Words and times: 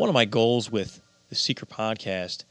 One 0.00 0.08
of 0.08 0.14
my 0.14 0.24
goals 0.24 0.72
with 0.72 1.02
the 1.28 1.34
Seeker 1.34 1.66
podcast 1.66 2.44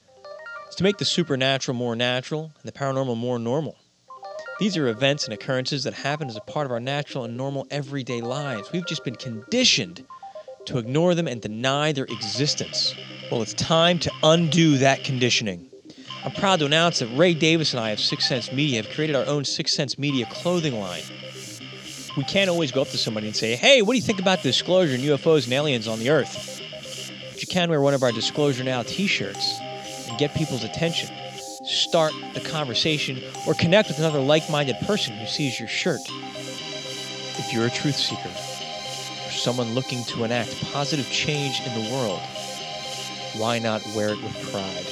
is 0.69 0.75
to 0.75 0.83
make 0.83 0.99
the 0.99 1.03
supernatural 1.03 1.75
more 1.75 1.95
natural 1.95 2.51
and 2.61 2.63
the 2.63 2.71
paranormal 2.71 3.17
more 3.17 3.39
normal. 3.39 3.75
These 4.59 4.77
are 4.77 4.87
events 4.87 5.25
and 5.25 5.33
occurrences 5.33 5.83
that 5.85 5.95
happen 5.95 6.27
as 6.27 6.35
a 6.35 6.41
part 6.41 6.67
of 6.67 6.71
our 6.71 6.79
natural 6.79 7.23
and 7.23 7.35
normal 7.35 7.65
everyday 7.71 8.21
lives. 8.21 8.71
We've 8.71 8.85
just 8.85 9.03
been 9.03 9.15
conditioned 9.15 10.05
to 10.65 10.77
ignore 10.77 11.15
them 11.15 11.27
and 11.27 11.41
deny 11.41 11.91
their 11.91 12.03
existence. 12.03 12.93
Well, 13.31 13.41
it's 13.41 13.55
time 13.55 13.97
to 13.97 14.11
undo 14.21 14.77
that 14.77 15.03
conditioning. 15.03 15.71
I'm 16.23 16.33
proud 16.33 16.59
to 16.59 16.67
announce 16.67 16.99
that 16.99 17.07
Ray 17.17 17.33
Davis 17.33 17.73
and 17.73 17.79
I 17.79 17.89
of 17.89 17.99
Six 17.99 18.27
Sense 18.27 18.51
Media 18.51 18.83
have 18.83 18.93
created 18.93 19.15
our 19.15 19.25
own 19.25 19.43
Six 19.43 19.73
Sense 19.73 19.97
Media 19.97 20.27
clothing 20.29 20.79
line. 20.79 21.01
We 22.15 22.25
can't 22.25 22.51
always 22.51 22.71
go 22.71 22.83
up 22.83 22.89
to 22.89 22.97
somebody 22.99 23.25
and 23.25 23.35
say, 23.35 23.55
hey, 23.55 23.81
what 23.81 23.93
do 23.93 23.97
you 23.97 24.03
think 24.03 24.19
about 24.19 24.43
disclosure 24.43 24.93
and 24.93 25.03
UFOs 25.03 25.45
and 25.45 25.53
aliens 25.53 25.87
on 25.87 25.97
the 25.97 26.11
Earth? 26.11 26.48
You 27.41 27.47
can 27.47 27.69
wear 27.69 27.79
one 27.79 27.93
of 27.93 28.03
our 28.03 28.11
Disclosure 28.11 28.65
Now 28.65 28.83
t 28.83 29.07
shirts 29.07 29.61
and 30.09 30.17
get 30.17 30.35
people's 30.35 30.65
attention, 30.65 31.09
start 31.63 32.11
the 32.33 32.41
conversation, 32.41 33.21
or 33.47 33.53
connect 33.53 33.87
with 33.87 33.97
another 33.97 34.19
like 34.19 34.49
minded 34.49 34.75
person 34.81 35.15
who 35.15 35.25
sees 35.25 35.57
your 35.57 35.69
shirt. 35.69 36.01
If 37.37 37.53
you're 37.53 37.67
a 37.67 37.69
truth 37.69 37.95
seeker, 37.95 38.27
or 38.27 39.31
someone 39.31 39.73
looking 39.73 40.03
to 40.05 40.25
enact 40.25 40.61
positive 40.73 41.09
change 41.11 41.61
in 41.65 41.81
the 41.81 41.89
world, 41.93 42.19
why 43.37 43.57
not 43.57 43.87
wear 43.95 44.09
it 44.09 44.21
with 44.21 44.51
pride? 44.51 44.85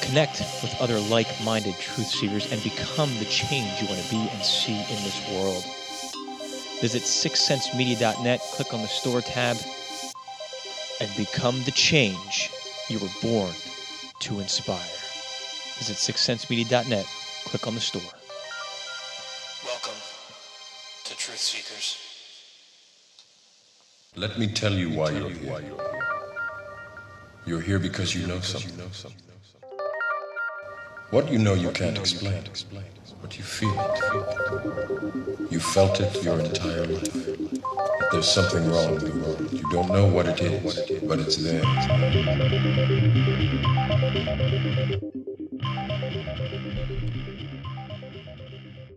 Connect 0.00 0.38
with 0.62 0.74
other 0.80 0.98
like 0.98 1.28
minded 1.44 1.74
truth 1.74 2.08
seekers 2.08 2.50
and 2.50 2.62
become 2.62 3.12
the 3.18 3.26
change 3.26 3.82
you 3.82 3.88
want 3.88 4.00
to 4.00 4.10
be 4.10 4.16
and 4.16 4.42
see 4.42 4.72
in 4.72 5.02
this 5.04 5.28
world. 5.28 5.62
Visit 6.80 7.02
sixsensemedia.net, 7.02 8.40
click 8.54 8.72
on 8.72 8.80
the 8.80 8.88
store 8.88 9.20
tab, 9.20 9.58
and 11.00 11.10
become 11.16 11.62
the 11.64 11.70
change 11.72 12.50
you 12.88 12.98
were 12.98 13.08
born 13.22 13.52
to 14.20 14.40
inspire. 14.40 14.78
Visit 15.78 15.96
sixsensemedia.net, 15.96 17.06
click 17.46 17.66
on 17.66 17.74
the 17.74 17.80
store. 17.80 18.02
Welcome 19.64 20.00
to 21.04 21.16
Truth 21.16 21.38
Seekers. 21.38 21.98
Let 24.16 24.38
me 24.38 24.46
tell 24.46 24.72
you 24.72 24.90
why 24.90 25.10
you're 25.10 25.30
here. 25.30 25.62
You're 27.46 27.60
here 27.60 27.78
because 27.78 28.14
you 28.14 28.26
know 28.26 28.40
something. 28.40 28.78
What 31.10 31.30
you 31.30 31.38
know 31.38 31.54
you 31.54 31.70
can't 31.70 31.98
explain, 31.98 32.42
but 33.20 33.36
you 33.36 33.44
feel 33.44 33.74
it. 33.78 35.52
You 35.52 35.60
felt 35.60 36.00
it 36.00 36.22
your 36.22 36.40
entire 36.40 36.86
life. 36.86 37.93
There's 38.14 38.30
something 38.30 38.70
wrong 38.70 38.94
in 38.94 39.04
the 39.04 39.26
world. 39.26 39.52
You 39.52 39.68
don't 39.70 39.88
know 39.88 40.06
what 40.06 40.26
it 40.26 40.40
is, 40.40 41.02
but 41.02 41.18
it's 41.18 41.34
there. 41.34 41.64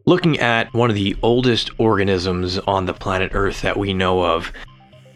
Looking 0.05 0.37
at 0.37 0.71
one 0.71 0.91
of 0.91 0.95
the 0.95 1.15
oldest 1.23 1.71
organisms 1.79 2.59
on 2.59 2.85
the 2.85 2.93
planet 2.93 3.31
Earth 3.33 3.63
that 3.63 3.75
we 3.75 3.91
know 3.91 4.23
of, 4.23 4.53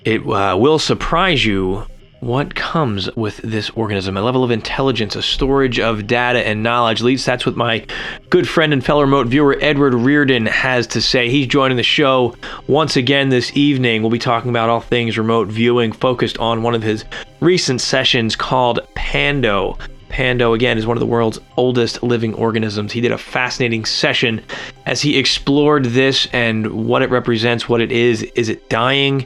it 0.04 0.26
uh, 0.26 0.58
will 0.58 0.80
surprise 0.80 1.46
you 1.46 1.86
what 2.22 2.54
comes 2.54 3.14
with 3.16 3.38
this 3.38 3.72
organism 3.72 4.16
a 4.16 4.22
level 4.22 4.44
of 4.44 4.52
intelligence 4.52 5.16
a 5.16 5.24
storage 5.24 5.80
of 5.80 6.06
data 6.06 6.48
and 6.48 6.62
knowledge 6.62 7.02
least 7.02 7.26
that's 7.26 7.48
what 7.48 7.56
my 7.56 7.84
good 8.30 8.48
friend 8.48 8.74
and 8.74 8.86
fellow 8.86 9.02
remote 9.02 9.26
viewer 9.26 9.58
edward 9.60 9.96
riordan 9.96 10.46
has 10.46 10.86
to 10.86 11.02
say 11.02 11.30
he's 11.30 11.48
joining 11.48 11.78
the 11.78 11.84
show 11.84 12.36
once 12.68 12.96
again 12.96 13.30
this 13.30 13.52
evening 13.58 14.04
we'll 14.04 14.12
be 14.12 14.20
talking 14.20 14.52
about 14.52 14.70
all 14.70 14.80
things 14.80 15.18
remote 15.18 15.48
viewing 15.48 15.92
focused 15.92 16.38
on 16.38 16.62
one 16.62 16.76
of 16.76 16.84
his 16.84 17.04
recent 17.40 17.82
sessions 17.82 18.36
called 18.36 18.80
pando 18.94 19.76
Pando, 20.10 20.54
again, 20.54 20.78
is 20.78 20.86
one 20.86 20.98
of 20.98 21.00
the 21.00 21.06
world's 21.06 21.40
oldest 21.56 22.04
living 22.04 22.34
organisms. 22.34 22.92
He 22.92 23.00
did 23.00 23.14
a 23.14 23.18
fascinating 23.18 23.86
session 23.86 24.44
as 24.86 25.02
he 25.02 25.18
explored 25.18 25.86
this 25.86 26.28
and 26.34 26.68
what 26.86 27.02
it 27.02 27.10
represents, 27.10 27.70
what 27.70 27.80
it 27.80 27.94
is. 27.94 28.24
Is 28.36 28.50
it 28.50 28.68
dying? 28.68 29.26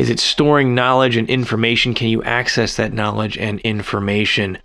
Is 0.00 0.08
it 0.08 0.18
storing 0.18 0.74
knowledge 0.74 1.16
and 1.18 1.28
information? 1.28 1.92
Can 1.92 2.08
you 2.08 2.22
access 2.22 2.76
that 2.76 2.94
knowledge 2.94 3.36
and 3.36 3.60
information? 3.60 4.56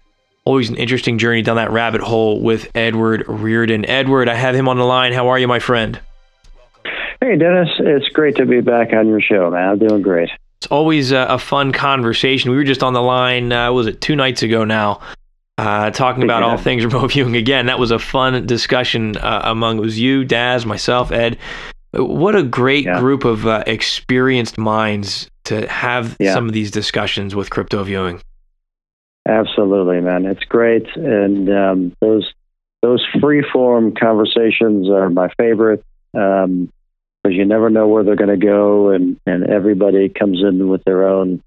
Always 0.46 0.69
an 0.69 0.78
interesting 0.78 1.18
journey 1.18 1.41
down 1.41 1.57
that 1.57 1.72
rabbit 1.72 2.00
hole 2.00 2.40
with 2.40 2.72
Edward 2.73 3.25
Riordan. 3.28 3.85
Edward, 3.85 4.29
I 4.29 4.35
have 4.35 4.56
him 4.56 4.69
on 4.69 4.78
the 4.78 4.85
line. 4.85 5.12
How 5.12 5.28
are 5.28 5.38
you, 5.38 5.50
my 5.50 5.59
friend? 5.59 6.00
Hey, 7.19 7.35
Dennis. 7.35 7.68
It's 7.79 8.07
great 8.09 8.38
to 8.38 8.46
be 8.46 8.62
back 8.62 8.94
on 8.94 9.09
your 9.09 9.19
show, 9.19 9.51
man. 9.51 9.72
I'm 9.72 9.79
doing 9.79 10.01
great. 10.01 10.29
It's 10.59 10.68
always 10.68 11.12
a, 11.12 11.25
a 11.31 11.38
fun 11.38 11.73
conversation. 11.73 12.52
We 12.52 12.56
were 12.56 12.63
just 12.63 12.81
on 12.81 12.94
the 12.94 13.02
line, 13.02 13.52
uh, 13.52 13.73
was 13.73 13.88
it 13.88 14.00
two 14.00 14.16
nights 14.16 14.41
ago 14.41 14.63
now, 14.63 15.02
uh, 15.57 15.91
talking 15.91 16.23
about 16.23 16.44
Yeah. 16.44 16.47
all 16.52 16.57
things 16.57 16.85
remote 16.85 17.12
viewing 17.12 17.35
again. 17.35 17.66
That 17.66 17.78
was 17.78 17.91
a 17.91 18.00
fun 18.00 18.46
discussion 18.46 19.17
uh, 19.17 19.41
among 19.44 19.79
it 19.79 19.81
was 19.81 20.00
you, 20.00 20.23
Daz, 20.23 20.66
myself, 20.66 21.12
Ed. 21.12 21.38
What 21.97 22.35
a 22.35 22.44
great 22.44 22.85
Yeah. 22.85 23.00
group 23.00 23.25
of 23.25 23.45
uh, 23.47 23.63
experienced 23.67 24.57
minds 24.57 25.29
to 25.45 25.67
have 25.67 26.16
Yeah. 26.19 26.33
some 26.33 26.47
of 26.47 26.53
these 26.53 26.72
discussions 26.72 27.35
with 27.35 27.50
crypto 27.50 27.83
viewing. 27.83 28.19
Absolutely, 29.28 30.01
man. 30.01 30.25
It's 30.25 30.44
great, 30.44 30.85
and 30.95 31.50
um, 31.50 31.91
those 32.01 32.31
those 32.81 33.03
free 33.19 33.44
form 33.51 33.94
conversations 33.95 34.89
are 34.89 35.09
my 35.09 35.29
favorite 35.39 35.84
because 36.13 37.35
you 37.35 37.44
never 37.45 37.69
know 37.72 37.88
where 37.88 38.03
they're 38.03 38.16
going 38.16 38.39
to 38.39 38.45
go, 38.45 38.89
and 38.89 39.19
and 39.25 39.47
everybody 39.50 40.09
comes 40.09 40.44
in 40.44 40.67
with 40.67 40.84
their 40.84 41.07
own 41.07 41.41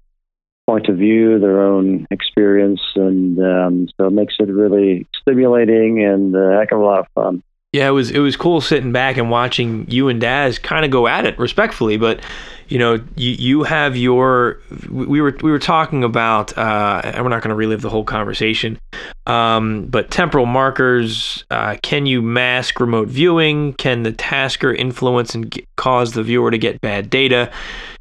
point 0.67 0.87
of 0.89 0.97
view, 0.97 1.39
their 1.39 1.61
own 1.63 2.05
experience, 2.11 2.81
and 2.95 3.39
um, 3.39 3.87
so 3.97 4.07
it 4.07 4.11
makes 4.13 4.35
it 4.39 4.49
really 4.49 5.07
stimulating 5.21 6.03
and 6.03 6.35
a 6.35 6.57
heck 6.59 6.71
of 6.73 6.79
a 6.79 6.83
lot 6.83 6.99
of 6.99 7.07
fun. 7.15 7.41
Yeah, 7.71 7.87
it 7.87 7.91
was 7.91 8.09
it 8.09 8.17
was 8.17 8.35
cool 8.35 8.61
sitting 8.61 8.91
back 8.91 9.17
and 9.17 9.29
watching 9.29 9.85
you 9.87 10.07
and 10.07 10.19
Daz 10.19 10.57
kind 10.57 10.85
of 10.85 10.89
go 10.89 11.05
at 11.07 11.27
it 11.27 11.37
respectfully, 11.37 11.97
but 11.97 12.19
you 12.67 12.79
know, 12.79 12.95
you 13.15 13.31
you 13.31 13.63
have 13.63 13.95
your 13.95 14.59
we 14.89 15.21
were 15.21 15.37
we 15.43 15.51
were 15.51 15.59
talking 15.59 16.03
about 16.03 16.57
uh 16.57 17.01
and 17.03 17.23
we're 17.23 17.29
not 17.29 17.43
going 17.43 17.49
to 17.49 17.55
relive 17.55 17.81
the 17.81 17.89
whole 17.91 18.03
conversation. 18.03 18.79
Um 19.27 19.85
but 19.85 20.09
temporal 20.09 20.47
markers, 20.47 21.43
uh 21.51 21.77
can 21.83 22.07
you 22.07 22.23
mask 22.23 22.79
remote 22.79 23.07
viewing? 23.07 23.73
Can 23.73 24.01
the 24.01 24.13
tasker 24.13 24.73
influence 24.73 25.35
and 25.35 25.51
get, 25.51 25.65
cause 25.77 26.13
the 26.13 26.23
viewer 26.23 26.49
to 26.49 26.57
get 26.57 26.81
bad 26.81 27.11
data? 27.11 27.51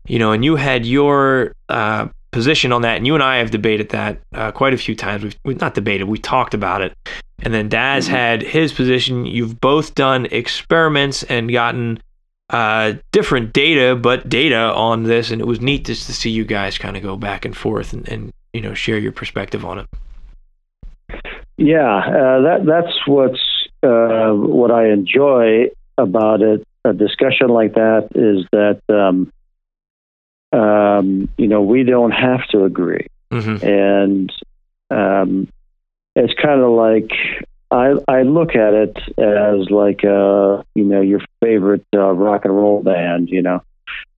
You 0.07 0.19
know, 0.19 0.33
and 0.33 0.47
you 0.47 0.57
had 0.57 0.87
your 0.87 1.53
uh 1.69 2.09
position 2.31 2.73
on 2.73 2.83
that 2.83 2.97
and 2.97 3.07
you 3.07 3.15
and 3.15 3.23
I 3.23 3.39
have 3.39 3.51
debated 3.51 3.89
that 3.91 4.21
uh, 4.35 4.53
quite 4.53 4.75
a 4.75 4.79
few 4.79 4.95
times. 4.95 5.23
We've, 5.23 5.37
we've 5.45 5.61
not 5.61 5.75
debated, 5.75 6.05
we 6.05 6.19
talked 6.19 6.55
about 6.55 6.83
it. 6.83 6.95
And 7.41 7.55
then 7.55 7.69
Daz 7.69 8.09
had 8.09 8.43
his 8.43 8.73
position. 8.73 9.25
You've 9.25 9.61
both 9.61 9.95
done 9.95 10.27
experiments 10.27 11.23
and 11.25 11.51
gotten 11.53 12.01
uh, 12.51 12.95
different 13.13 13.53
data, 13.53 13.95
but 13.95 14.29
data 14.29 14.57
on 14.57 15.05
this, 15.05 15.31
and 15.31 15.41
it 15.41 15.47
was 15.47 15.61
neat 15.61 15.85
just 15.85 16.07
to 16.07 16.13
see 16.13 16.31
you 16.31 16.45
guys 16.45 16.79
kind 16.79 16.97
of 16.97 17.03
go 17.03 17.17
back 17.17 17.45
and 17.45 17.57
forth 17.57 17.93
and, 17.93 18.09
and 18.09 18.33
you 18.53 18.61
know 18.61 18.75
share 18.75 18.99
your 18.99 19.13
perspective 19.13 19.65
on 19.65 19.81
it. 19.81 19.87
Yeah, 21.57 21.99
uh, 21.99 22.41
that 22.43 22.65
that's 22.65 23.07
what's 23.07 23.41
uh, 23.83 24.31
what 24.33 24.71
I 24.71 24.91
enjoy 24.91 25.67
about 25.97 26.41
it. 26.41 26.67
A 26.85 26.93
discussion 26.93 27.49
like 27.49 27.75
that 27.75 28.09
is 28.15 28.47
that 28.53 28.81
um, 28.89 29.31
um, 30.53 31.29
you 31.37 31.49
know 31.49 31.63
we 31.63 31.85
don't 31.85 32.13
have 32.13 32.47
to 32.49 32.65
agree, 32.65 33.07
Mm-hmm. 33.31 33.67
and 33.67 34.33
um, 34.91 35.49
it's 36.17 36.33
kind 36.41 36.61
of 36.63 36.71
like 36.71 37.11
I 37.71 37.95
I 38.09 38.23
look 38.23 38.55
at 38.55 38.73
it 38.75 38.97
as 39.19 39.71
like 39.71 40.05
uh, 40.05 40.63
you 40.75 40.85
know 40.85 41.01
your 41.01 41.21
favorite 41.43 41.85
uh, 41.95 42.13
rock 42.13 42.45
and 42.45 42.57
roll 42.57 42.83
band. 42.83 43.29
You 43.29 43.43
know, 43.43 43.63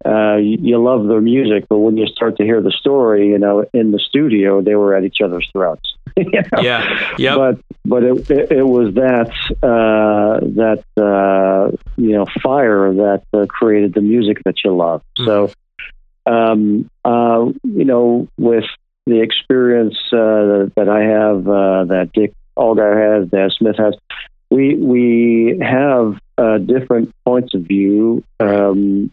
uh, 0.04 0.36
you, 0.36 0.58
you 0.60 0.82
love 0.82 1.08
their 1.08 1.20
music, 1.20 1.66
but 1.68 1.78
when 1.78 1.96
you 1.96 2.06
start 2.06 2.36
to 2.36 2.44
hear 2.44 2.60
the 2.62 2.70
story, 2.70 3.28
you 3.28 3.38
know, 3.38 3.64
in 3.72 3.90
the 3.90 3.98
studio 3.98 4.60
they 4.62 4.76
were 4.76 4.94
at 4.94 5.04
each 5.04 5.20
other's 5.20 5.48
throats. 5.52 5.94
you 6.16 6.30
know? 6.30 6.62
Yeah. 6.62 7.14
Yep. 7.18 7.36
But 7.36 7.60
but 7.84 8.02
it, 8.04 8.30
it, 8.30 8.52
it 8.52 8.66
was 8.66 8.94
that 8.94 9.30
uh, 9.62 10.40
that 10.56 10.84
uh, 10.96 11.76
you 11.96 12.12
know 12.12 12.26
fire 12.42 12.92
that 12.94 13.22
uh, 13.32 13.46
created 13.46 13.94
the 13.94 14.00
music 14.00 14.42
that 14.44 14.62
you 14.64 14.74
love. 14.74 15.02
So 15.16 15.50
um, 16.30 16.90
uh, 17.04 17.46
you 17.64 17.84
know 17.84 18.28
with 18.38 18.64
the 19.06 19.20
experience 19.20 19.98
uh, 20.12 20.70
that 20.76 20.88
I 20.88 21.02
have, 21.02 21.48
uh, 21.48 21.84
that 21.92 22.10
Dick 22.12 22.32
Allgire 22.56 23.20
has, 23.20 23.30
that 23.30 23.52
Smith 23.58 23.76
has, 23.78 23.94
we 24.50 24.76
we 24.76 25.58
have 25.60 26.18
uh, 26.38 26.58
different 26.58 27.14
points 27.24 27.54
of 27.54 27.62
view, 27.62 28.22
um, 28.38 29.10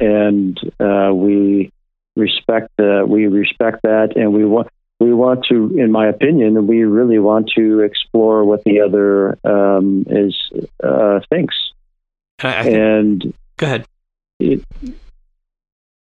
and 0.00 0.58
uh, 0.80 1.12
we 1.14 1.72
respect 2.16 2.70
we 2.78 3.26
respect 3.26 3.82
that, 3.82 4.16
and 4.16 4.32
we 4.32 4.44
want 4.44 4.68
we 5.02 5.12
want 5.12 5.46
to, 5.46 5.76
in 5.78 5.90
my 5.90 6.08
opinion, 6.08 6.66
we 6.66 6.84
really 6.84 7.18
want 7.18 7.50
to 7.56 7.80
explore 7.80 8.44
what 8.44 8.62
the 8.64 8.80
other 8.80 9.38
um, 9.44 10.04
is 10.08 10.36
uh, 10.82 11.20
thinks. 11.28 11.56
I, 12.40 12.58
I 12.58 12.62
think, 12.62 12.76
And 12.76 13.34
go 13.56 13.66
ahead. 13.66 13.86
it, 14.38 14.62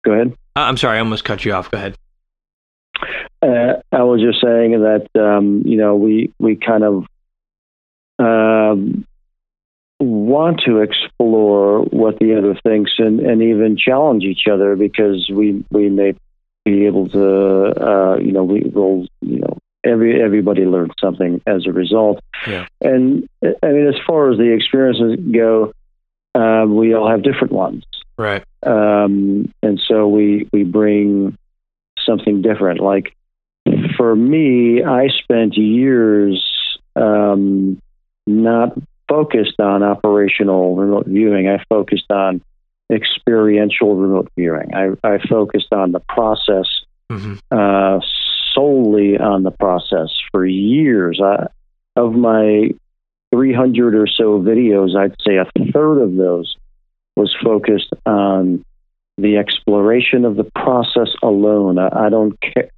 go 0.04 0.12
ahead. 0.14 0.34
Uh, 0.56 0.60
I'm 0.62 0.78
sorry, 0.78 0.98
I 0.98 1.00
almost 1.00 1.24
cut 1.24 1.46
you 1.46 1.54
off. 1.54 1.72
Go 1.72 1.78
ahead. 1.78 1.96
uh, 3.42 3.82
I 3.92 4.04
was 4.04 4.22
just 4.22 4.42
saying 4.42 4.72
that 4.82 5.08
um, 5.20 5.64
you 5.66 5.78
know 5.78 5.96
we 5.96 6.34
we 6.40 6.56
kind 6.56 6.84
of 6.84 7.06
um, 8.20 9.06
want 10.00 10.62
to 10.66 10.80
explore 10.80 11.82
what 11.82 12.20
the 12.20 12.38
other 12.38 12.60
thinks 12.64 12.92
and, 12.98 13.20
and 13.20 13.42
even 13.42 13.78
challenge 13.78 14.24
each 14.24 14.48
other 14.52 14.76
because 14.76 15.30
we 15.34 15.64
we 15.72 15.90
may 15.90 16.14
be 16.66 16.86
able 16.86 17.10
to 17.10 17.66
uh, 17.82 18.18
you 18.18 18.32
know 18.32 18.44
we 18.44 18.62
will 18.62 19.08
you 19.22 19.40
know 19.40 19.58
every 19.84 20.22
everybody 20.22 20.66
learns 20.66 20.94
something 21.00 21.42
as 21.48 21.66
a 21.66 21.72
result. 21.72 22.20
Yeah. 22.48 22.68
And 22.82 23.28
I 23.42 23.68
mean, 23.68 23.88
as 23.88 24.00
far 24.06 24.32
as 24.32 24.38
the 24.38 24.54
experiences 24.54 25.20
go, 25.32 25.74
uh, 26.36 26.66
we 26.68 26.94
all 26.94 27.10
have 27.10 27.24
different 27.24 27.54
ones, 27.54 27.84
Right. 28.18 28.44
um, 28.64 29.52
and 29.64 29.82
so 29.88 30.08
we 30.08 30.48
we 30.54 30.64
bring 30.64 31.38
something 32.06 32.42
different. 32.42 32.80
Like 32.80 33.16
for 33.98 34.16
me, 34.16 34.84
I 34.84 35.08
spent 35.10 35.56
years 35.56 36.44
um, 36.96 37.82
not 38.28 38.78
focused 39.08 39.60
on 39.60 39.84
operational 39.84 40.76
remote 40.76 41.08
viewing. 41.08 41.48
I 41.48 41.64
focused 41.70 42.12
on 42.12 42.42
experiential 42.92 43.96
remote 43.96 44.30
viewing. 44.38 44.74
I, 44.74 44.92
I 45.04 45.20
focused 45.28 45.74
on 45.74 45.92
the 45.92 46.02
process 46.02 46.68
hmm 47.10 47.36
uh, 47.52 48.00
solely 48.54 49.18
on 49.18 49.44
the 49.44 49.52
process 49.52 50.10
for 50.32 50.46
years. 50.46 51.22
I, 51.24 51.48
of 51.96 52.14
my 52.14 52.72
300 53.34 53.96
or 53.96 54.08
so 54.08 54.42
videos, 54.42 54.96
I'd 54.96 55.16
say 55.26 55.38
a 55.38 55.46
third 55.72 56.02
of 56.02 56.16
those 56.16 56.56
was 57.16 57.36
focused 57.44 57.94
on 58.06 58.64
the 59.18 59.38
exploration 59.38 60.26
of 60.26 60.36
the 60.36 60.50
process 60.56 61.10
alone. 61.22 61.78
I, 61.78 62.08
I 62.08 62.10
don't 62.10 62.40
care, 62.42 62.70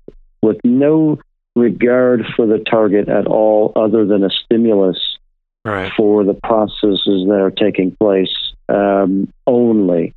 with 0.42 0.58
no 0.64 1.20
regard 1.56 2.26
for 2.36 2.46
the 2.46 2.60
target 2.60 3.08
at 3.10 3.28
all, 3.28 3.72
other 3.76 4.06
than 4.06 4.24
a 4.24 4.30
stimulus 4.30 4.98
Right. 5.66 5.94
for 5.96 6.26
the 6.26 6.34
processes 6.34 7.26
that 7.28 7.40
are 7.40 7.50
taking 7.50 7.96
place 7.96 8.36
um, 8.68 9.32
only. 9.48 10.14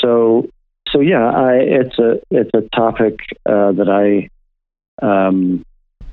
So, 0.00 0.48
so 0.88 1.00
yeah, 1.00 1.28
I, 1.28 1.54
it's 1.54 1.98
a 1.98 2.20
it's 2.30 2.50
a 2.54 2.60
topic 2.68 3.18
uh, 3.44 3.72
that 3.72 3.88
I 3.88 5.04
um, 5.04 5.64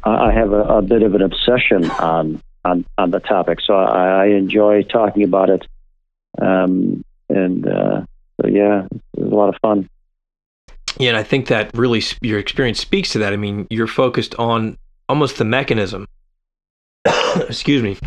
I 0.04 0.32
have 0.32 0.52
a, 0.52 0.64
a 0.64 0.82
bit 0.82 1.04
of 1.04 1.14
an 1.14 1.22
obsession 1.22 1.92
on 1.92 2.42
on 2.66 2.86
on 2.98 3.12
the 3.12 3.20
topic. 3.20 3.60
So 3.64 3.76
I, 3.76 4.24
I 4.24 4.26
enjoy 4.30 4.82
talking 4.82 5.24
about 5.24 5.52
it, 5.52 5.68
um, 6.42 7.04
and 7.36 7.68
uh, 7.68 8.02
so 8.42 8.48
yeah, 8.48 8.86
it 8.86 9.20
was 9.20 9.32
a 9.32 9.36
lot 9.36 9.50
of 9.50 9.56
fun. 9.62 9.90
Yeah, 11.00 11.10
and 11.10 11.18
I 11.18 11.24
think 11.24 11.48
that 11.48 11.72
really 11.76 12.02
sp- 12.04 12.22
your 12.22 12.40
experience 12.40 12.80
speaks 12.80 13.10
to 13.12 13.20
that. 13.20 13.34
I 13.34 13.38
mean, 13.38 13.68
you're 13.70 13.88
focused 13.88 14.36
on 14.36 14.78
almost 15.08 15.38
the 15.38 15.46
mechanism. 15.46 16.08
excuse 17.36 17.82
me. 17.82 17.98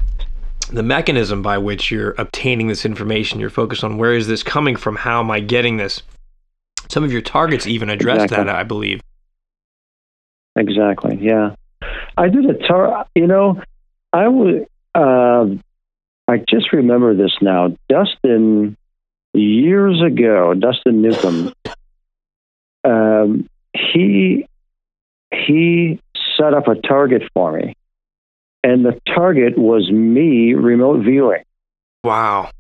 The 0.70 0.82
mechanism 0.82 1.42
by 1.42 1.58
which 1.58 1.90
you're 1.90 2.14
obtaining 2.18 2.68
this 2.68 2.84
information. 2.84 3.40
You're 3.40 3.50
focused 3.50 3.84
on 3.84 3.98
where 3.98 4.14
is 4.14 4.28
this 4.28 4.42
coming 4.42 4.76
from? 4.76 4.96
How 4.96 5.20
am 5.20 5.30
I 5.30 5.40
getting 5.40 5.76
this? 5.76 6.02
Some 6.88 7.04
of 7.04 7.12
your 7.12 7.22
targets 7.22 7.66
even 7.66 7.90
address 7.90 8.24
Exactly. 8.24 8.44
that, 8.44 8.54
I 8.54 8.62
believe. 8.62 9.00
Exactly. 10.56 11.18
Yeah, 11.20 11.54
I 12.16 12.28
did 12.28 12.48
a 12.48 12.54
tar. 12.66 13.06
You 13.14 13.26
know, 13.26 13.62
I 14.12 14.28
would. 14.28 14.66
Uh, 14.94 15.46
I 16.28 16.38
just 16.48 16.72
remember 16.72 17.14
this 17.14 17.32
now. 17.42 17.76
Dustin, 17.88 18.76
years 19.34 20.00
ago, 20.02 20.54
Dustin 20.54 21.02
Newcomb. 21.02 21.52
Um, 22.86 23.48
he 23.72 24.46
he 25.32 25.98
set 26.38 26.52
up 26.52 26.69
a 26.69 26.75
target 26.75 27.22
for 27.32 27.52
me, 27.52 27.75
and 28.62 28.84
the 28.84 29.00
target 29.06 29.56
was 29.56 29.90
me 29.90 30.52
remote 30.52 31.02
viewing, 31.02 31.44
Wow. 32.04 32.50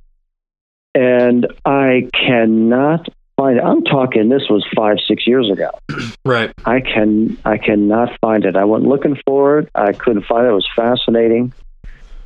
and 0.94 1.46
I 1.66 2.08
cannot 2.14 3.06
find. 3.36 3.58
It. 3.58 3.62
I'm 3.64 3.82
talking. 3.84 4.30
This 4.30 4.48
was 4.48 4.64
five 4.74 4.96
six 5.06 5.26
years 5.26 5.50
ago. 5.50 5.70
Right. 6.24 6.54
I 6.64 6.80
can 6.80 7.36
I 7.44 7.58
cannot 7.58 8.08
find 8.22 8.46
it. 8.46 8.56
I 8.56 8.64
went 8.64 8.84
looking 8.86 9.18
for 9.26 9.58
it. 9.58 9.68
I 9.74 9.92
couldn't 9.92 10.24
find 10.24 10.46
it. 10.46 10.48
It 10.48 10.54
was 10.54 10.68
fascinating. 10.74 11.52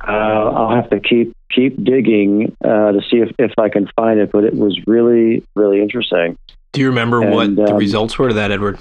Uh, 0.01 0.11
I'll 0.11 0.75
have 0.75 0.89
to 0.91 0.99
keep 0.99 1.33
keep 1.51 1.83
digging 1.83 2.55
uh, 2.63 2.91
to 2.91 3.01
see 3.09 3.17
if, 3.17 3.31
if 3.39 3.51
I 3.57 3.69
can 3.69 3.89
find 3.95 4.19
it. 4.19 4.31
But 4.31 4.43
it 4.43 4.55
was 4.55 4.79
really 4.87 5.43
really 5.55 5.81
interesting. 5.81 6.37
Do 6.71 6.81
you 6.81 6.87
remember 6.87 7.21
what 7.29 7.55
the 7.55 7.71
um, 7.71 7.77
results 7.77 8.17
were 8.17 8.29
to 8.29 8.33
that, 8.35 8.51
Edward? 8.51 8.79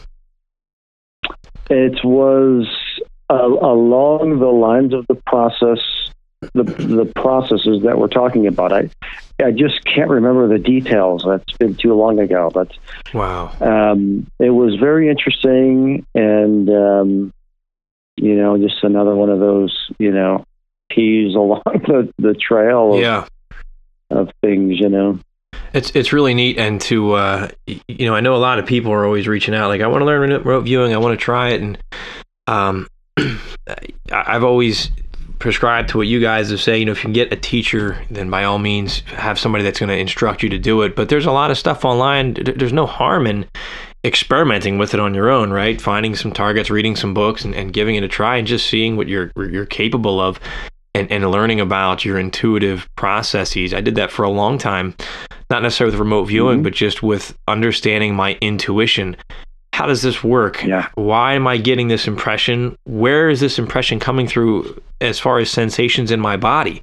It 1.71 2.05
was 2.05 2.67
uh, 3.31 3.35
along 3.35 4.39
the 4.39 4.47
lines 4.47 4.95
of 4.95 5.07
the 5.07 5.15
process, 5.27 5.79
the 6.55 6.65
the 6.65 7.11
processes 7.17 7.83
that 7.83 7.99
we're 7.99 8.09
talking 8.09 8.47
about. 8.47 8.73
I 8.73 8.91
I 9.43 9.51
just 9.53 9.85
can't 9.85 10.11
remember 10.11 10.49
the 10.49 10.59
details. 10.59 11.25
That's 11.27 11.57
been 11.59 11.75
too 11.75 11.95
long 11.95 12.19
ago. 12.19 12.51
But 12.53 12.73
Wow. 13.15 13.53
um, 13.61 14.27
it 14.39 14.51
was 14.51 14.77
very 14.77 15.09
interesting 15.09 16.05
and 16.15 16.69
um, 16.69 17.33
you 18.17 18.35
know 18.35 18.59
just 18.59 18.83
another 18.83 19.15
one 19.15 19.31
of 19.31 19.39
those 19.41 19.91
you 19.99 20.11
know 20.11 20.45
keys 20.91 21.35
along 21.35 21.63
the, 21.65 22.13
the 22.19 22.35
trail 22.35 22.95
of, 22.95 23.01
Yeah. 23.01 23.27
of 24.11 24.31
things 24.41 24.81
you 24.81 24.89
know 24.89 25.19
It's 25.75 25.91
it's 25.95 26.13
really 26.13 26.35
neat, 26.35 26.59
and 26.59 26.81
to 26.83 27.13
uh, 27.13 27.49
you 27.67 28.07
know, 28.07 28.15
I 28.15 28.21
know 28.21 28.35
a 28.35 28.39
lot 28.39 28.59
of 28.59 28.67
people 28.67 28.91
are 28.93 29.05
always 29.05 29.29
reaching 29.29 29.55
out, 29.55 29.69
like 29.69 29.81
I 29.83 29.87
want 29.87 30.01
to 30.03 30.07
learn 30.07 30.31
remote 30.31 30.61
viewing, 30.63 30.95
I 30.95 30.99
want 30.99 31.19
to 31.19 31.23
try 31.23 31.51
it, 31.51 31.61
and 31.61 31.79
um, 32.47 32.87
I've 34.13 34.45
always 34.45 34.91
prescribed 35.39 35.91
to 35.91 35.99
what 35.99 36.07
you 36.07 36.21
guys 36.21 36.51
have 36.51 36.61
said. 36.61 36.77
You 36.77 36.87
know, 36.87 36.93
if 36.93 36.99
you 36.99 37.03
can 37.03 37.13
get 37.13 37.33
a 37.33 37.37
teacher, 37.37 38.03
then 38.11 38.31
by 38.31 38.45
all 38.45 38.59
means 38.59 39.01
have 39.01 39.39
somebody 39.39 39.63
that's 39.63 39.79
going 39.79 39.89
to 39.91 39.97
instruct 39.97 40.43
you 40.43 40.49
to 40.49 40.59
do 40.59 40.83
it. 40.83 40.97
But 40.97 41.11
there's 41.11 41.27
a 41.27 41.33
lot 41.33 41.51
of 41.51 41.59
stuff 41.59 41.85
online. 41.85 42.35
There's 42.35 42.73
no 42.73 42.87
harm 42.87 43.27
in 43.27 43.47
experimenting 44.05 44.79
with 44.79 44.95
it 44.95 45.01
on 45.01 45.15
your 45.15 45.29
own, 45.31 45.51
right? 45.51 45.81
Finding 45.81 46.17
some 46.17 46.33
targets, 46.33 46.71
reading 46.71 46.97
some 46.97 47.13
books, 47.15 47.45
and, 47.45 47.55
and 47.55 47.73
giving 47.73 47.97
it 47.97 48.03
a 48.03 48.09
try, 48.09 48.37
and 48.37 48.47
just 48.49 48.67
seeing 48.69 48.97
what 48.97 49.07
you're 49.09 49.31
you're 49.37 49.67
capable 49.67 50.19
of. 50.21 50.41
And, 50.99 51.11
and 51.13 51.31
learning 51.31 51.61
about 51.61 52.05
your 52.05 52.19
intuitive 52.19 52.89
processes. 52.97 53.73
I 53.73 53.81
did 53.81 53.95
that 53.97 54.11
for 54.11 54.25
a 54.25 54.31
long 54.31 54.59
time 54.59 54.95
not 55.51 55.63
necessarily 55.63 55.93
with 55.93 56.01
remote 56.01 56.25
viewing, 56.25 56.61
Mhm. 56.61 56.63
but 56.65 56.75
just 56.75 57.03
with 57.03 57.35
understanding 57.49 58.15
my 58.15 58.37
intuition. 58.43 59.17
How 59.73 59.87
does 59.87 60.03
this 60.03 60.23
work? 60.23 60.63
Yeah. 60.65 60.89
Why 60.95 61.35
am 61.35 61.47
I 61.47 61.57
getting 61.57 61.89
this 61.89 62.07
impression? 62.07 62.77
Where 62.85 63.31
is 63.31 63.41
this 63.41 63.59
impression 63.59 63.99
coming 63.99 64.27
through 64.27 64.79
as 65.01 65.19
far 65.19 65.39
as 65.39 65.49
sensations 65.51 66.11
in 66.11 66.21
my 66.21 66.37
body? 66.37 66.83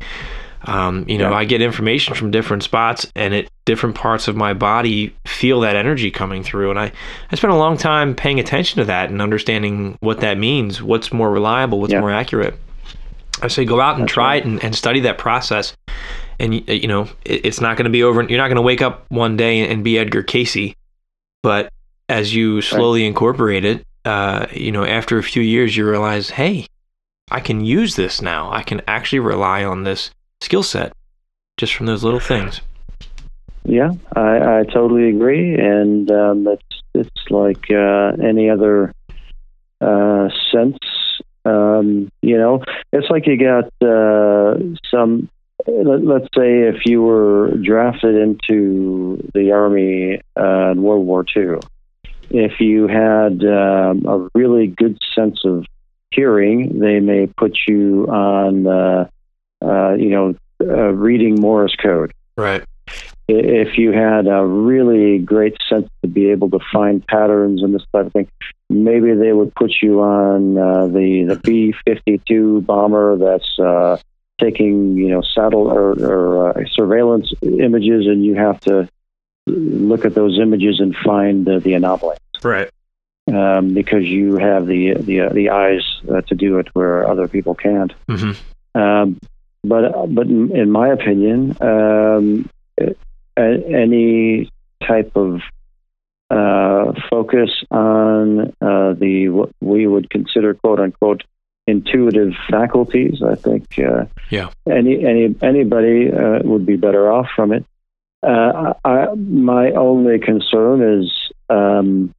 Um, 0.66 1.06
you 1.08 1.20
know, 1.20 1.30
Yeah. 1.30 1.36
I 1.38 1.44
get 1.46 1.62
information 1.62 2.16
from 2.16 2.32
different 2.32 2.63
spots, 2.63 3.06
and 3.16 3.36
at 3.36 3.46
different 3.68 3.94
parts 3.96 4.28
of 4.28 4.36
my 4.36 4.54
body 4.54 5.13
feel 5.28 5.60
that 5.60 5.75
energy 5.75 6.10
coming 6.10 6.42
through. 6.42 6.72
And 6.72 6.80
I, 6.80 6.92
I 7.32 7.36
spent 7.36 7.54
a 7.54 7.58
long 7.58 7.78
time 7.78 8.16
paying 8.16 8.39
attention 8.39 8.80
to 8.80 8.86
that 8.86 9.12
and 9.12 9.22
understanding 9.22 9.96
what 10.00 10.22
that 10.22 10.39
means, 10.39 10.82
what's 10.82 11.13
more 11.13 11.30
reliable, 11.30 11.80
what's 11.80 11.94
Yeah. 11.94 12.00
more 12.00 12.12
accurate. 12.12 12.58
I 13.42 13.48
say 13.48 13.65
go 13.65 13.82
out 13.82 13.96
and 13.96 14.04
That's 14.04 14.13
try 14.13 14.25
right. 14.25 14.44
it 14.44 14.46
and, 14.46 14.63
and 14.63 14.75
study 14.75 15.01
that 15.01 15.18
process. 15.18 15.75
And 16.39 16.68
you 16.68 16.88
know 16.88 17.04
it, 17.24 17.46
it's 17.46 17.62
not 17.62 17.77
going 17.77 17.86
to 17.86 17.92
be 17.92 18.04
over 18.04 18.22
you're 18.24 18.38
not 18.38 18.48
going 18.48 18.58
to 18.58 18.62
wake 18.62 18.82
up 18.82 19.06
one 19.10 19.38
day 19.38 19.70
and 19.70 19.84
be 19.84 19.98
edgar 19.98 20.24
cayce. 20.24 20.74
But 21.44 21.72
as 22.10 22.36
you 22.36 22.62
slowly 22.62 23.06
incorporate 23.06 23.65
it 23.65 23.86
uh, 24.04 24.46
you 24.51 24.72
know 24.72 24.84
after 24.86 25.18
a 25.18 25.24
few 25.24 25.42
years 25.42 25.75
you 25.75 25.89
realize 25.89 26.30
hey 26.30 26.68
i 27.32 27.39
can 27.39 27.65
use 27.65 27.96
this 27.96 28.22
now. 28.22 28.51
I 28.51 28.62
can 28.62 28.82
actually 28.88 29.20
rely 29.20 29.63
on 29.63 29.84
this 29.84 30.12
skill 30.42 30.63
set 30.63 30.94
just 31.58 31.74
from 31.74 31.86
those 31.88 32.04
little 32.04 32.20
things. 32.20 32.62
Yeah 33.63 33.94
I, 34.15 34.60
I 34.60 34.63
totally 34.72 35.10
agree. 35.10 35.56
And 35.56 36.12
um, 36.12 36.48
it's 36.48 36.82
it's 36.94 37.30
like 37.30 37.72
uh, 37.72 38.12
any 38.24 38.50
other 38.50 38.94
uh, 39.82 40.30
sense 40.51 40.77
um, 41.46 42.10
you 42.22 42.38
know 42.38 42.64
it's 42.92 43.10
like 43.10 43.28
you 43.28 43.38
got 43.38 43.66
uh, 43.88 44.58
some 44.92 45.30
let, 45.68 46.04
let's 46.04 46.28
say 46.36 46.62
if 46.64 46.86
you 46.86 47.02
were 47.02 47.52
drafted 47.64 48.16
into 48.16 49.30
the 49.34 49.52
army 49.52 50.22
uh, 50.38 50.72
in 50.72 50.82
World 50.82 51.06
War 51.06 51.25
II, 51.36 51.60
if 52.30 52.60
you 52.60 52.88
had 52.88 53.44
um, 53.44 54.06
a 54.06 54.30
really 54.36 54.68
good 54.68 54.98
sense 55.16 55.42
of 55.46 55.66
hearing, 56.12 56.80
they 56.80 57.00
may 57.00 57.28
put 57.28 57.58
you 57.68 58.06
on, 58.08 58.68
uh, 58.68 59.08
uh, 59.64 59.94
you 59.94 60.10
know, 60.10 60.36
uh, 60.62 60.92
reading 60.94 61.36
Morse 61.36 61.75
code. 61.75 62.14
right 62.38 62.64
If 63.27 63.77
you 63.77 63.91
had 63.91 64.27
a 64.27 64.46
really 64.46 65.17
great 65.17 65.58
sense 65.67 65.89
to 66.03 66.08
be 66.08 66.29
able 66.29 66.50
to 66.51 66.60
find 66.72 67.05
patterns 67.05 67.63
and 67.63 67.74
this 67.74 67.84
type 67.91 68.08
of 68.08 68.13
thing, 68.13 68.27
maybe 68.70 69.13
they 69.13 69.34
would 69.34 69.53
put 69.55 69.72
you 69.82 70.01
on 70.01 70.58
uh, 70.58 70.88
the 70.88 71.25
the 71.29 71.36
B 71.36 71.74
fifty 71.86 72.22
two 72.27 72.62
bomber 72.62 73.17
that's 73.17 73.60
uh, 73.60 73.98
taking 74.39 74.96
you 74.96 75.10
know 75.10 75.22
saddle 75.22 75.67
or, 75.67 75.94
or 75.94 76.50
uh, 76.50 76.65
surveillance 76.72 77.34
images, 77.41 78.05
and 78.05 78.24
you 78.24 78.36
have 78.36 78.60
to 78.62 78.88
look 79.48 80.05
at 80.05 80.13
those 80.13 80.39
images 80.39 80.79
and 80.79 80.96
find 81.03 81.46
the 81.46 81.74
anomalies. 81.74 82.20
right 82.44 82.70
um, 83.27 83.74
because 83.74 84.03
you 84.03 84.38
have 84.38 84.67
the 84.67 84.94
the 85.00 85.22
uh, 85.22 85.29
the 85.29 85.50
eyes 85.50 85.84
uh, 86.10 86.22
to 86.22 86.36
do 86.36 86.60
it 86.60 86.67
where 86.74 87.08
other 87.08 87.27
people 87.27 87.55
can't. 87.55 87.94
Mm-hmm. 88.08 88.79
Um, 88.79 89.20
but 89.63 90.13
but 90.13 90.27
in, 90.27 90.70
my 90.70 90.89
opinion, 90.89 91.58
um, 91.62 92.50
any 93.38 94.50
type 94.86 95.12
of 95.15 95.42
uh, 96.30 96.94
focus 97.10 97.50
on 97.72 98.54
uh, 98.62 98.94
the 98.94 99.30
what 99.30 99.51
we 99.62 99.88
would 99.88 100.10
consider 100.10 100.54
quote 100.54 100.80
unquote 100.80 101.24
intuitive 101.68 102.34
faculties, 102.50 103.22
I 103.24 103.36
think 103.36 103.80
uh, 103.80 104.06
Yeah. 104.30 104.50
any 104.70 105.06
any 105.06 105.36
anybody 105.42 106.12
uh, 106.12 106.39
would 106.44 106.65
be 106.65 106.75
better 106.77 107.12
off 107.12 107.27
from 107.36 107.51
it. 107.51 107.65
Uh, 108.24 108.74
I, 108.84 109.13
my 109.15 109.72
only 109.72 110.20
concern 110.20 111.01
is 111.01 111.12
um, 111.50 112.13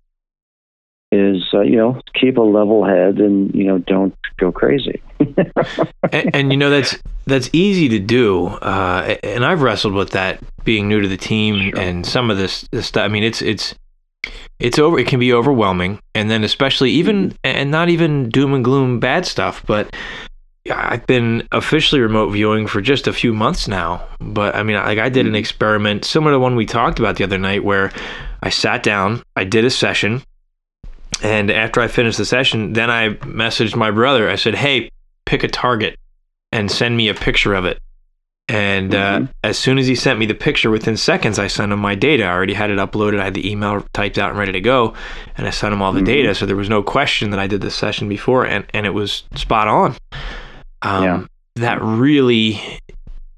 is 1.12 1.44
uh, 1.54 1.60
you 1.60 1.76
know 1.76 2.00
keep 2.14 2.36
a 2.36 2.42
level 2.42 2.84
head 2.84 3.18
and 3.18 3.54
you 3.54 3.64
know 3.64 3.78
don't 3.78 4.14
go 4.38 4.50
crazy. 4.52 5.00
and, 6.12 6.34
and 6.34 6.52
you 6.52 6.56
know 6.58 6.70
that's 6.70 6.98
that's 7.26 7.50
easy 7.52 7.88
to 7.90 7.98
do, 7.98 8.46
uh, 8.46 9.16
and 9.22 9.44
I've 9.44 9.62
wrestled 9.62 9.94
with 9.94 10.10
that 10.10 10.40
being 10.64 10.88
new 10.88 11.00
to 11.00 11.08
the 11.08 11.16
team 11.16 11.70
Sure. 11.70 11.80
and 11.80 12.04
some 12.06 12.30
of 12.30 12.38
this 12.38 12.66
this 12.72 12.86
stuff. 12.86 13.04
I 13.04 13.08
mean, 13.08 13.22
it's 13.22 13.42
it's 13.42 13.74
it's 14.58 14.78
over. 14.78 14.98
It 14.98 15.06
can 15.06 15.20
be 15.20 15.32
overwhelming, 15.32 16.00
and 16.14 16.30
then 16.30 16.44
especially 16.44 16.90
even 16.92 17.34
and 17.44 17.70
not 17.70 17.88
even 17.88 18.28
doom 18.28 18.54
and 18.54 18.64
gloom 18.64 19.00
bad 19.00 19.26
stuff, 19.26 19.64
but. 19.66 19.94
I've 20.68 21.06
been 21.06 21.46
officially 21.52 22.00
remote 22.00 22.30
viewing 22.30 22.66
for 22.66 22.80
just 22.80 23.06
a 23.06 23.12
few 23.12 23.32
months 23.32 23.68
now, 23.68 24.04
but 24.18 24.56
I 24.56 24.64
mean, 24.64 24.74
like 24.74 24.98
I 24.98 25.08
did 25.08 25.24
an 25.24 25.36
experiment 25.36 26.04
similar 26.04 26.32
to 26.32 26.40
one 26.40 26.56
we 26.56 26.66
talked 26.66 26.98
about 26.98 27.14
the 27.14 27.22
other 27.22 27.38
night, 27.38 27.62
where 27.62 27.92
I 28.42 28.48
sat 28.50 28.82
down, 28.82 29.22
I 29.36 29.44
did 29.44 29.64
a 29.64 29.70
session, 29.70 30.24
and 31.22 31.50
after 31.50 31.80
I 31.80 31.88
finished 31.88 32.18
the 32.18 32.24
session, 32.24 32.72
then 32.74 32.90
I 32.90 33.10
messaged 33.14 33.76
my 33.76 33.90
brother. 33.90 34.28
I 34.30 34.36
said, 34.36 34.54
"Hey, 34.54 34.90
pick 35.24 35.42
a 35.42 35.48
target 35.48 35.98
and 36.52 36.70
send 36.70 36.96
me 36.96 37.08
a 37.08 37.14
picture 37.14 37.54
of 37.54 37.64
it. 37.64 37.78
And 38.48 38.94
uh, 38.94 39.18
Mhm. 39.20 39.28
as 39.42 39.58
soon 39.58 39.76
as 39.78 39.88
he 39.88 39.96
sent 39.96 40.20
me 40.20 40.26
the 40.26 40.34
picture, 40.34 40.70
within 40.70 40.96
seconds, 40.96 41.36
I 41.40 41.48
sent 41.48 41.72
him 41.72 41.80
my 41.80 41.96
data. 41.96 42.22
I 42.24 42.28
already 42.30 42.54
had 42.54 42.70
it 42.70 42.78
uploaded. 42.78 43.18
I 43.18 43.24
had 43.24 43.34
the 43.34 43.50
email 43.50 43.84
typed 43.92 44.18
out 44.18 44.30
and 44.30 44.38
ready 44.38 44.52
to 44.52 44.60
go. 44.60 44.94
And 45.36 45.48
I 45.48 45.50
sent 45.50 45.72
him 45.74 45.82
all 45.82 45.92
the 45.92 46.00
Mhm. 46.00 46.04
data. 46.06 46.34
So 46.36 46.46
there 46.46 46.54
was 46.54 46.68
no 46.70 46.80
question 46.82 47.30
that 47.30 47.40
I 47.40 47.48
did 47.48 47.60
this 47.60 47.74
session 47.74 48.08
before, 48.08 48.46
and, 48.46 48.64
and 48.72 48.86
it 48.86 48.94
was 48.94 49.24
spot 49.34 49.66
on. 49.66 49.96
Um, 50.82 51.02
Yeah. 51.02 51.20
That 51.56 51.82
really 51.82 52.60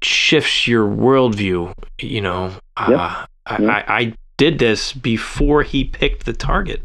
shifts 0.03 0.67
your 0.67 0.87
worldview. 0.87 1.73
You 1.99 2.21
know, 2.21 2.51
uh, 2.77 2.85
Yep. 2.89 2.99
I, 3.47 3.61
Yep. 3.63 3.69
I, 3.71 3.83
I 3.87 4.13
did 4.37 4.59
this 4.59 4.93
before 4.93 5.63
he 5.63 5.83
picked 5.85 6.25
the 6.25 6.33
target. 6.33 6.83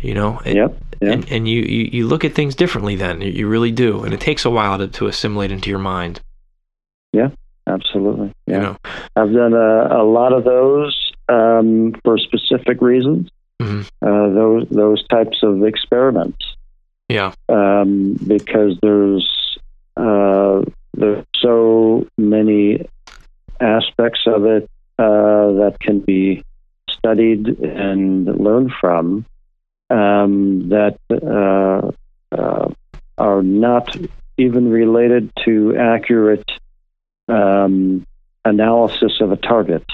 You 0.00 0.14
know, 0.14 0.40
It- 0.44 0.56
yep. 0.56 0.76
Yeah. 1.00 1.12
and, 1.12 1.30
and 1.30 1.48
you, 1.48 1.62
you, 1.62 1.88
you 1.92 2.06
look 2.08 2.24
at 2.24 2.32
things 2.34 2.54
differently 2.56 2.96
then. 2.96 3.20
You- 3.20 3.30
You 3.30 3.48
really 3.48 3.70
do. 3.70 4.02
And 4.04 4.12
it 4.12 4.20
takes 4.20 4.44
a 4.44 4.50
while 4.50 4.78
to, 4.78 4.88
to 4.88 5.06
assimilate 5.06 5.52
into 5.52 5.70
your 5.70 5.78
mind. 5.78 6.20
Yeah, 7.12 7.30
absolutely. 7.66 8.32
Yeah. 8.46 8.54
You 8.56 8.62
know, 8.62 8.76
I've 9.16 9.32
done 9.32 9.54
a, 9.54 10.02
a 10.02 10.04
lot 10.04 10.32
of 10.32 10.44
those 10.44 11.12
um, 11.28 11.94
for 12.04 12.18
specific 12.18 12.80
reasons. 12.82 13.28
Mhm. 13.60 13.88
Uh, 14.02 14.34
those 14.34 14.68
those 14.70 15.04
types 15.08 15.38
of 15.42 15.64
experiments, 15.64 16.38
yeah, 17.08 17.32
um, 17.48 18.14
because 18.24 18.78
there's 18.82 19.58
uh, 19.96 20.62
there's 20.94 21.24
so 21.38 22.06
many 22.16 22.86
aspects 23.60 24.20
of 24.26 24.44
it 24.46 24.70
uh, 25.00 25.50
that 25.58 25.76
can 25.80 25.98
be 25.98 26.44
studied 26.88 27.48
and 27.60 28.26
learned 28.38 28.70
from 28.80 29.24
um, 29.90 30.68
that 30.68 30.98
uh, 31.10 31.90
uh, 32.36 32.70
are 33.16 33.42
not 33.42 33.96
even 34.36 34.70
related 34.70 35.30
to 35.44 35.76
accurate 35.76 36.48
um, 37.28 38.06
analysis 38.44 39.20
of 39.20 39.32
a 39.32 39.36
target. 39.36 39.84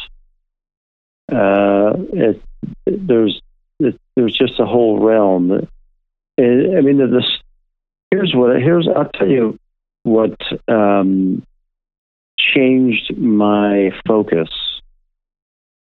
Uh, 1.31 1.95
it, 2.13 2.43
there's 2.87 3.41
it, 3.81 3.99
there's 4.15 4.37
just 4.37 4.61
a 4.61 4.67
whole 4.67 4.99
realm. 5.01 5.53
I 6.39 6.43
mean, 6.43 6.99
this 6.99 7.39
here's 8.11 8.35
what 8.35 8.61
here's 8.61 8.89
I'll 8.89 9.11
tell 9.15 9.29
you 9.29 9.59
what 10.03 10.37
um, 10.69 11.43
changed 12.39 13.17
my 13.17 13.91
focus 14.07 14.49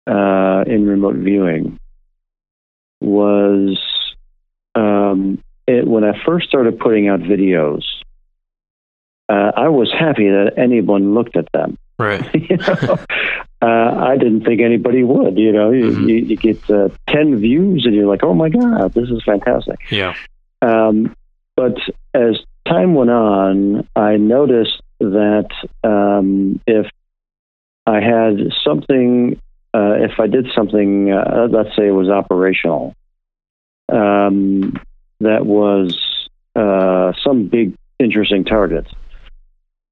uh, 0.06 0.64
in 0.66 0.86
remote 0.86 1.16
viewing 1.16 1.78
was 3.00 3.78
um, 4.74 5.42
it, 5.66 5.86
when 5.86 6.04
I 6.04 6.12
first 6.24 6.48
started 6.48 6.78
putting 6.78 7.08
out 7.08 7.20
videos. 7.20 7.82
Uh, 9.28 9.52
I 9.56 9.68
was 9.68 9.90
happy 9.90 10.28
that 10.28 10.54
anyone 10.58 11.14
looked 11.14 11.36
at 11.36 11.50
them. 11.52 11.78
right. 11.98 12.22
you 12.34 12.56
know, 12.56 12.98
uh, 13.62 13.66
I 13.66 14.16
didn't 14.18 14.44
think 14.44 14.60
anybody 14.60 15.02
would. 15.04 15.38
You 15.38 15.52
know, 15.52 15.70
you, 15.70 15.84
Mhm. 15.92 16.08
you, 16.08 16.14
you 16.16 16.36
get 16.36 16.68
uh, 16.68 16.88
ten 17.08 17.38
views 17.38 17.86
and 17.86 17.94
you're 17.94 18.08
like, 18.08 18.24
"Oh 18.24 18.34
my 18.34 18.48
god, 18.48 18.92
this 18.92 19.08
is 19.08 19.22
fantastic." 19.24 19.78
Yeah. 19.90 20.14
Um, 20.60 21.14
but 21.56 21.76
as 22.12 22.36
time 22.66 22.94
went 22.94 23.10
on, 23.10 23.88
I 23.94 24.16
noticed 24.16 24.82
that 24.98 25.50
um, 25.84 26.60
if 26.66 26.86
I 27.86 28.00
had 28.00 28.52
something, 28.64 29.40
uh, 29.72 29.94
if 30.00 30.18
I 30.18 30.26
did 30.26 30.48
something, 30.54 31.12
uh, 31.12 31.46
let's 31.50 31.76
say 31.76 31.86
it 31.86 31.92
was 31.92 32.08
operational, 32.08 32.94
um, 33.90 34.74
that 35.20 35.46
was 35.46 36.28
uh, 36.56 37.12
some 37.22 37.48
big 37.48 37.74
interesting 37.98 38.44
target, 38.44 38.86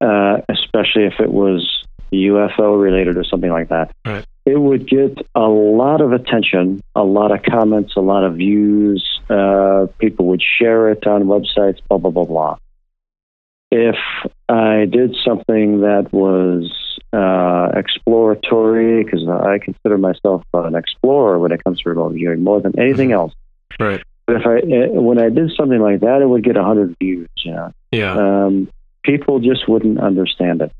uh, 0.01 0.37
especially 0.49 1.05
if 1.05 1.19
it 1.19 1.31
was 1.31 1.85
UFO 2.11 2.81
related 2.81 3.17
or 3.17 3.23
something 3.23 3.51
like 3.51 3.69
that. 3.69 3.91
Right. 4.05 4.25
It 4.45 4.59
would 4.59 4.87
get 4.89 5.17
a 5.35 5.47
lot 5.47 6.01
of 6.01 6.11
attention, 6.11 6.81
a 6.95 7.03
lot 7.03 7.31
of 7.31 7.43
comments, 7.43 7.93
a 7.95 8.01
lot 8.01 8.23
of 8.25 8.35
views. 8.35 9.03
Uh, 9.29 9.87
people 9.99 10.25
would 10.27 10.41
share 10.41 10.89
it 10.89 11.07
on 11.07 11.23
websites, 11.23 11.79
blah, 11.87 11.97
blah, 11.97 12.11
blah, 12.11 12.25
blah. 12.25 12.57
If 13.71 13.95
I 14.49 14.85
did 14.85 15.15
something 15.25 15.81
that 15.81 16.09
was 16.11 16.99
uh, 17.13 17.69
exploratory, 17.79 19.03
because 19.03 19.27
I 19.27 19.59
consider 19.59 19.97
myself 19.97 20.43
an 20.53 20.75
explorer 20.75 21.39
when 21.39 21.51
it 21.51 21.63
comes 21.63 21.81
to 21.81 21.89
remote 21.89 22.13
viewing 22.13 22.43
more 22.43 22.59
than 22.59 22.77
anything 22.77 23.09
Mhm. 23.09 23.13
else. 23.13 23.33
Right. 23.79 24.01
But 24.25 24.37
if 24.37 24.47
I, 24.47 24.57
eh, 24.59 24.87
when 24.89 25.19
I 25.19 25.29
did 25.29 25.51
something 25.57 25.79
like 25.79 25.99
that, 26.01 26.21
it 26.21 26.27
would 26.29 26.43
get 26.43 26.55
a 26.55 26.61
100 26.61 26.95
views, 26.99 27.27
you 27.43 27.51
know 27.51 27.71
Yeah. 27.91 28.13
um, 28.45 28.69
people 29.03 29.39
just 29.39 29.67
wouldn't 29.67 29.99
understand 29.99 30.61
it. 30.61 30.71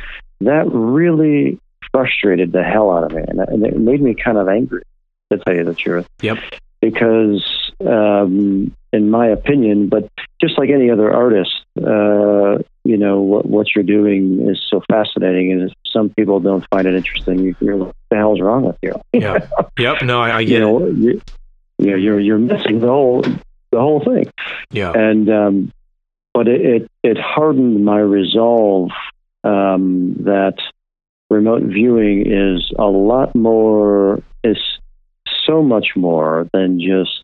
That 0.42 0.66
really 0.72 1.60
frustrated 1.92 2.52
the 2.54 2.64
hell 2.64 2.90
out 2.92 3.04
of 3.04 3.12
me, 3.12 3.24
and, 3.28 3.40
and 3.40 3.66
it 3.66 3.78
made 3.78 4.02
me 4.02 4.16
kind 4.16 4.38
of 4.38 4.48
angry, 4.48 4.84
to 5.32 5.38
tell 5.40 5.54
you 5.56 5.64
the 5.66 5.74
truth. 5.74 6.08
Yep. 6.22 6.38
Because, 6.82 7.72
um, 7.86 8.74
in 8.92 9.10
my 9.10 9.28
opinion, 9.28 9.88
but 9.90 10.10
just 10.42 10.58
like 10.58 10.70
any 10.70 10.90
other 10.90 11.12
artist, 11.14 11.52
uh, 11.78 12.58
you 12.86 12.98
know 12.98 13.22
what 13.22 13.46
what 13.46 13.68
you're 13.74 13.84
doing 13.86 14.48
is 14.50 14.62
so 14.70 14.82
fascinating, 14.90 15.52
and 15.54 15.62
if 15.64 15.72
some 15.92 16.10
people 16.10 16.40
don't 16.40 16.66
find 16.70 16.86
it 16.88 16.96
interesting. 16.96 17.40
You- 17.40 17.56
You're 17.62 17.78
what 17.78 17.96
the 18.10 18.18
hell's 18.18 18.42
wrong 18.42 18.64
with 18.66 18.78
you? 18.82 18.94
Yeah. 19.14 19.48
Yep. 19.80 20.02
No, 20.04 20.22
I, 20.22 20.30
I 20.30 20.40
you 20.42 20.48
get 20.48 20.58
it. 20.58 20.66
know, 20.66 20.86
you, 20.88 21.22
you 21.84 21.92
know, 21.92 21.98
you're 21.98 22.20
you're 22.20 22.38
missing 22.40 22.80
the 22.80 22.88
whole 22.88 23.22
the 23.22 23.80
whole 23.80 24.00
thing 24.04 24.26
Yeah. 24.72 24.92
and 24.94 25.30
um, 25.30 25.72
but 26.34 26.48
it, 26.48 26.62
it 26.62 26.92
it 27.04 27.18
hardened 27.20 27.84
my 27.84 28.00
resolve 28.00 28.92
um, 29.44 30.16
that 30.24 30.58
remote 31.30 31.64
viewing 31.64 32.32
is 32.32 32.72
a 32.78 32.86
lot 32.86 33.36
more 33.36 34.22
is 34.44 34.58
so 35.46 35.62
much 35.62 35.90
more 35.96 36.48
than 36.54 36.80
just 36.80 37.24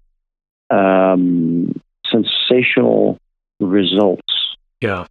um, 0.70 1.80
sensational 2.08 3.18
results. 3.60 4.34
Yeah. 4.82 5.06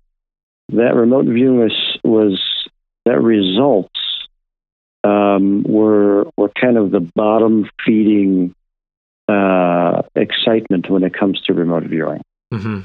That 0.71 0.95
remote 0.95 1.25
viewing 1.27 1.59
was 1.61 1.99
was 2.05 2.41
that 3.07 3.21
results 3.23 4.01
um, 5.05 5.63
were 5.63 6.27
were 6.37 6.51
kind 6.51 6.77
of 6.77 6.91
the 6.91 7.01
bottom 7.01 7.69
feeding 7.85 8.55
uh, 9.29 10.03
excitement 10.15 10.91
when 10.91 11.03
it 11.05 11.15
comes 11.15 11.41
to 11.43 11.55
remote 11.55 11.85
viewing. 11.85 12.23
Hmm 12.53 12.81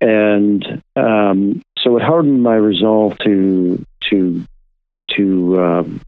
and 0.00 0.82
um, 0.96 1.62
so 1.78 1.96
it 1.96 2.02
hardened 2.02 2.42
my 2.42 2.54
resolve 2.54 3.16
to 3.18 3.84
to 4.10 4.44
to 5.16 5.62
um, 5.62 6.00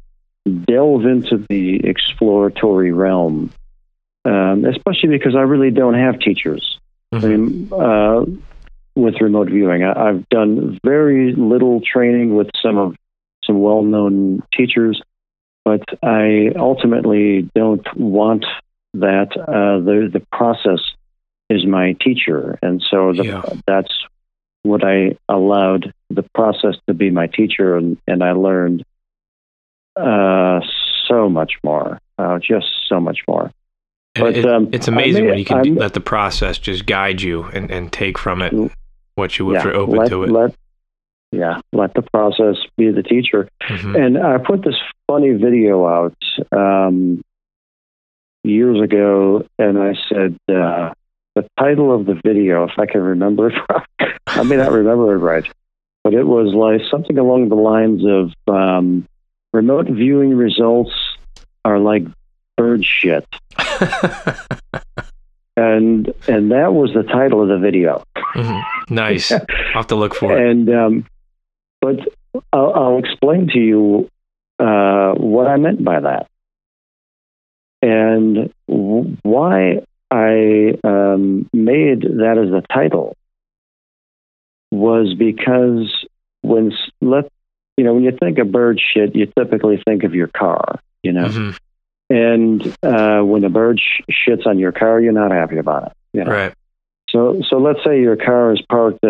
delve 0.67 1.05
into 1.05 1.45
the 1.49 1.81
exploratory 1.85 2.93
realm, 2.93 3.51
um, 4.25 4.65
especially 4.65 5.11
because 5.11 5.35
I 5.35 5.43
really 5.43 5.71
don't 5.71 5.95
have 5.95 6.19
teachers. 6.21 6.79
I 7.13 7.19
mean, 7.19 7.73
uh, 7.73 8.25
with 8.95 9.21
remote 9.21 9.49
viewing, 9.49 9.85
I, 9.85 10.09
I've 10.09 10.29
done 10.29 10.79
very 10.85 11.33
little 11.33 11.81
training 11.81 12.35
with 12.35 12.51
some 12.61 12.79
of 12.79 12.97
some 13.45 13.61
well-known 13.61 14.43
teachers, 14.53 15.01
but 15.65 15.83
I 16.03 16.51
ultimately 16.57 17.49
don't 17.55 17.87
want 17.97 18.45
that 19.01 19.37
uh, 19.37 19.79
the 19.85 20.11
the 20.13 20.23
process 20.33 20.81
is 21.49 21.65
my 21.67 21.95
teacher, 22.01 22.59
and 22.63 22.83
so 22.91 23.13
the, 23.13 23.25
Yeah. 23.25 23.43
that's 23.67 23.93
what 24.63 24.83
I 24.85 25.17
allowed 25.29 25.93
the 26.11 26.25
process 26.35 26.75
to 26.89 26.95
be 26.95 27.11
my 27.11 27.29
teacher, 27.29 27.77
and, 27.77 27.97
and 28.09 28.23
I 28.25 28.33
learned 28.33 28.83
uh, 29.97 30.61
so 31.09 31.29
much 31.29 31.53
more, 31.65 32.01
uh, 32.19 32.39
just 32.39 32.67
so 32.89 33.01
much 33.01 33.21
more. 33.29 33.51
But, 34.15 34.37
it- 34.37 34.47
um, 34.47 34.69
it's 34.73 34.89
amazing 34.89 35.25
may- 35.25 35.31
when 35.31 35.39
you 35.39 35.45
can 35.45 35.59
I 35.59 35.63
do, 35.63 35.75
let 35.75 35.95
the 35.95 36.01
process 36.01 36.59
just 36.59 36.87
guide 36.87 37.23
you 37.23 37.45
and, 37.45 37.71
and 37.71 37.93
take 37.93 38.19
from 38.19 38.43
it 38.43 38.53
Mm. 38.53 38.71
what 39.15 39.39
you 39.39 39.55
if 39.55 39.63
you're 39.65 39.77
open 39.77 39.97
let, 39.97 40.09
to 40.09 40.25
it. 40.25 40.31
Let, 40.31 40.55
yeah, 41.33 41.61
let 41.73 41.95
the 41.95 42.03
process 42.03 42.57
be 42.77 42.91
the 42.91 43.03
teacher. 43.03 43.49
Mhm. 43.63 43.95
And 44.07 44.19
I 44.19 44.39
put 44.39 44.63
this 44.65 44.77
funny 45.07 45.31
video 45.33 45.87
out 45.87 46.17
um, 46.53 47.23
years 48.47 48.81
ago, 48.81 49.45
and 49.59 49.79
I 49.79 49.95
said 50.09 50.37
uh, 50.49 50.93
the 51.35 51.47
title 51.59 51.95
of 51.95 52.07
the 52.07 52.15
video, 52.25 52.65
if 52.65 52.79
I 52.79 52.87
can 52.87 53.03
remember 53.03 53.49
it, 53.51 53.55
I 54.27 54.43
may 54.43 54.57
not 54.57 54.73
remember 54.73 55.15
it 55.15 55.19
right, 55.19 55.45
but 56.05 56.15
it 56.15 56.25
was 56.25 56.55
like 56.55 56.81
something 56.91 57.19
along 57.19 57.49
the 57.49 57.55
lines 57.57 58.03
of 58.07 58.33
um, 58.55 59.07
remote 59.53 59.87
viewing 59.87 60.37
results 60.37 60.93
are 61.65 61.79
like 61.79 62.05
bird 62.57 62.85
shit, 62.85 63.27
and 65.57 66.13
and 66.29 66.51
that 66.53 66.73
was 66.73 66.93
the 66.95 67.03
title 67.03 67.43
of 67.43 67.49
the 67.49 67.59
video. 67.59 68.03
Mhm. 68.35 68.63
Nice. 68.91 69.33
I'll 69.33 69.41
have 69.75 69.87
to 69.89 69.97
look 69.97 70.15
for 70.15 70.37
it. 70.39 70.51
And 70.51 70.69
um, 70.71 71.07
but 71.81 71.97
I'll, 72.53 72.73
I'll 72.75 72.99
explain 72.99 73.49
to 73.49 73.59
you 73.59 74.09
uh, 74.59 75.13
what 75.15 75.47
I 75.47 75.57
meant 75.57 75.85
by 75.85 76.01
that, 76.01 76.29
and 77.83 78.53
w- 78.69 79.17
why 79.23 79.81
I 80.11 80.79
um, 80.85 81.49
made 81.53 82.03
that 82.03 82.39
as 82.39 82.53
a 82.53 82.63
title 82.73 83.15
was 84.71 85.15
because 85.15 86.07
when 86.43 86.73
let 87.01 87.29
you 87.77 87.85
know 87.85 87.95
when 87.95 88.05
you 88.05 88.13
think 88.19 88.39
of 88.39 88.51
bird 88.53 88.81
shit, 88.81 89.15
you 89.15 89.27
typically 89.39 89.83
think 89.87 90.05
of 90.05 90.15
your 90.15 90.29
car, 90.29 90.81
you 91.03 91.13
know, 91.13 91.27
Mhm. 91.29 91.59
and 92.11 92.77
uh, 92.83 93.23
when 93.23 93.45
a 93.45 93.51
bird 93.51 93.81
sh- 93.81 94.03
shits 94.11 94.47
on 94.47 94.59
your 94.59 94.73
car, 94.73 95.01
you're 95.01 95.13
not 95.13 95.31
happy 95.31 95.59
about 95.59 95.87
it. 95.89 95.93
You 96.13 96.25
know? 96.25 96.33
Right. 96.33 96.55
So, 97.11 97.41
so 97.49 97.59
let's 97.59 97.79
say 97.85 98.01
your 98.01 98.17
car 98.17 98.53
is 98.53 98.61
parked 98.69 99.05
uh, 99.05 99.09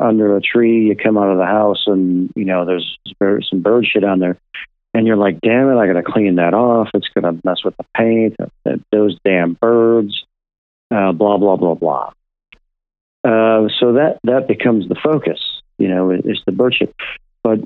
under 0.00 0.36
a 0.36 0.40
tree. 0.40 0.86
You 0.88 0.96
come 0.96 1.16
out 1.16 1.30
of 1.30 1.38
the 1.38 1.46
house, 1.46 1.84
and 1.86 2.30
you 2.34 2.44
know 2.44 2.64
there's 2.64 2.98
some 3.20 3.60
bird 3.60 3.86
shit 3.86 4.02
on 4.04 4.18
there, 4.18 4.36
and 4.98 5.06
you're 5.06 5.16
like, 5.16 5.40
"Damn 5.40 5.70
it! 5.70 5.76
I 5.78 5.86
got 5.86 5.94
to 5.94 6.02
clean 6.02 6.34
that 6.36 6.54
off. 6.54 6.88
It's 6.92 7.08
going 7.14 7.32
to 7.32 7.40
mess 7.46 7.62
with 7.64 7.76
the 7.76 7.84
paint. 7.96 8.34
uh, 8.40 8.76
Those 8.90 9.16
damn 9.24 9.54
birds." 9.54 10.24
Uh, 10.90 11.12
blah 11.12 11.36
blah 11.36 11.56
blah 11.56 11.74
blah. 11.74 12.12
Uh, 13.24 13.68
so 13.78 13.92
that 13.94 14.18
that 14.24 14.48
becomes 14.48 14.88
the 14.88 14.94
focus. 14.94 15.38
You 15.78 15.88
know, 15.88 16.10
it's 16.10 16.42
the 16.46 16.52
bird 16.52 16.74
shit. 16.74 16.94
But 17.42 17.60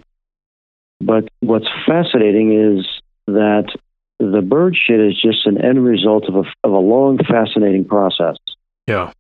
but 1.01 1.29
what's 1.41 1.69
fascinating 1.87 2.79
is 2.79 2.87
that 3.27 3.67
the 4.19 4.43
bird 4.43 4.77
shit 4.77 5.01
is 5.01 5.21
just 5.21 5.47
an 5.47 5.63
end 5.65 5.85
result 5.85 6.25
of 6.29 6.35
a 6.37 6.45
of 6.65 6.73
a 6.73 6.79
long, 6.79 7.19
fascinating 7.19 7.85
process. 7.85 8.37
Yeah. 8.87 9.13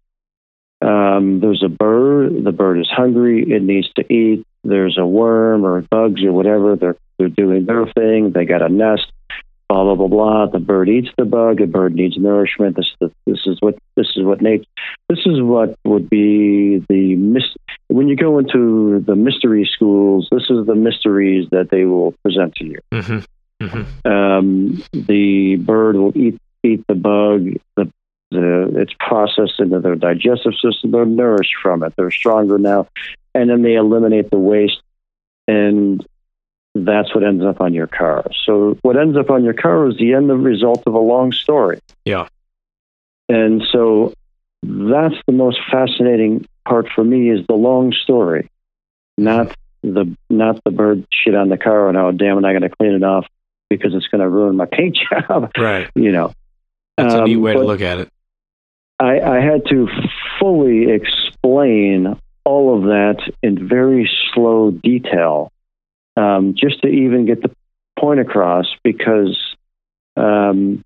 Um, 0.80 1.38
there's 1.40 1.62
a 1.64 1.68
bird. 1.68 2.42
The 2.42 2.50
bird 2.50 2.80
is 2.80 2.90
hungry. 2.90 3.44
It 3.52 3.62
needs 3.62 3.88
to 3.94 4.12
eat. 4.12 4.44
There's 4.64 4.98
a 4.98 5.06
worm 5.06 5.64
or 5.64 5.80
bugs 5.82 6.24
or 6.24 6.32
whatever. 6.32 6.74
They're 6.74 6.96
they're 7.22 7.46
doing 7.46 7.66
their 7.66 7.86
thing. 7.86 8.32
They 8.32 8.44
got 8.44 8.62
a 8.62 8.68
nest. 8.68 9.12
Blah 9.68 9.84
blah 9.84 9.94
blah 9.94 10.08
blah. 10.08 10.46
The 10.46 10.58
bird 10.58 10.88
eats 10.88 11.08
the 11.16 11.24
bug. 11.24 11.58
The 11.58 11.66
bird 11.66 11.94
needs 11.94 12.18
nourishment. 12.18 12.76
This 12.76 12.90
this, 13.00 13.10
this 13.26 13.46
is 13.46 13.58
what 13.60 13.78
this 13.96 14.08
is 14.16 14.24
what 14.24 14.42
nature. 14.42 14.64
This 15.08 15.20
is 15.24 15.40
what 15.40 15.78
would 15.84 16.10
be 16.10 16.84
the 16.88 17.16
mis- 17.16 17.56
when 17.88 18.08
you 18.08 18.16
go 18.16 18.38
into 18.38 19.02
the 19.06 19.16
mystery 19.16 19.68
schools. 19.72 20.28
This 20.30 20.50
is 20.50 20.66
the 20.66 20.74
mysteries 20.74 21.48
that 21.52 21.70
they 21.70 21.84
will 21.84 22.12
present 22.22 22.54
to 22.56 22.64
you 22.64 22.78
hmm 22.92 23.18
hmm 23.62 24.10
um, 24.10 24.82
the 24.92 25.56
bird 25.56 25.96
will 25.96 26.12
eat 26.16 26.38
eat 26.64 26.84
the 26.88 26.94
bug. 26.94 27.48
The, 27.76 27.90
the 28.30 28.72
it's 28.76 28.94
processed 28.98 29.58
into 29.58 29.80
their 29.80 29.94
digestive 29.94 30.54
system. 30.54 30.90
They're 30.90 31.06
nourished 31.06 31.54
from 31.62 31.82
it. 31.82 31.94
They're 31.96 32.10
stronger 32.10 32.58
now, 32.58 32.88
and 33.34 33.48
then 33.48 33.62
they 33.62 33.74
eliminate 33.74 34.30
the 34.30 34.38
waste, 34.38 34.82
and 35.46 36.04
that's 36.74 37.14
what 37.14 37.22
ends 37.24 37.44
up 37.44 37.60
on 37.60 37.74
your 37.74 37.86
car. 37.86 38.24
So 38.46 38.78
what 38.82 38.96
ends 38.96 39.16
up 39.16 39.30
on 39.30 39.44
your 39.44 39.54
car 39.54 39.88
is 39.88 39.96
the 39.98 40.14
end 40.14 40.30
of 40.30 40.40
result 40.40 40.82
of 40.86 40.94
a 40.94 40.98
long 40.98 41.32
story. 41.32 41.80
Yeah. 42.04 42.28
and 43.28 43.62
so 43.72 44.14
that's 44.62 45.16
the 45.26 45.32
most 45.32 45.58
fascinating 45.70 46.46
part 46.66 46.86
for 46.94 47.02
me 47.04 47.30
is 47.30 47.46
the 47.46 47.54
long 47.54 47.92
story, 47.92 48.48
not 49.18 49.54
the 49.82 50.16
not 50.30 50.62
the 50.64 50.70
bird 50.70 51.04
shit 51.12 51.34
on 51.34 51.48
the 51.48 51.58
car 51.58 51.88
and 51.88 51.98
oh 51.98 52.12
damn 52.12 52.38
it 52.38 52.44
I 52.44 52.52
got 52.52 52.60
to 52.60 52.68
clean 52.68 52.92
it 52.92 53.02
off 53.02 53.26
because 53.68 53.94
it's 53.94 54.06
going 54.08 54.20
to 54.20 54.28
ruin 54.28 54.56
my 54.56 54.66
paint 54.70 54.96
job. 55.10 55.50
Right. 55.58 55.90
you 55.94 56.12
know, 56.12 56.32
That's 56.96 57.14
a 57.14 57.24
neat 57.24 57.36
Um, 57.36 57.42
way 57.42 57.52
to 57.54 57.64
look 57.64 57.80
at 57.80 57.98
it. 57.98 58.08
I, 59.00 59.18
I 59.20 59.40
had 59.40 59.66
to 59.70 59.88
fully 60.38 60.90
explain 60.92 62.16
all 62.44 62.76
of 62.76 62.84
that 62.84 63.16
in 63.42 63.68
very 63.68 64.08
slow 64.32 64.70
detail, 64.70 65.50
um, 66.16 66.54
just 66.56 66.82
to 66.82 66.88
even 66.88 67.26
get 67.26 67.42
the 67.42 67.50
point 67.98 68.20
across. 68.20 68.66
Because 68.82 69.38
um, 70.16 70.84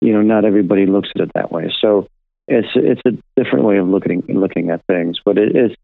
you 0.00 0.12
know, 0.12 0.22
not 0.22 0.44
everybody 0.44 0.86
looks 0.86 1.08
at 1.14 1.22
it 1.22 1.30
that 1.34 1.52
way. 1.52 1.72
So 1.80 2.06
it's 2.48 2.68
it's 2.74 3.02
a 3.06 3.12
different 3.42 3.64
way 3.64 3.78
of 3.78 3.88
looking 3.88 4.22
looking 4.28 4.70
at 4.70 4.84
things, 4.86 5.18
but 5.24 5.38
it 5.38 5.56
is 5.56 5.76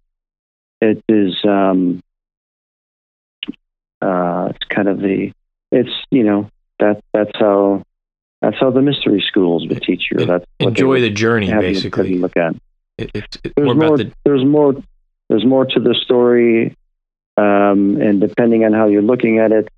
it 0.81 1.03
is 1.09 1.35
um, 1.45 2.01
uh, 4.03 4.49
it's 4.51 4.67
kind 4.69 4.89
of 4.89 4.99
the 5.01 5.33
it's 5.73 5.91
you 6.11 6.23
know 6.25 6.49
that 6.79 7.03
that's 7.13 7.31
how 7.35 7.83
that's 8.43 8.57
how 8.61 8.71
the 8.71 8.83
mystery 8.83 9.25
schools 9.27 9.67
would 9.69 9.83
teach 9.83 10.09
you. 10.11 10.27
That's 10.27 10.45
Enjoy 10.61 11.01
the 11.01 11.11
journey, 11.11 11.47
have 11.47 11.63
you- 11.63 11.69
have 11.69 11.75
basically. 11.75 12.19
look 12.19 12.37
at. 12.37 12.55
It, 12.99 13.11
it's 13.15 13.39
it's 13.45 13.55
There's 13.57 13.77
more 13.77 13.99
the 13.99 14.13
there's 14.25 14.45
more. 14.45 14.75
There's 15.29 15.45
more 15.45 15.65
to 15.67 15.81
the 15.81 15.95
story, 15.95 16.77
um, 17.37 18.01
and 18.01 18.21
depending 18.21 18.65
on 18.65 18.73
how 18.73 18.87
you're 18.89 19.03
looking 19.03 19.39
at 19.39 19.53
it, 19.53 19.69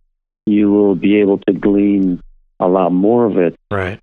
you 0.47 0.71
will 0.71 0.95
be 0.95 1.17
able 1.21 1.39
to 1.39 1.53
glean 1.53 2.23
a 2.61 2.67
lot 2.69 2.91
more 2.91 3.25
of 3.27 3.37
it 3.39 3.55
right. 3.71 4.01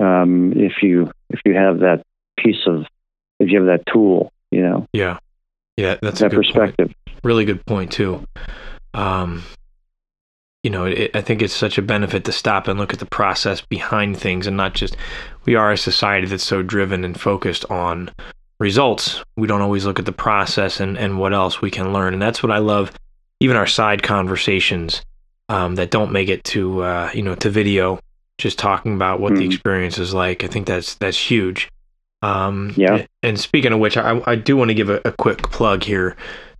um, 0.00 0.52
if 0.56 0.82
you 0.82 1.10
if 1.28 1.40
you 1.44 1.54
have 1.54 1.80
that 1.80 2.02
piece 2.38 2.66
of 2.66 2.84
if 3.38 3.50
you 3.50 3.58
have 3.58 3.66
that 3.66 3.84
tool, 3.92 4.32
you 4.50 4.62
know, 4.62 4.86
Yeah. 4.92 5.18
Yeah. 5.76 5.96
That's 6.02 6.20
a 6.20 6.24
that 6.24 6.30
good 6.30 6.36
point. 6.44 6.76
perspective. 6.76 6.94
really 7.24 7.44
good 7.44 7.64
point 7.66 7.90
too. 7.92 8.24
Um, 8.94 9.42
you 10.62 10.68
know, 10.70 10.84
it, 10.84 11.10
I 11.14 11.22
think 11.22 11.40
it's 11.40 11.54
such 11.54 11.78
a 11.78 11.82
benefit 11.82 12.24
to 12.24 12.32
stop 12.32 12.68
and 12.68 12.78
look 12.78 12.92
at 12.92 12.98
the 12.98 13.06
process 13.06 13.62
behind 13.62 14.18
things, 14.18 14.46
and 14.46 14.56
not 14.58 14.74
just. 14.74 14.94
We 15.46 15.54
are 15.54 15.72
a 15.72 15.78
society 15.78 16.26
that's 16.26 16.44
so 16.44 16.62
driven 16.62 17.02
and 17.02 17.18
focused 17.18 17.64
on 17.70 18.10
results. 18.60 19.22
We 19.36 19.46
don't 19.48 19.62
always 19.62 19.84
look 19.86 19.98
at 19.98 20.04
the 20.04 20.12
process 20.12 20.78
and 20.80 20.96
and 20.96 21.18
what 21.18 21.32
else 21.32 21.60
we 21.60 21.70
can 21.70 21.92
learn, 21.92 22.12
and 22.12 22.22
that's 22.22 22.42
what 22.42 22.52
I 22.52 22.58
love. 22.58 22.92
Even 23.40 23.56
our 23.56 23.66
side 23.66 24.02
conversations 24.02 25.02
um, 25.48 25.74
that 25.76 25.90
don't 25.90 26.12
make 26.12 26.28
it 26.28 26.44
to 26.44 26.82
uh, 26.82 27.10
you 27.14 27.22
know 27.22 27.34
to 27.36 27.50
video, 27.50 27.98
just 28.38 28.58
talking 28.58 28.94
about 28.94 29.18
what 29.18 29.34
the 29.34 29.40
Mhm. 29.42 29.52
experience 29.52 29.98
is 29.98 30.14
like. 30.14 30.44
I 30.44 30.46
think 30.46 30.66
that's 30.66 30.94
that's 30.96 31.18
huge. 31.18 31.68
Um, 32.22 32.72
Yeah. 32.76 33.06
And 33.22 33.40
speaking 33.40 33.72
of 33.72 33.80
which, 33.80 33.96
I, 33.96 34.20
I 34.26 34.34
do 34.36 34.54
want 34.56 34.68
to 34.68 34.74
give 34.74 34.90
a, 34.90 35.00
a 35.06 35.12
quick 35.12 35.42
plug 35.50 35.82
here 35.84 36.16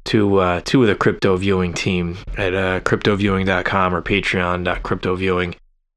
to 0.07 0.39
uh, 0.39 0.61
to 0.65 0.87
the 0.87 0.95
crypto 0.95 1.37
viewing 1.37 1.75
team 1.75 2.17
at 2.39 2.55
uh, 2.55 2.81
cryptoviewing.com 2.81 3.95
or 3.95 4.01
patreon.cryptoviewing, 4.01 5.55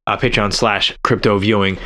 uh, 0.07 0.17
patreon 0.17 0.51
slash 0.51 0.93
crypto 1.03 1.37
viewing. 1.39 1.77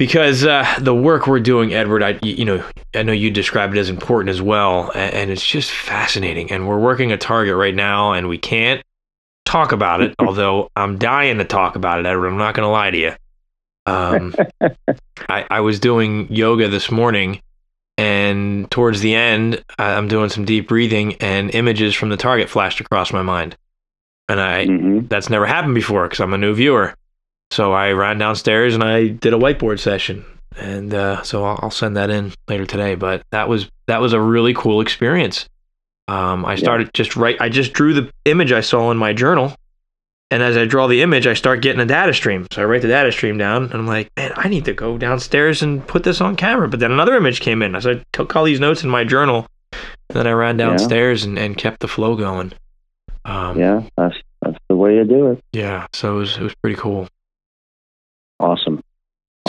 Because 0.00 0.46
uh, 0.46 0.64
the 0.80 0.94
work 0.94 1.26
we're 1.26 1.40
doing, 1.40 1.74
Edward, 1.74 2.02
I 2.02 2.18
you 2.22 2.46
know 2.46 2.64
I 2.94 3.02
know 3.02 3.12
you 3.12 3.30
described 3.30 3.76
it 3.76 3.80
as 3.80 3.90
important 3.90 4.30
as 4.30 4.40
well, 4.40 4.90
and, 4.94 5.30
it's 5.30 5.46
just 5.46 5.70
fascinating. 5.70 6.50
And 6.50 6.66
we're 6.66 6.78
working 6.78 7.12
a 7.12 7.18
target 7.18 7.54
right 7.54 7.74
now, 7.74 8.14
and 8.14 8.26
we 8.26 8.38
can't 8.38 8.82
talk 9.44 9.72
about 9.72 10.00
it. 10.00 10.14
although 10.18 10.70
I'm 10.74 10.96
dying 10.96 11.36
to 11.36 11.44
talk 11.44 11.76
about 11.76 12.00
it, 12.00 12.06
Edward. 12.06 12.28
I'm 12.28 12.38
not 12.38 12.54
going 12.54 12.66
to 12.66 12.70
lie 12.70 12.90
to 12.90 12.96
you. 12.96 13.12
Um, 13.84 14.34
I, 15.28 15.44
I 15.50 15.60
was 15.60 15.78
doing 15.78 16.32
yoga 16.32 16.68
this 16.68 16.90
morning, 16.90 17.42
and 17.98 18.70
towards 18.70 19.02
the 19.02 19.14
end, 19.14 19.62
I'm 19.78 20.08
doing 20.08 20.30
some 20.30 20.46
deep 20.46 20.66
breathing, 20.66 21.16
and 21.16 21.54
images 21.54 21.94
from 21.94 22.08
the 22.08 22.16
target 22.16 22.48
flashed 22.48 22.80
across 22.80 23.12
my 23.12 23.20
mind. 23.20 23.54
And 24.30 24.40
I 24.40 24.64
hmm 24.64 25.00
that's 25.10 25.28
never 25.28 25.44
happened 25.44 25.74
before 25.74 26.04
because 26.04 26.20
I'm 26.20 26.32
a 26.32 26.38
new 26.38 26.54
viewer. 26.54 26.94
So 27.50 27.72
I 27.72 27.92
ran 27.92 28.18
downstairs 28.18 28.74
and 28.74 28.84
I 28.84 29.08
did 29.08 29.34
a 29.34 29.38
whiteboard 29.38 29.80
session, 29.80 30.24
and 30.56 30.94
uh, 30.94 31.22
so 31.22 31.44
I'll, 31.44 31.58
I'll 31.62 31.70
send 31.70 31.96
that 31.96 32.08
in 32.10 32.32
later 32.48 32.64
today. 32.66 32.94
But 32.94 33.22
that 33.32 33.48
was 33.48 33.68
that 33.88 34.00
was 34.00 34.12
a 34.12 34.20
really 34.20 34.54
cool 34.54 34.80
experience. 34.80 35.48
Um, 36.08 36.44
I 36.44 36.56
started 36.56 36.90
just 36.94 37.16
right. 37.16 37.36
I 37.40 37.48
just 37.48 37.72
drew 37.72 37.92
the 37.94 38.10
image 38.24 38.52
I 38.52 38.60
saw 38.60 38.90
in 38.92 38.96
my 38.98 39.12
journal, 39.12 39.54
and 40.30 40.42
as 40.44 40.56
I 40.56 40.64
draw 40.64 40.86
the 40.86 41.02
image, 41.02 41.26
I 41.26 41.34
start 41.34 41.60
getting 41.60 41.80
a 41.80 41.86
data 41.86 42.14
stream. 42.14 42.46
So 42.52 42.62
I 42.62 42.66
write 42.66 42.82
the 42.82 42.88
data 42.88 43.10
stream 43.10 43.36
down, 43.36 43.64
and 43.64 43.74
I'm 43.74 43.86
like, 43.86 44.10
man, 44.16 44.32
I 44.36 44.48
need 44.48 44.64
to 44.66 44.72
go 44.72 44.96
downstairs 44.96 45.60
and 45.62 45.86
put 45.86 46.04
this 46.04 46.20
on 46.20 46.36
camera. 46.36 46.68
But 46.68 46.78
then 46.80 46.92
another 46.92 47.16
image 47.16 47.40
came 47.40 47.62
in. 47.62 47.80
So 47.80 47.92
I 47.92 48.04
took 48.12 48.34
all 48.36 48.44
these 48.44 48.60
notes 48.60 48.84
in 48.84 48.90
my 48.90 49.02
journal. 49.04 49.46
And 49.72 50.16
then 50.16 50.26
I 50.26 50.32
ran 50.32 50.58
Yeah. 50.58 50.66
downstairs 50.66 51.22
and, 51.24 51.38
and 51.38 51.56
kept 51.56 51.78
the 51.80 51.86
flow 51.88 52.16
going. 52.16 52.52
Um, 53.24 53.58
Yeah, 53.58 53.82
that's 53.96 54.16
that's 54.42 54.58
the 54.68 54.74
way 54.76 54.96
you 54.96 55.04
do 55.04 55.30
it. 55.32 55.40
yeah. 55.52 55.86
So 55.92 56.16
it 56.16 56.18
was 56.18 56.36
it 56.36 56.42
was 56.42 56.54
pretty 56.56 56.76
cool. 56.76 57.06
Awesome. 58.40 58.82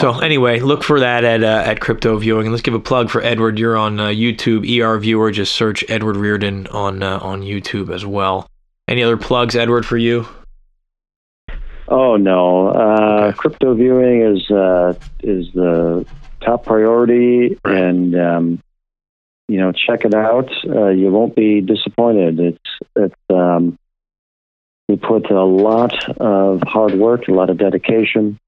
So 0.00 0.18
anyway, 0.20 0.60
look 0.60 0.82
for 0.82 1.00
that 1.00 1.24
at 1.24 1.42
uh, 1.42 1.62
at 1.64 1.80
Crypto 1.80 2.16
Viewing, 2.18 2.46
and 2.46 2.52
let's 2.52 2.62
give 2.62 2.74
a 2.74 2.80
plug 2.80 3.08
for 3.10 3.22
Edward. 3.22 3.58
You're 3.58 3.76
on 3.76 3.98
uh, 4.00 4.08
YouTube, 4.08 4.66
ER 4.80 4.98
Viewer. 4.98 5.30
Just 5.30 5.54
search 5.54 5.84
Edward 5.88 6.16
Riordan 6.16 6.66
on 6.68 7.02
uh, 7.02 7.18
on 7.20 7.42
YouTube 7.42 7.92
as 7.92 8.04
well. 8.04 8.46
Any 8.88 9.02
other 9.02 9.16
plugs, 9.16 9.54
Edward, 9.56 9.86
for 9.86 9.96
you? 9.96 10.26
Oh 11.88 12.16
no, 12.16 12.68
uh, 12.68 13.26
Okay. 13.28 13.36
crypto 13.36 13.74
viewing 13.74 14.22
is 14.22 14.50
uh, 14.50 14.94
is 15.22 15.52
the 15.52 16.06
top 16.40 16.64
priority, 16.64 17.58
Right. 17.64 17.76
and 17.76 18.14
um, 18.16 18.60
you 19.48 19.58
know, 19.58 19.72
check 19.72 20.04
it 20.04 20.14
out. 20.14 20.50
Uh, 20.66 20.88
you 20.88 21.10
won't 21.10 21.36
be 21.36 21.60
disappointed. 21.60 22.40
It's 22.40 22.78
it's 22.96 23.14
um, 23.30 23.78
we 24.88 24.96
put 24.96 25.30
a 25.30 25.44
lot 25.44 25.94
of 26.18 26.62
hard 26.66 26.94
work, 26.94 27.28
a 27.28 27.32
lot 27.32 27.50
of 27.50 27.58
dedication, 27.58 28.38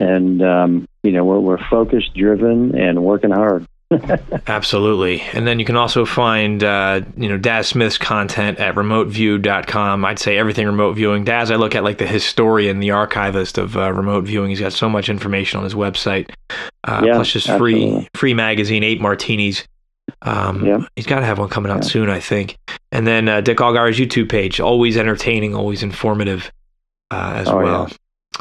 and 0.00 0.42
um, 0.42 0.88
you 1.02 1.12
know, 1.12 1.24
we're, 1.24 1.40
we're 1.40 1.68
focused, 1.68 2.14
driven, 2.14 2.76
and 2.78 3.02
working 3.02 3.30
hard. 3.30 3.66
Absolutely. 4.46 5.22
And 5.32 5.46
then 5.46 5.58
you 5.58 5.64
can 5.64 5.76
also 5.76 6.04
find, 6.04 6.62
uh, 6.62 7.00
you 7.16 7.28
know, 7.28 7.38
Daz 7.38 7.68
Smith's 7.68 7.96
content 7.96 8.58
at 8.58 8.74
remoteview.com. 8.74 10.04
I'd 10.04 10.18
say 10.18 10.36
everything 10.36 10.66
remote 10.66 10.92
viewing. 10.92 11.24
Daz, 11.24 11.50
I 11.50 11.56
look 11.56 11.74
at 11.74 11.84
like 11.84 11.98
the 11.98 12.06
historian, 12.06 12.80
the 12.80 12.90
archivist 12.90 13.56
of 13.58 13.76
uh, 13.76 13.90
remote 13.92 14.24
viewing. 14.24 14.50
He's 14.50 14.60
got 14.60 14.72
so 14.74 14.88
much 14.88 15.08
information 15.08 15.58
on 15.58 15.64
his 15.64 15.74
website. 15.74 16.30
Uh, 16.84 17.02
Yeah, 17.04 17.14
plus 17.14 17.32
just 17.32 17.46
free 17.46 17.84
absolutely. 17.84 18.08
free 18.14 18.34
magazine, 18.34 18.82
Eight 18.82 19.00
Martinis. 19.00 19.66
Um, 20.22 20.64
Yeah. 20.66 20.80
He's 20.96 21.06
got 21.06 21.20
to 21.20 21.26
have 21.26 21.38
one 21.38 21.48
coming 21.48 21.72
out 21.72 21.82
Yeah. 21.84 21.88
soon, 21.88 22.10
I 22.10 22.20
think. 22.20 22.58
And 22.92 23.06
then 23.06 23.28
uh, 23.28 23.40
Dick 23.40 23.58
Allgire's 23.58 23.98
YouTube 23.98 24.28
page, 24.28 24.60
always 24.60 24.96
entertaining, 24.96 25.54
always 25.54 25.82
informative 25.82 26.50
uh, 27.10 27.32
as 27.36 27.48
Oh, 27.48 27.56
well. 27.56 27.88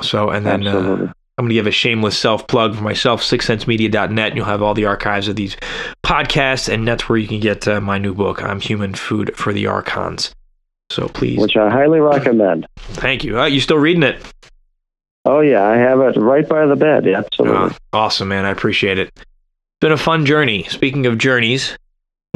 So, 0.01 0.29
and 0.29 0.45
then 0.45 0.67
uh. 0.67 1.13
I'm 1.37 1.43
going 1.43 1.49
to 1.49 1.53
give 1.55 1.67
a 1.67 1.71
shameless 1.71 2.17
self 2.17 2.47
plug 2.47 2.75
for 2.75 2.81
myself, 2.81 3.21
sixsensemedia.net. 3.21 4.35
You'll 4.35 4.45
have 4.45 4.63
all 4.63 4.73
the 4.73 4.85
archives 4.85 5.27
of 5.27 5.35
these 5.35 5.55
podcasts, 6.03 6.67
and 6.71 6.87
that's 6.87 7.07
where 7.07 7.17
you 7.19 7.27
can 7.27 7.39
get 7.39 7.67
uh, 7.67 7.79
my 7.79 7.99
new 7.99 8.15
book, 8.15 8.41
I'm 8.43 8.59
Human 8.59 8.95
Food 8.95 9.35
for 9.35 9.53
the 9.53 9.67
Archons. 9.67 10.33
So 10.89 11.07
please, 11.09 11.37
Which 11.37 11.55
I 11.55 11.69
highly 11.69 11.99
recommend. 11.99 12.65
thank 12.77 13.23
you. 13.23 13.39
Uh, 13.39 13.45
you 13.45 13.59
still 13.59 13.77
reading 13.77 14.01
it? 14.03 14.19
Oh 15.25 15.41
yeah, 15.41 15.63
I 15.63 15.75
have 15.77 15.99
it 15.99 16.15
right 16.17 16.47
by 16.47 16.65
the 16.65 16.75
bed. 16.75 17.07
Absolutely. 17.07 17.55
Uh, 17.57 17.69
awesome, 17.93 18.29
man. 18.29 18.45
I 18.45 18.49
appreciate 18.49 18.97
it. 18.97 19.11
It's 19.15 19.25
been 19.81 19.91
a 19.91 19.97
fun 19.97 20.25
journey. 20.25 20.63
Speaking 20.63 21.05
of 21.05 21.17
journeys, 21.19 21.77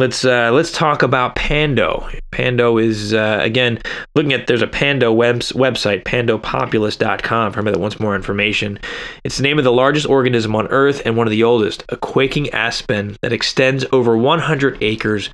let's 0.01 0.25
uh, 0.25 0.51
let's 0.51 0.71
talk 0.71 1.03
about 1.03 1.35
Pando. 1.35 2.09
Pando 2.31 2.77
is 2.79 3.13
uh, 3.13 3.39
again 3.41 3.79
looking 4.15 4.33
at 4.33 4.47
there's 4.47 4.61
a 4.63 4.67
Pando 4.67 5.13
webs- 5.13 5.51
website, 5.53 6.03
pandopopulus.com 6.03 7.51
for 7.53 7.59
anybody 7.59 7.73
that 7.75 7.79
wants 7.79 7.99
more 7.99 8.15
information. 8.15 8.79
It's 9.23 9.37
the 9.37 9.43
name 9.43 9.57
of 9.59 9.63
the 9.63 9.71
largest 9.71 10.07
organism 10.07 10.55
on 10.55 10.67
Earth 10.67 11.01
and 11.05 11.15
one 11.15 11.27
of 11.27 11.31
the 11.31 11.43
oldest, 11.43 11.83
a 11.89 11.95
quaking 11.97 12.49
aspen 12.49 13.15
that 13.21 13.31
extends 13.31 13.85
over 13.91 14.17
100 14.17 14.77
acres 14.81 15.29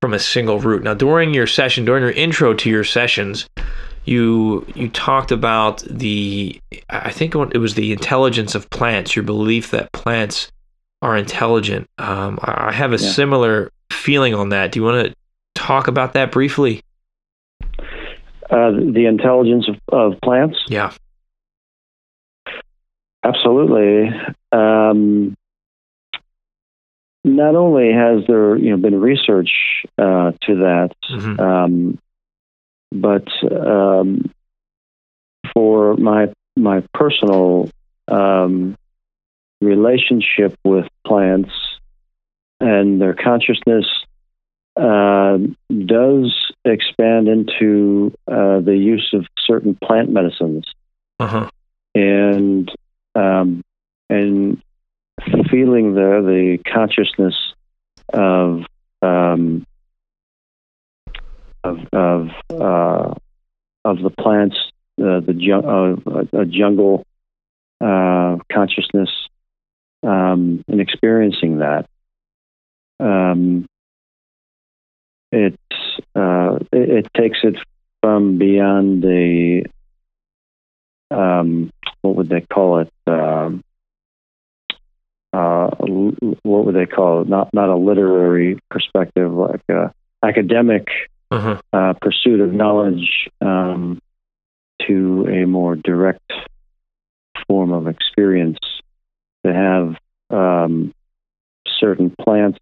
from 0.00 0.14
a 0.14 0.18
single 0.18 0.58
root. 0.60 0.82
Now, 0.82 0.94
during 0.94 1.34
your 1.34 1.46
session, 1.46 1.84
during 1.84 2.02
your 2.02 2.12
intro 2.12 2.54
to 2.54 2.70
your 2.70 2.84
sessions, 2.84 3.48
you 4.06 4.64
you 4.74 4.88
talked 4.88 5.30
about 5.30 5.82
the 5.90 6.58
I 6.88 7.10
think 7.10 7.34
it 7.34 7.58
was 7.58 7.74
the 7.74 7.92
intelligence 7.92 8.54
of 8.54 8.70
plants. 8.70 9.14
Your 9.14 9.24
belief 9.24 9.70
that 9.72 9.92
plants 9.92 10.50
are 11.02 11.16
intelligent. 11.16 11.86
Um, 11.98 12.38
I 12.42 12.68
I 12.68 12.72
have 12.72 12.92
a 12.92 12.96
Yeah. 12.98 13.10
similar 13.10 13.70
feeling 13.90 14.34
on 14.34 14.50
that. 14.50 14.72
Do 14.72 14.80
you 14.80 14.84
want 14.84 15.08
to 15.08 15.14
talk 15.54 15.88
about 15.88 16.12
that 16.14 16.32
briefly? 16.32 16.82
Uh, 18.48 18.70
the 18.70 19.06
intelligence 19.08 19.68
of, 19.68 19.76
of 19.92 20.20
plants. 20.20 20.58
Yeah. 20.68 20.92
Absolutely. 23.24 24.08
Um, 24.52 25.34
not 27.24 27.56
only 27.56 27.92
has 27.92 28.24
there 28.28 28.56
you 28.56 28.70
know 28.70 28.76
been 28.76 29.00
research 29.00 29.50
uh, 29.98 30.30
to 30.42 30.54
that, 30.56 30.90
hmm 31.08 31.40
um, 31.40 31.98
but 32.92 33.26
um, 33.50 34.30
for 35.52 35.96
my 35.96 36.32
my 36.56 36.84
personal 36.94 37.68
um, 38.06 38.76
relationship 39.60 40.56
with 40.64 40.86
plants 41.04 41.50
and 42.60 43.00
their 43.00 43.14
consciousness 43.14 43.86
uh, 44.76 45.38
does 45.86 46.52
expand 46.64 47.28
into 47.28 48.12
uh, 48.30 48.60
the 48.60 48.76
use 48.76 49.10
of 49.14 49.26
certain 49.38 49.76
plant 49.82 50.10
medicines 50.10 50.64
Uh-huh. 51.18 51.48
and 51.94 52.70
um, 53.14 53.62
and 54.10 54.62
feeling 55.50 55.94
the 55.94 56.22
the 56.22 56.58
consciousness 56.70 57.34
of 58.12 58.64
um, 59.02 59.66
of 61.64 61.78
of 61.92 62.28
uh, 62.50 63.14
of 63.84 64.02
the 64.02 64.10
plants, 64.10 64.56
uh, 65.00 65.20
the 65.20 65.34
jun- 65.34 65.64
uh, 65.64 66.40
a 66.40 66.44
jungle 66.44 67.04
uh, 67.80 68.36
consciousness, 68.52 69.10
um, 70.02 70.62
and 70.68 70.80
experiencing 70.80 71.58
that. 71.58 71.86
Um, 72.98 73.66
it's 75.32 75.56
uh, 76.14 76.58
it, 76.72 77.04
it 77.04 77.06
takes 77.16 77.38
it 77.42 77.56
from 78.02 78.38
beyond 78.38 79.02
the 79.02 79.64
um, 81.10 81.70
what 82.02 82.16
would 82.16 82.28
they 82.28 82.40
call 82.40 82.80
it? 82.80 82.92
Um, 83.06 83.62
uh, 85.32 85.68
what 86.42 86.64
would 86.64 86.74
they 86.74 86.86
call 86.86 87.22
it? 87.22 87.28
Not 87.28 87.52
not 87.52 87.68
a 87.68 87.76
literary 87.76 88.58
perspective, 88.70 89.32
like 89.32 89.62
a 89.68 89.92
academic 90.22 90.88
Uh-huh. 91.30 91.60
uh, 91.72 91.92
pursuit 92.00 92.40
of 92.40 92.52
knowledge 92.52 93.28
um, 93.40 94.00
to 94.86 95.26
a 95.28 95.44
more 95.46 95.74
direct 95.76 96.32
form 97.46 97.72
of 97.72 97.88
experience. 97.88 98.58
To 99.44 99.52
have 99.52 99.96
um, 100.30 100.92
certain 101.78 102.14
plants 102.20 102.58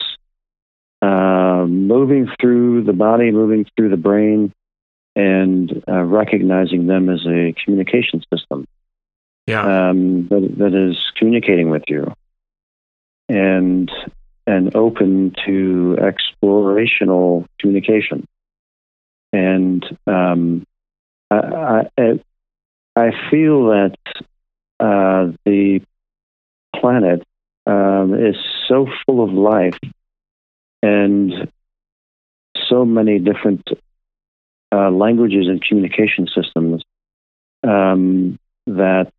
uh, 1.04 1.66
moving 1.66 2.28
through 2.40 2.84
the 2.84 2.92
body, 2.92 3.30
moving 3.30 3.66
through 3.76 3.90
the 3.90 3.96
brain, 3.96 4.52
and 5.14 5.84
uh, 5.86 6.02
recognizing 6.02 6.86
them 6.86 7.08
as 7.08 7.20
a 7.26 7.54
communication 7.62 8.22
system 8.32 8.66
Yeah. 9.46 9.90
um, 9.90 10.28
that, 10.28 10.54
that 10.58 10.74
is 10.74 10.96
communicating 11.18 11.70
with 11.70 11.84
you 11.88 12.12
and 13.28 13.90
and 14.46 14.76
open 14.76 15.34
to 15.46 15.96
explorational 16.00 17.46
communication. 17.58 18.26
And 19.32 19.82
um, 20.06 20.66
I, 21.30 21.88
I, 21.98 22.20
I 22.94 23.10
feel 23.30 23.68
that 23.68 23.96
uh, 24.78 25.32
the 25.46 25.80
planet 26.78 27.22
um, 27.66 28.14
is 28.14 28.36
so 28.68 28.86
full 29.06 29.24
of 29.24 29.32
life 29.32 29.78
and 30.84 31.50
so 32.68 32.84
many 32.84 33.18
different 33.18 33.66
uh, 34.70 34.90
languages 34.90 35.46
and 35.48 35.62
communication 35.62 36.26
systems 36.26 36.82
um, 37.66 38.38
that 38.66 39.12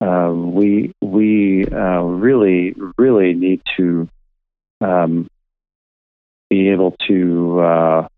uh, 0.00 0.32
we 0.32 0.92
we 1.02 1.66
uh, 1.66 2.00
really 2.00 2.74
really 2.96 3.34
need 3.34 3.60
to 3.76 4.08
um, 4.80 5.28
be 6.48 6.70
able 6.70 6.96
to 7.08 7.60
uh, 7.60 8.08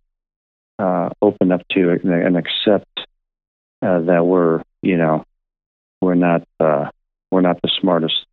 uh, 0.79 1.09
open 1.21 1.51
up 1.51 1.63
to 1.73 1.91
and, 1.91 2.37
accept 2.37 2.87
uh, 3.83 4.01
that 4.03 4.25
we're 4.25 4.63
you 4.83 4.97
know 4.97 5.25
we're 6.01 6.15
not 6.15 6.43
we're 6.61 7.41
not 7.41 7.61
the 7.63 7.71
smartest 7.81 8.25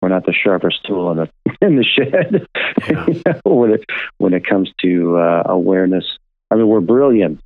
we're 0.00 0.08
not 0.08 0.24
the 0.26 0.32
sharpest 0.32 0.84
tool 0.86 1.10
in 1.10 1.16
the 1.18 1.28
in 1.66 1.76
the 1.76 1.84
shed 1.84 2.46
Yeah. 2.88 3.40
when 3.44 3.72
it 3.72 3.84
when 4.18 4.32
it 4.34 4.46
comes 4.46 4.70
to 4.82 5.16
uh, 5.18 5.42
awareness. 5.46 6.04
I 6.50 6.54
mean, 6.54 6.68
we're 6.68 6.80
brilliant, 6.80 7.40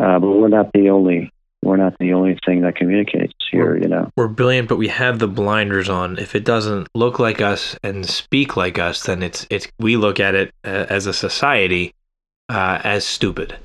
uh, 0.00 0.18
but 0.18 0.28
we're 0.28 0.48
not 0.48 0.72
the 0.72 0.90
only 0.90 1.30
we're 1.62 1.76
not 1.76 1.96
the 1.98 2.12
only 2.12 2.38
thing 2.46 2.60
that 2.62 2.76
communicates 2.76 3.32
here. 3.50 3.76
You 3.76 3.88
know. 3.88 4.10
We're 4.16 4.28
brilliant, 4.28 4.68
but 4.68 4.76
we 4.76 4.88
have 4.88 5.18
the 5.18 5.28
blinders 5.28 5.88
on. 5.88 6.18
If 6.18 6.34
it 6.34 6.44
doesn't 6.44 6.88
look 6.94 7.18
like 7.18 7.40
us 7.40 7.76
and 7.82 8.04
speak 8.06 8.56
like 8.56 8.78
us, 8.78 9.02
then 9.04 9.22
it's 9.22 9.46
it's 9.50 9.68
we 9.78 9.96
look 9.96 10.18
at 10.20 10.34
it 10.34 10.52
uh, 10.64 10.86
as 10.88 11.06
a 11.06 11.12
society 11.12 11.92
uh, 12.48 12.80
as 12.84 13.04
stupid. 13.04 13.56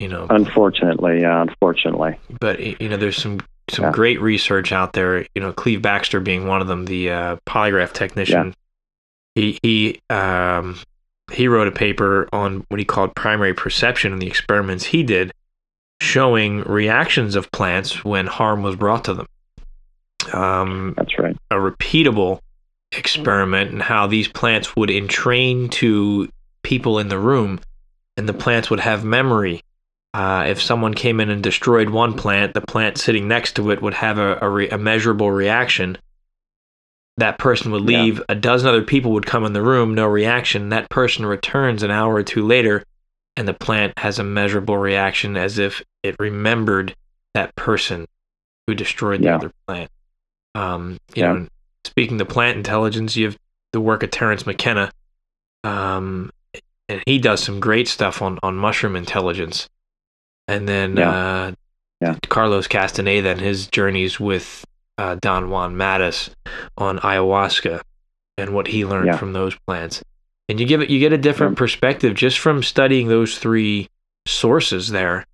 you 0.00 0.08
know. 0.08 0.26
Unfortunately, 0.30 1.20
yeah, 1.20 1.42
unfortunately. 1.42 2.16
But 2.40 2.60
you 2.80 2.88
know, 2.88 2.96
there's 2.96 3.16
some 3.22 3.40
some 3.72 3.86
Yeah. 3.86 3.90
great 3.92 4.20
research 4.20 4.70
out 4.72 4.92
there. 4.92 5.26
You 5.34 5.40
know, 5.42 5.52
Cleve 5.52 5.82
Baxter 5.82 6.20
being 6.20 6.46
one 6.46 6.60
of 6.60 6.68
them, 6.68 6.84
the 6.84 7.10
uh, 7.10 7.36
polygraph 7.46 7.92
technician. 7.92 8.54
He 9.34 9.58
he 9.62 10.00
um, 10.10 10.78
he 11.32 11.48
wrote 11.48 11.66
a 11.68 11.72
paper 11.72 12.28
on 12.32 12.64
what 12.68 12.78
he 12.78 12.84
called 12.84 13.14
primary 13.14 13.54
perception 13.54 14.12
and 14.12 14.20
the 14.20 14.26
experiments 14.26 14.84
he 14.84 15.02
did, 15.02 15.32
showing 16.00 16.60
reactions 16.62 17.34
of 17.34 17.50
plants 17.50 18.04
when 18.04 18.26
harm 18.26 18.62
was 18.62 18.76
brought 18.76 19.04
to 19.04 19.14
them. 19.14 19.26
Um, 20.32 20.94
That's 20.96 21.18
right. 21.18 21.36
a 21.50 21.56
repeatable 21.56 22.40
experiment 22.92 23.70
and 23.72 23.82
how 23.82 24.06
these 24.06 24.28
plants 24.28 24.76
would 24.76 24.90
entrain 24.90 25.68
to 25.70 26.28
people 26.62 26.98
in 26.98 27.08
the 27.08 27.18
room 27.18 27.58
and 28.16 28.28
the 28.28 28.34
plants 28.34 28.68
would 28.70 28.80
have 28.80 29.02
memory. 29.04 29.62
Uh, 30.14 30.44
if 30.46 30.60
someone 30.60 30.92
came 30.92 31.20
in 31.20 31.30
and 31.30 31.42
destroyed 31.42 31.88
one 31.88 32.12
plant, 32.12 32.52
the 32.52 32.60
plant 32.60 32.98
sitting 32.98 33.26
next 33.26 33.56
to 33.56 33.70
it 33.70 33.80
would 33.80 33.94
have 33.94 34.18
a, 34.18 34.38
a, 34.42 34.48
re- 34.48 34.68
a 34.68 34.76
measurable 34.76 35.30
reaction. 35.30 35.96
That 37.16 37.38
person 37.38 37.72
would 37.72 37.88
Yeah. 37.88 38.02
leave. 38.02 38.22
A 38.28 38.34
dozen 38.34 38.68
other 38.68 38.82
people 38.82 39.12
would 39.12 39.24
come 39.26 39.44
in 39.44 39.52
the 39.54 39.62
room, 39.62 39.94
no 39.94 40.06
reaction. 40.06 40.68
That 40.68 40.90
person 40.90 41.24
returns 41.24 41.82
an 41.82 41.90
hour 41.90 42.14
or 42.14 42.22
two 42.22 42.46
later, 42.46 42.84
and 43.36 43.48
the 43.48 43.54
plant 43.54 43.94
has 43.98 44.18
a 44.18 44.24
measurable 44.24 44.76
reaction 44.76 45.36
as 45.36 45.58
if 45.58 45.82
it 46.02 46.16
remembered 46.18 46.94
that 47.34 47.54
person 47.56 48.06
who 48.66 48.74
destroyed 48.74 49.20
the 49.20 49.26
Yeah. 49.26 49.36
other 49.36 49.52
plant. 49.66 49.90
Um, 50.54 50.98
you 51.14 51.22
Yeah. 51.22 51.32
know, 51.32 51.46
speaking 51.86 52.18
to 52.18 52.26
plant 52.26 52.58
intelligence, 52.58 53.16
you 53.16 53.24
have 53.26 53.38
the 53.72 53.80
work 53.80 54.02
of 54.02 54.10
Terence 54.10 54.44
McKenna, 54.46 54.90
um, 55.64 56.30
and 56.90 57.02
he 57.06 57.18
does 57.18 57.42
some 57.42 57.60
great 57.60 57.88
stuff 57.88 58.20
on, 58.20 58.38
on 58.42 58.56
mushroom 58.56 58.94
intelligence. 58.96 59.68
And 60.52 60.68
then 60.68 60.96
Yeah. 60.96 61.10
uh, 61.10 61.52
Yeah. 62.00 62.16
Carlos 62.28 62.66
Castaneda 62.66 63.30
and 63.30 63.40
his 63.40 63.66
journeys 63.68 64.18
with 64.20 64.64
uh, 64.98 65.16
Don 65.20 65.50
Juan 65.50 65.74
Matus 65.76 66.30
on 66.76 66.98
ayahuasca 66.98 67.80
and 68.36 68.54
what 68.54 68.66
he 68.66 68.84
learned 68.84 69.06
Yeah. 69.06 69.16
from 69.16 69.32
those 69.32 69.54
plants. 69.66 70.02
And 70.48 70.58
you 70.60 70.66
give 70.66 70.80
it, 70.82 70.90
you 70.90 70.98
get 71.00 71.12
a 71.12 71.18
different 71.18 71.56
perspective 71.56 72.14
just 72.14 72.38
from 72.38 72.62
studying 72.62 73.08
those 73.08 73.38
three 73.38 73.88
sources 74.26 74.88
there. 74.88 75.24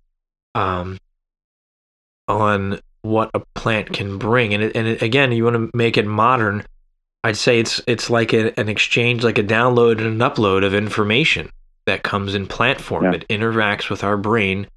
Um, 0.55 0.97
on 2.27 2.79
what 3.01 3.29
a 3.33 3.39
plant 3.55 3.91
can 3.93 4.17
bring. 4.17 4.53
And 4.53 4.63
it, 4.63 4.75
and 4.75 4.87
it, 4.87 5.01
again, 5.01 5.31
you 5.31 5.43
want 5.43 5.55
to 5.55 5.77
make 5.77 5.97
it 5.97 6.05
modern. 6.05 6.65
I'd 7.23 7.37
say 7.37 7.59
it's 7.59 7.81
it's 7.87 8.09
like 8.09 8.33
a, 8.33 8.57
an 8.59 8.69
exchange, 8.69 9.23
like 9.23 9.37
a 9.37 9.43
download 9.43 9.97
and 9.97 10.21
an 10.21 10.29
upload 10.29 10.63
of 10.65 10.73
information 10.73 11.49
that 11.85 12.03
comes 12.03 12.35
in 12.35 12.45
plant 12.47 12.79
form. 12.79 13.05
Yeah. 13.05 13.13
It 13.13 13.27
interacts 13.29 13.89
with 13.89 14.03
our 14.03 14.15
brain 14.17 14.67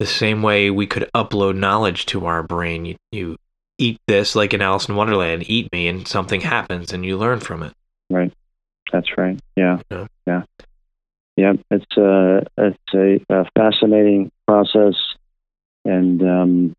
the 0.00 0.06
same 0.06 0.42
way 0.42 0.70
we 0.70 0.86
could 0.86 1.08
upload 1.14 1.56
knowledge 1.56 2.06
to 2.06 2.26
our 2.26 2.42
brain. 2.42 2.86
You 2.86 2.96
you 3.12 3.36
eat 3.78 3.98
this 4.08 4.34
like 4.34 4.52
in 4.52 4.62
Alice 4.62 4.88
in 4.88 4.96
Wonderland, 4.96 5.48
eat 5.48 5.70
me, 5.72 5.86
and 5.86 6.08
something 6.08 6.40
happens, 6.40 6.92
and 6.92 7.04
you 7.04 7.16
learn 7.16 7.38
from 7.38 7.62
it. 7.62 7.72
Right. 8.08 8.32
That's 8.90 9.16
right. 9.16 9.38
Yeah. 9.56 9.78
Yeah. 9.90 10.06
Yeah. 10.26 10.42
Yeah. 11.36 11.52
It's 11.70 11.96
a 11.96 12.42
it's 12.56 12.94
a, 12.94 13.20
a 13.28 13.44
fascinating 13.56 14.32
process, 14.48 14.94
and 15.84 16.22
um, 16.22 16.74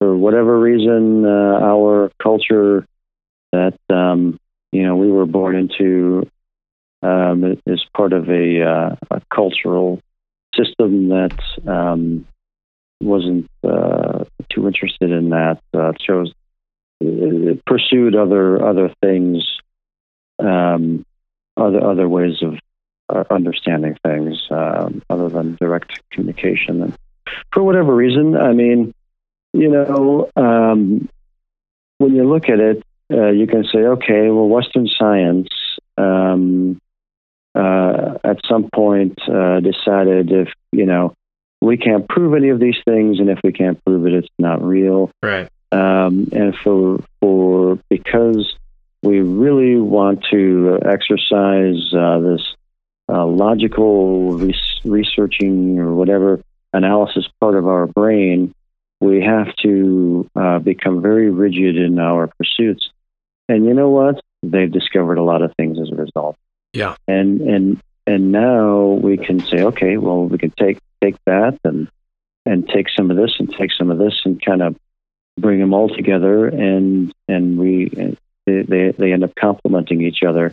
for 0.00 0.16
whatever 0.16 0.58
reason, 0.58 1.24
uh, 1.24 1.60
our 1.62 2.10
culture 2.20 2.84
that 3.52 3.78
um, 3.88 4.38
you 4.72 4.82
know 4.82 4.96
we 4.96 5.10
were 5.10 5.26
born 5.26 5.54
into 5.54 6.28
um, 7.02 7.56
is 7.66 7.84
part 7.96 8.12
of 8.12 8.28
a, 8.28 8.62
uh, 8.62 8.96
a 9.12 9.22
cultural 9.32 10.00
system 10.56 11.08
that 11.10 11.38
um, 11.66 12.26
wasn't 13.00 13.48
uh, 13.64 14.24
too 14.50 14.66
interested 14.66 15.10
in 15.10 15.30
that. 15.30 15.60
Uh, 15.72 15.92
chose 15.98 16.32
it 17.00 17.64
pursued 17.64 18.16
other 18.16 18.64
other 18.64 18.92
things. 19.00 19.44
Um, 20.38 21.04
other 21.56 21.84
other 21.84 22.08
ways 22.08 22.42
of 22.42 22.58
uh, 23.08 23.24
understanding 23.30 23.96
things 24.04 24.46
um, 24.50 25.02
other 25.10 25.28
than 25.28 25.56
direct 25.60 26.00
communication. 26.10 26.82
And 26.82 26.98
for 27.52 27.62
whatever 27.62 27.94
reason, 27.94 28.36
I 28.36 28.52
mean, 28.52 28.94
you 29.52 29.68
know, 29.68 30.30
um, 30.36 31.08
when 31.98 32.14
you 32.14 32.28
look 32.28 32.48
at 32.48 32.60
it, 32.60 32.82
uh, 33.12 33.30
you 33.30 33.46
can 33.46 33.64
say, 33.64 33.78
okay, 33.78 34.30
well, 34.30 34.48
Western 34.48 34.86
science 34.86 35.48
um, 35.96 36.80
uh, 37.54 38.18
at 38.22 38.38
some 38.48 38.68
point 38.72 39.18
uh, 39.28 39.60
decided 39.60 40.30
if 40.30 40.48
you 40.72 40.86
know 40.86 41.14
we 41.60 41.76
can't 41.76 42.08
prove 42.08 42.34
any 42.34 42.50
of 42.50 42.60
these 42.60 42.76
things, 42.84 43.18
and 43.20 43.28
if 43.28 43.40
we 43.42 43.52
can't 43.52 43.82
prove 43.84 44.06
it, 44.06 44.14
it's 44.14 44.28
not 44.38 44.62
real 44.62 45.10
Right. 45.22 45.48
um, 45.72 46.28
and 46.32 46.54
for 46.62 47.02
for 47.20 47.78
because 47.88 48.54
we 49.02 49.20
really 49.20 49.76
want 49.76 50.24
to 50.30 50.78
exercise 50.84 51.92
uh, 51.94 52.18
this 52.18 52.54
uh, 53.08 53.24
logical 53.24 54.32
res- 54.32 54.80
researching 54.84 55.78
or 55.78 55.94
whatever 55.94 56.40
analysis 56.72 57.26
part 57.40 57.54
of 57.54 57.66
our 57.66 57.86
brain, 57.86 58.52
we 59.00 59.22
have 59.22 59.54
to 59.62 60.28
uh, 60.36 60.58
become 60.58 61.00
very 61.00 61.30
rigid 61.30 61.76
in 61.76 61.98
our 61.98 62.26
pursuits. 62.26 62.90
And 63.48 63.64
you 63.64 63.74
know 63.74 63.90
what? 63.90 64.20
They've 64.42 64.70
discovered 64.70 65.18
a 65.18 65.22
lot 65.22 65.42
of 65.42 65.52
things 65.56 65.78
as 65.80 65.90
a 65.90 65.94
result. 65.94 66.36
Yeah. 66.72 66.96
And 67.06 67.40
and 67.40 67.82
and 68.08 68.32
now 68.32 68.84
we 69.02 69.18
can 69.18 69.40
say, 69.40 69.62
okay, 69.62 69.98
well, 69.98 70.24
we 70.24 70.38
can 70.38 70.50
take 70.58 70.78
take 71.02 71.16
that 71.26 71.58
and 71.62 71.88
and 72.46 72.66
take 72.66 72.86
some 72.96 73.10
of 73.10 73.16
this 73.18 73.36
and 73.38 73.52
take 73.52 73.70
some 73.76 73.90
of 73.90 73.98
this 73.98 74.22
and 74.24 74.42
kind 74.42 74.62
of 74.62 74.76
bring 75.38 75.60
them 75.60 75.74
all 75.74 75.88
together 75.88 76.46
and 76.48 77.12
and 77.28 77.58
we 77.58 77.90
they 78.46 78.92
they, 78.96 79.12
end 79.12 79.22
up 79.22 79.34
complementing 79.34 80.00
each 80.00 80.22
other 80.26 80.52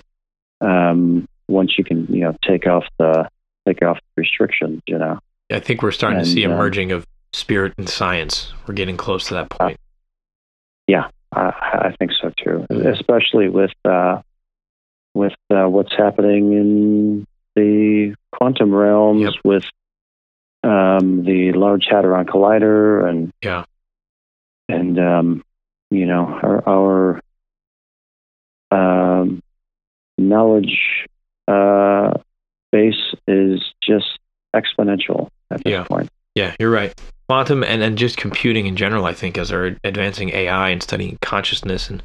um, 0.62 1.28
once 1.48 1.78
you 1.78 1.84
can 1.84 2.06
you 2.08 2.22
know 2.22 2.36
take 2.44 2.68
off 2.68 2.86
the 3.00 3.28
take 3.66 3.82
off 3.82 3.98
the 4.16 4.22
restrictions 4.22 4.82
you 4.86 4.98
know 4.98 5.18
I 5.50 5.60
think 5.60 5.82
we're 5.82 5.92
starting 5.92 6.20
to 6.20 6.26
see 6.26 6.44
a 6.44 6.52
um, 6.52 6.58
merging 6.58 6.92
of 6.92 7.06
spirit 7.32 7.74
and 7.78 7.88
science. 7.88 8.52
We're 8.68 8.74
getting 8.74 8.98
close 8.98 9.28
to 9.28 9.36
that 9.36 9.50
point. 9.50 9.78
I, 11.32 11.52
I 11.90 11.96
think 11.98 12.12
so 12.22 12.32
too 12.44 12.66
Mhm. 12.70 12.94
especially 12.94 13.48
with 13.50 13.74
uh, 13.86 14.22
with 15.14 15.34
uh, 15.50 15.66
what's 15.68 15.94
happening 15.96 16.54
in 16.54 17.28
the 17.56 18.16
quantum 18.32 18.74
realms 18.74 19.22
Yep. 19.24 19.34
with 19.44 19.66
um, 20.64 21.24
the 21.24 21.52
Large 21.54 21.86
Hadron 21.90 22.26
Collider 22.26 23.08
and 23.08 23.32
Yeah. 23.42 23.66
and 24.70 25.00
um, 25.00 25.44
you 25.92 26.06
know 26.06 26.26
our, 26.26 26.68
our 26.68 27.22
um, 28.72 29.42
knowledge 30.18 31.06
uh, 31.48 32.14
base 32.72 33.14
is 33.28 33.62
just 33.84 34.20
exponential 34.56 35.30
at 35.52 35.64
this 35.64 35.72
Yeah. 35.72 35.84
point. 35.84 36.10
Yeah, 36.34 36.54
you're 36.60 36.72
right. 36.72 36.94
Quantum 37.30 37.64
and, 37.64 37.82
and 37.82 37.98
just 37.98 38.18
computing 38.18 38.66
in 38.66 38.76
general, 38.76 39.06
I 39.06 39.14
think, 39.14 39.38
as 39.38 39.50
they're 39.50 39.78
advancing 39.84 40.30
AI 40.30 40.70
and 40.70 40.82
studying 40.84 41.18
consciousness, 41.22 41.90
and 41.90 42.04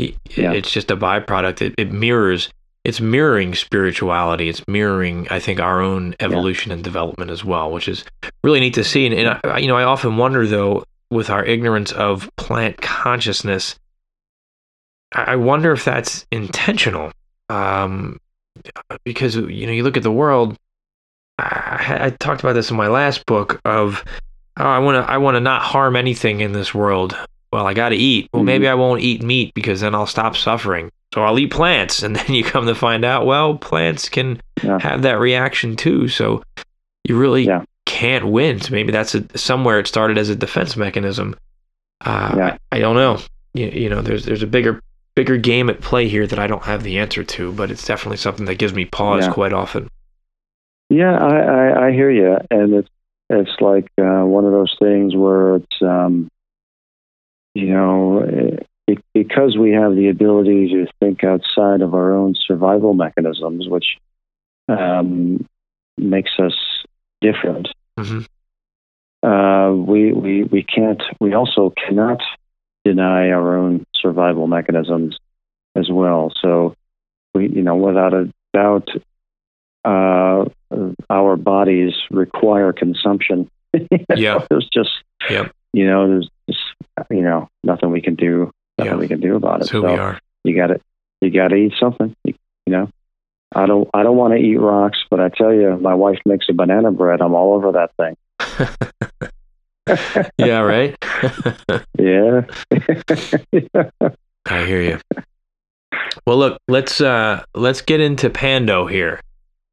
i- 0.00 0.14
Yeah. 0.36 0.52
it's 0.52 0.70
just 0.70 0.90
a 0.90 0.96
byproduct. 0.96 1.62
It, 1.62 1.74
it 1.78 1.90
mirrors, 1.92 2.50
it's 2.86 3.00
mirroring 3.00 3.52
spirituality. 3.56 4.48
It's 4.48 4.62
mirroring, 4.68 5.26
I 5.28 5.40
think, 5.40 5.58
our 5.58 5.80
own 5.80 6.14
evolution 6.20 6.70
and 6.70 6.84
development 6.84 7.32
as 7.32 7.44
well, 7.44 7.72
which 7.72 7.88
is 7.88 8.04
really 8.44 8.60
neat 8.60 8.74
to 8.74 8.84
see. 8.84 9.06
And, 9.06 9.14
and 9.14 9.40
I, 9.42 9.58
you 9.58 9.66
know, 9.66 9.76
I 9.76 9.82
often 9.82 10.16
wonder 10.16 10.46
though, 10.46 10.84
with 11.10 11.28
our 11.28 11.44
ignorance 11.44 11.90
of 11.90 12.30
plant 12.36 12.80
consciousness, 12.80 13.74
I 15.12 15.34
wonder 15.34 15.72
if 15.72 15.84
that's 15.84 16.26
intentional. 16.30 17.10
Um, 17.48 18.18
because 19.04 19.34
you 19.34 19.66
know, 19.66 19.72
you 19.72 19.82
look 19.82 19.96
at 19.96 20.02
the 20.04 20.12
world. 20.12 20.56
I, 21.38 21.98
I 22.06 22.10
talked 22.10 22.40
about 22.42 22.52
this 22.54 22.70
in 22.70 22.76
my 22.76 22.86
last 22.88 23.26
book 23.26 23.60
of 23.64 24.04
oh, 24.58 24.64
I 24.64 24.78
want 24.78 25.04
to 25.04 25.10
I 25.12 25.18
want 25.18 25.34
to 25.34 25.40
not 25.40 25.62
harm 25.62 25.96
anything 25.96 26.40
in 26.40 26.52
this 26.52 26.72
world. 26.72 27.16
Well, 27.52 27.66
I 27.66 27.74
got 27.74 27.90
to 27.90 27.96
eat. 27.96 28.28
Well, 28.32 28.42
Mhm. 28.42 28.46
maybe 28.46 28.68
I 28.68 28.74
won't 28.74 29.00
eat 29.02 29.22
meat 29.22 29.52
because 29.54 29.80
then 29.80 29.94
I'll 29.94 30.06
stop 30.06 30.36
suffering. 30.36 30.90
So 31.16 31.22
I'll 31.22 31.38
eat 31.38 31.50
plants, 31.50 32.02
and 32.02 32.14
then 32.16 32.34
you 32.34 32.44
come 32.44 32.66
to 32.66 32.74
find 32.74 33.02
out, 33.02 33.24
well, 33.24 33.56
plants 33.56 34.10
can 34.10 34.38
Yeah. 34.62 34.78
have 34.78 35.00
that 35.02 35.18
reaction 35.18 35.74
too. 35.74 36.08
So 36.08 36.42
you 37.04 37.16
really 37.18 37.44
Yeah. 37.46 37.64
can't 37.86 38.26
win. 38.26 38.60
So 38.60 38.72
maybe 38.72 38.92
that's 38.92 39.14
a, 39.14 39.24
somewhere 39.38 39.80
it 39.80 39.86
started 39.86 40.18
as 40.18 40.28
a 40.28 40.36
defense 40.36 40.76
mechanism. 40.76 41.34
Uh, 42.04 42.34
Yeah. 42.36 42.56
I, 42.70 42.76
I 42.76 42.80
don't 42.80 42.96
know. 42.96 43.18
You, 43.54 43.68
you 43.68 43.88
know, 43.88 44.02
there's 44.02 44.26
there's 44.26 44.42
a 44.42 44.46
bigger 44.46 44.78
bigger 45.14 45.38
game 45.38 45.70
at 45.70 45.80
play 45.80 46.06
here 46.06 46.26
that 46.26 46.38
I 46.38 46.46
don't 46.46 46.64
have 46.64 46.82
the 46.82 46.98
answer 46.98 47.24
to, 47.24 47.50
but 47.52 47.70
it's 47.70 47.86
definitely 47.86 48.18
something 48.18 48.44
that 48.44 48.58
gives 48.58 48.74
me 48.74 48.84
pause 48.84 49.24
Yeah. 49.24 49.32
quite 49.32 49.54
often. 49.54 49.88
Yeah, 50.90 51.16
I, 51.16 51.36
I, 51.38 51.86
I 51.86 51.92
hear 51.92 52.10
you, 52.10 52.36
and 52.50 52.74
it's 52.74 52.88
it's 53.30 53.58
like 53.62 53.88
uh, 53.98 54.22
one 54.26 54.44
of 54.44 54.52
those 54.52 54.76
things 54.78 55.16
where 55.16 55.56
it's 55.56 55.80
um, 55.80 56.28
you 57.54 57.68
know 57.72 58.58
be- 58.86 58.98
because 59.14 59.56
we 59.56 59.72
have 59.72 59.94
the 59.94 60.08
ability 60.08 60.68
to 60.70 60.86
think 61.00 61.24
outside 61.24 61.80
of 61.82 61.94
our 61.94 62.12
own 62.12 62.34
survival 62.46 62.94
mechanisms, 62.94 63.68
which 63.68 63.96
um, 64.68 65.46
makes 65.98 66.32
us 66.38 66.54
different. 67.20 67.68
hmm 67.98 68.20
uh, 69.22 69.72
we 69.72 70.12
we 70.12 70.44
we 70.44 70.62
can't. 70.62 71.02
We 71.20 71.34
also 71.34 71.72
cannot 71.84 72.20
deny 72.84 73.30
our 73.30 73.56
own 73.56 73.84
survival 74.00 74.46
mechanisms 74.46 75.16
as 75.74 75.88
well. 75.90 76.32
So 76.40 76.74
we, 77.34 77.48
you 77.48 77.62
know, 77.62 77.74
without 77.74 78.14
a 78.14 78.30
doubt, 78.54 78.88
uh, 79.84 80.44
our 81.10 81.36
bodies 81.36 81.94
require 82.10 82.72
consumption. 82.72 83.48
Yeah. 84.16 84.44
there's 84.48 84.68
just, 84.72 84.90
Yep. 85.28 85.50
you 85.72 85.86
know, 85.86 86.06
there's 86.08 86.30
just, 86.48 86.60
you 87.10 87.22
know, 87.22 87.48
nothing 87.64 87.90
we 87.90 88.00
can 88.00 88.14
do. 88.14 88.50
Nothing 88.78 88.92
Yeah. 88.92 88.98
we 88.98 89.08
can 89.08 89.20
do 89.20 89.36
about 89.36 89.56
it. 89.56 89.58
That's 89.60 89.70
who 89.70 89.80
so 89.82 89.92
we 89.92 89.98
are. 89.98 90.18
you 90.44 90.54
got 90.56 90.68
to, 90.68 90.80
you 91.20 91.30
got 91.30 91.48
to 91.48 91.54
eat 91.56 91.72
something. 91.80 92.14
You, 92.24 92.34
you 92.66 92.72
know, 92.72 92.90
I 93.54 93.66
don't, 93.66 93.88
I 93.94 94.02
don't 94.02 94.16
want 94.16 94.34
to 94.34 94.38
eat 94.38 94.56
rocks, 94.56 94.98
but 95.10 95.20
I 95.20 95.28
tell 95.30 95.52
you, 95.52 95.76
my 95.80 95.94
wife 95.94 96.18
makes 96.26 96.46
a 96.48 96.52
banana 96.52 96.90
bread. 96.92 97.20
I'm 97.22 97.34
all 97.34 97.54
over 97.54 97.72
that 97.72 97.90
thing. 97.96 98.16
yeah, 100.38 100.58
right. 100.60 100.96
Yeah. 101.98 102.42
I 104.48 104.64
hear 104.64 104.82
you. 104.82 104.98
Well, 106.26 106.36
look, 106.36 106.58
let's 106.68 107.00
uh 107.00 107.42
let's 107.54 107.80
get 107.80 108.00
into 108.00 108.28
Pando 108.30 108.86
here. 108.86 109.20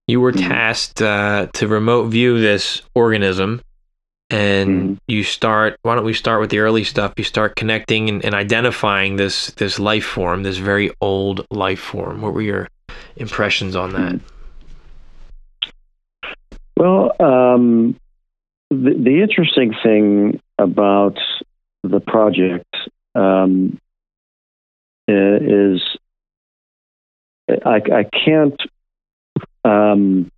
You 0.07 0.19
were 0.21 0.31
Mhm. 0.31 0.47
tasked 0.47 1.01
uh, 1.01 1.47
to 1.53 1.67
remote 1.67 2.05
view 2.05 2.39
this 2.39 2.81
organism, 2.95 3.61
and 4.29 4.69
Mhm. 4.69 4.97
you 5.07 5.23
start. 5.23 5.77
Why 5.83 5.95
don't 5.95 6.05
we 6.05 6.13
start 6.13 6.41
with 6.41 6.49
the 6.49 6.59
early 6.59 6.83
stuff? 6.83 7.13
You 7.17 7.23
start 7.23 7.55
connecting 7.55 8.09
and, 8.09 8.25
and 8.25 8.33
identifying 8.33 9.15
this 9.17 9.51
this 9.51 9.79
life 9.79 10.05
form, 10.05 10.43
this 10.43 10.57
very 10.57 10.91
old 11.01 11.45
life 11.51 11.79
form. 11.79 12.21
What 12.21 12.33
were 12.33 12.41
your 12.41 12.69
impressions 13.17 13.75
on 13.75 13.91
that? 13.93 14.19
Well, 16.77 17.11
um, 17.19 17.95
the, 18.69 18.95
the 18.97 19.21
interesting 19.21 19.73
thing 19.83 20.41
about 20.57 21.17
the 21.83 21.99
project 21.99 22.75
um, 23.15 23.77
is 25.07 25.81
I, 27.47 27.81
I 27.93 28.03
can't 28.25 28.59
um, 29.63 30.31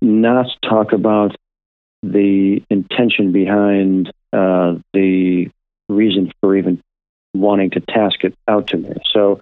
not 0.00 0.46
talk 0.62 0.92
about 0.92 1.36
the 2.02 2.62
intention 2.70 3.32
behind 3.32 4.12
uh, 4.32 4.76
the 4.92 5.50
reason 5.88 6.32
for 6.40 6.56
even 6.56 6.82
wanting 7.34 7.70
to 7.70 7.80
task 7.80 8.24
it 8.24 8.34
out 8.48 8.68
to 8.68 8.76
me. 8.76 8.94
So, 9.12 9.40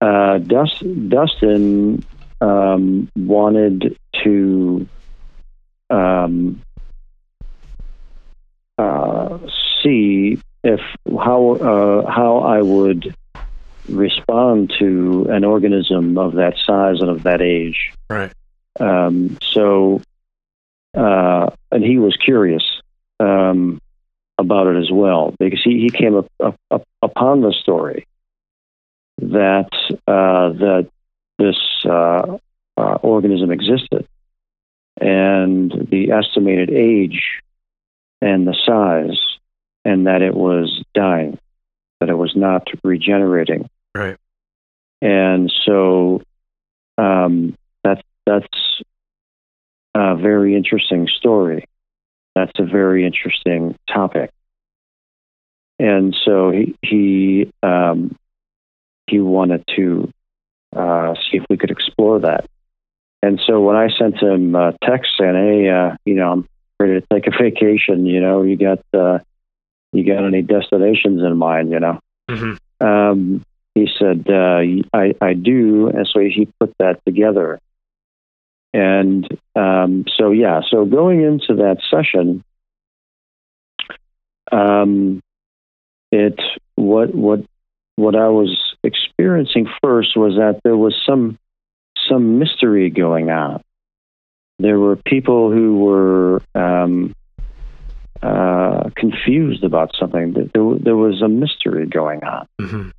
uh, 0.00 0.38
Dust, 0.38 0.82
Dustin 1.08 2.04
um, 2.40 3.10
wanted 3.16 3.96
to 4.24 4.88
um, 5.90 6.62
uh, 8.78 9.38
see 9.82 10.40
if 10.62 10.80
how 11.06 11.52
uh, 11.52 12.10
how 12.10 12.38
I 12.38 12.62
would 12.62 13.14
respond 13.88 14.72
to 14.78 15.26
an 15.30 15.44
organism 15.44 16.16
of 16.18 16.34
that 16.34 16.54
size 16.66 17.00
and 17.00 17.10
of 17.10 17.22
that 17.24 17.40
age. 17.40 17.92
Right. 18.08 18.32
Um, 18.78 19.38
so, 19.42 20.00
uh, 20.96 21.50
and 21.70 21.84
he 21.84 21.98
was 21.98 22.16
curious 22.16 22.64
um, 23.18 23.80
about 24.38 24.66
it 24.66 24.76
as 24.76 24.90
well 24.90 25.34
because 25.38 25.60
he, 25.62 25.80
he 25.80 25.90
came 25.90 26.16
up, 26.16 26.26
up, 26.42 26.56
up 26.70 26.82
upon 27.02 27.40
the 27.42 27.52
story 27.52 28.06
that 29.18 29.70
uh, 30.06 30.48
that 30.50 30.88
this 31.38 31.56
uh, 31.84 32.38
uh, 32.76 32.94
organism 33.02 33.50
existed 33.50 34.06
and 35.00 35.88
the 35.90 36.10
estimated 36.12 36.70
age 36.70 37.40
and 38.20 38.46
the 38.46 38.56
size 38.66 39.18
and 39.84 40.06
that 40.06 40.22
it 40.22 40.34
was 40.34 40.82
dying, 40.94 41.38
that 42.00 42.08
it 42.08 42.14
was 42.14 42.34
not 42.36 42.68
regenerating. 42.84 43.68
Right. 43.94 44.16
And 45.00 45.52
so 45.64 46.22
um, 46.98 47.56
that's 47.82 48.02
that's 48.26 48.82
a 49.94 50.16
very 50.16 50.54
interesting 50.54 51.08
story. 51.08 51.64
That's 52.34 52.52
a 52.58 52.64
very 52.64 53.04
interesting 53.04 53.76
topic. 53.92 54.30
And 55.78 56.16
so 56.24 56.50
he 56.50 56.76
he 56.82 57.52
um, 57.62 58.16
he 59.06 59.20
wanted 59.20 59.64
to 59.76 60.10
uh, 60.76 61.14
see 61.14 61.38
if 61.38 61.44
we 61.48 61.56
could 61.56 61.70
explore 61.70 62.20
that. 62.20 62.44
And 63.22 63.40
so 63.46 63.60
when 63.60 63.76
I 63.76 63.88
sent 63.98 64.22
him 64.22 64.54
a 64.54 64.76
text 64.84 65.10
saying, 65.18 65.34
"Hey, 65.34 65.68
uh, 65.68 65.96
you 66.04 66.14
know, 66.14 66.32
I'm 66.32 66.48
ready 66.78 67.00
to 67.00 67.06
take 67.12 67.26
a 67.26 67.30
vacation. 67.30 68.06
You 68.06 68.20
know, 68.20 68.42
you 68.42 68.56
got 68.56 68.80
uh, 68.94 69.18
you 69.92 70.04
got 70.04 70.24
any 70.24 70.42
destinations 70.42 71.22
in 71.22 71.36
mind? 71.36 71.70
You 71.70 71.80
know." 71.80 72.00
hmm 72.28 72.54
Um, 72.80 73.44
he 73.74 73.88
said, 73.98 74.26
uh, 74.28 74.60
I, 74.92 75.14
I 75.20 75.34
do. 75.34 75.88
And 75.88 76.06
so 76.06 76.20
he 76.20 76.48
put 76.58 76.74
that 76.78 77.00
together. 77.06 77.60
And 78.72 79.26
um, 79.56 80.04
so, 80.16 80.30
yeah, 80.30 80.60
so 80.70 80.84
going 80.84 81.22
into 81.22 81.62
that 81.62 81.78
session, 81.90 82.44
um, 84.52 85.20
it 86.12 86.40
what 86.76 87.14
what 87.14 87.44
what 87.96 88.16
I 88.16 88.28
was 88.28 88.56
experiencing 88.82 89.68
first 89.82 90.16
was 90.16 90.34
that 90.34 90.60
there 90.64 90.76
was 90.76 90.94
some 91.06 91.38
some 92.08 92.38
mystery 92.38 92.90
going 92.90 93.30
on. 93.30 93.62
There 94.58 94.78
were 94.78 94.96
people 94.96 95.50
who 95.50 95.78
were 95.78 96.42
um, 96.54 97.14
uh, 98.22 98.90
confused 98.96 99.64
about 99.64 99.94
something. 99.98 100.32
There, 100.32 100.74
there 100.78 100.96
was 100.96 101.22
a 101.22 101.28
mystery 101.28 101.86
going 101.86 102.22
on 102.24 102.46
hmm 102.60 102.90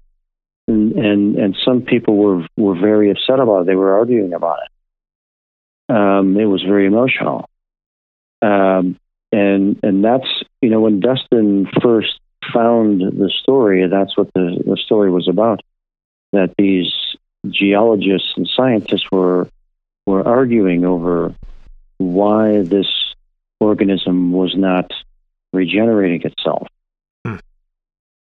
and 0.72 0.94
and, 0.94 1.36
and 1.36 1.58
some 1.66 1.82
people 1.82 2.16
were 2.16 2.46
were 2.58 2.80
very 2.80 3.12
upset 3.12 3.40
about 3.40 3.62
it. 3.62 3.68
They 3.68 3.76
were 3.76 3.98
arguing 3.98 4.34
about 4.34 4.60
it. 4.66 4.72
Um, 5.92 6.38
it 6.38 6.46
was 6.46 6.64
very 6.64 6.86
emotional, 6.86 7.50
um, 8.42 8.98
and 9.32 9.80
and 9.84 10.04
that's 10.04 10.28
you 10.62 10.70
know 10.70 10.82
when 10.82 11.00
Dustin 11.00 11.70
first 11.82 12.20
found 12.54 13.02
the 13.02 13.30
story, 13.42 13.88
that's 13.88 14.16
what 14.16 14.32
the 14.34 14.64
the 14.66 14.78
story 14.78 15.12
was 15.12 15.28
about. 15.28 15.62
That 16.32 16.54
these 16.58 16.94
geologists 17.50 18.34
and 18.38 18.48
scientists 18.48 19.12
were 19.12 19.50
were 20.06 20.26
arguing 20.26 20.86
over 20.86 21.36
why 21.98 22.62
this 22.62 22.88
organism 23.60 24.32
was 24.32 24.56
not 24.56 24.92
regenerating 25.54 26.22
itself 26.24 26.68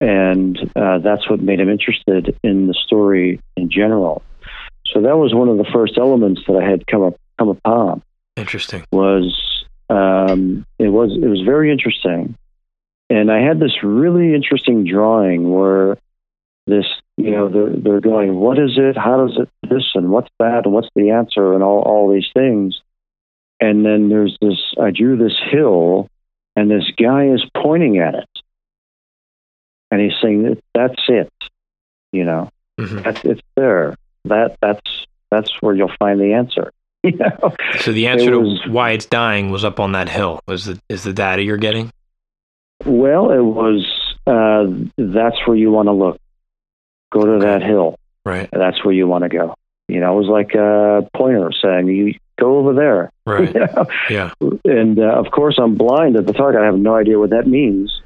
and 0.04 0.58
uh, 0.76 0.98
that's 0.98 1.28
what 1.30 1.40
made 1.40 1.60
him 1.60 1.70
interested 1.70 2.36
in 2.42 2.66
the 2.66 2.74
story 2.74 3.40
in 3.56 3.70
general. 3.70 4.22
So 4.86 5.00
that 5.00 5.16
was 5.16 5.32
one 5.32 5.48
of 5.48 5.56
the 5.56 5.64
first 5.72 5.96
elements 5.96 6.42
that 6.46 6.56
I 6.56 6.68
had 6.68 6.86
come 6.86 7.02
up 7.02 7.16
come 7.44 7.56
upon. 7.64 8.02
Interesting. 8.36 8.84
Was 8.92 9.64
um, 9.90 10.66
it 10.78 10.88
was 10.88 11.12
it 11.12 11.26
was 11.26 11.42
very 11.42 11.70
interesting, 11.70 12.36
and 13.10 13.30
I 13.30 13.40
had 13.40 13.60
this 13.60 13.82
really 13.82 14.34
interesting 14.34 14.84
drawing 14.84 15.52
where 15.52 15.98
this 16.66 16.86
you 17.16 17.30
know 17.30 17.48
they're 17.48 17.76
they're 17.76 18.00
going 18.00 18.34
what 18.34 18.58
is 18.58 18.72
it? 18.76 18.96
How 18.96 19.26
does 19.26 19.38
it 19.38 19.48
this 19.68 19.84
and 19.94 20.10
what's 20.10 20.30
that 20.38 20.62
and 20.64 20.74
what's 20.74 20.88
the 20.96 21.10
answer 21.10 21.52
and 21.52 21.62
all 21.62 21.80
all 21.82 22.12
these 22.12 22.28
things, 22.34 22.80
and 23.60 23.84
then 23.84 24.08
there's 24.08 24.36
this 24.40 24.74
I 24.80 24.90
drew 24.90 25.16
this 25.16 25.38
hill, 25.50 26.08
and 26.56 26.70
this 26.70 26.90
guy 26.96 27.26
is 27.26 27.44
pointing 27.56 27.98
at 27.98 28.14
it. 28.14 28.28
And 29.90 30.00
he's 30.00 30.20
saying 30.20 30.42
that 30.42 30.58
that's 30.74 31.02
it 31.06 31.30
you 32.14 32.24
know? 32.24 32.48
Hmm 32.80 33.02
that's 33.02 33.24
it's 33.24 33.42
there. 33.56 33.96
That 34.24 34.56
that's 34.62 35.06
that's 35.30 35.50
where 35.60 35.74
you'll 35.74 35.92
find 35.98 36.18
the 36.18 36.32
answer 36.32 36.70
you 37.10 37.16
know 37.16 37.54
So 37.80 37.92
the 37.92 38.06
answer 38.06 38.32
It 38.32 38.36
was- 38.40 38.60
to 38.62 38.70
why 38.70 38.90
it's 38.92 39.06
dying 39.06 39.50
was 39.50 39.64
up 39.64 39.78
on 39.78 39.92
that 39.92 40.08
hill. 40.08 40.40
Is 40.48 40.64
the 40.64 40.80
is 40.88 41.02
the 41.04 41.12
data 41.12 41.42
you're 41.42 41.56
getting? 41.58 41.90
well 42.84 43.30
it 43.30 43.40
was 43.40 43.86
uh 44.26 44.64
that's 44.98 45.36
where 45.46 45.56
you 45.56 45.70
want 45.70 45.86
to 45.86 45.92
look 45.92 46.18
go 47.12 47.20
to 47.24 47.44
that 47.46 47.62
hill 47.62 47.94
Right. 48.26 48.48
that's 48.52 48.84
where 48.84 48.92
you 48.92 49.06
want 49.06 49.22
to 49.22 49.28
go 49.30 49.54
you 49.88 50.00
know 50.00 50.12
it 50.14 50.20
was 50.20 50.28
like 50.28 50.54
a 50.54 51.08
pointer 51.16 51.50
saying 51.62 51.86
you 51.88 52.14
go 52.38 52.58
over 52.58 52.74
there 52.74 53.10
Right. 53.26 53.54
You 53.54 53.60
know? 53.60 53.86
Yeah. 54.10 54.32
and 54.64 54.98
uh, 54.98 55.14
of 55.18 55.30
course 55.30 55.56
i'm 55.58 55.76
blind 55.76 56.16
at 56.16 56.26
the 56.26 56.32
target 56.32 56.60
i 56.60 56.66
have 56.66 56.76
no 56.78 56.94
idea 56.96 57.18
what 57.18 57.30
that 57.30 57.46
means 57.46 58.02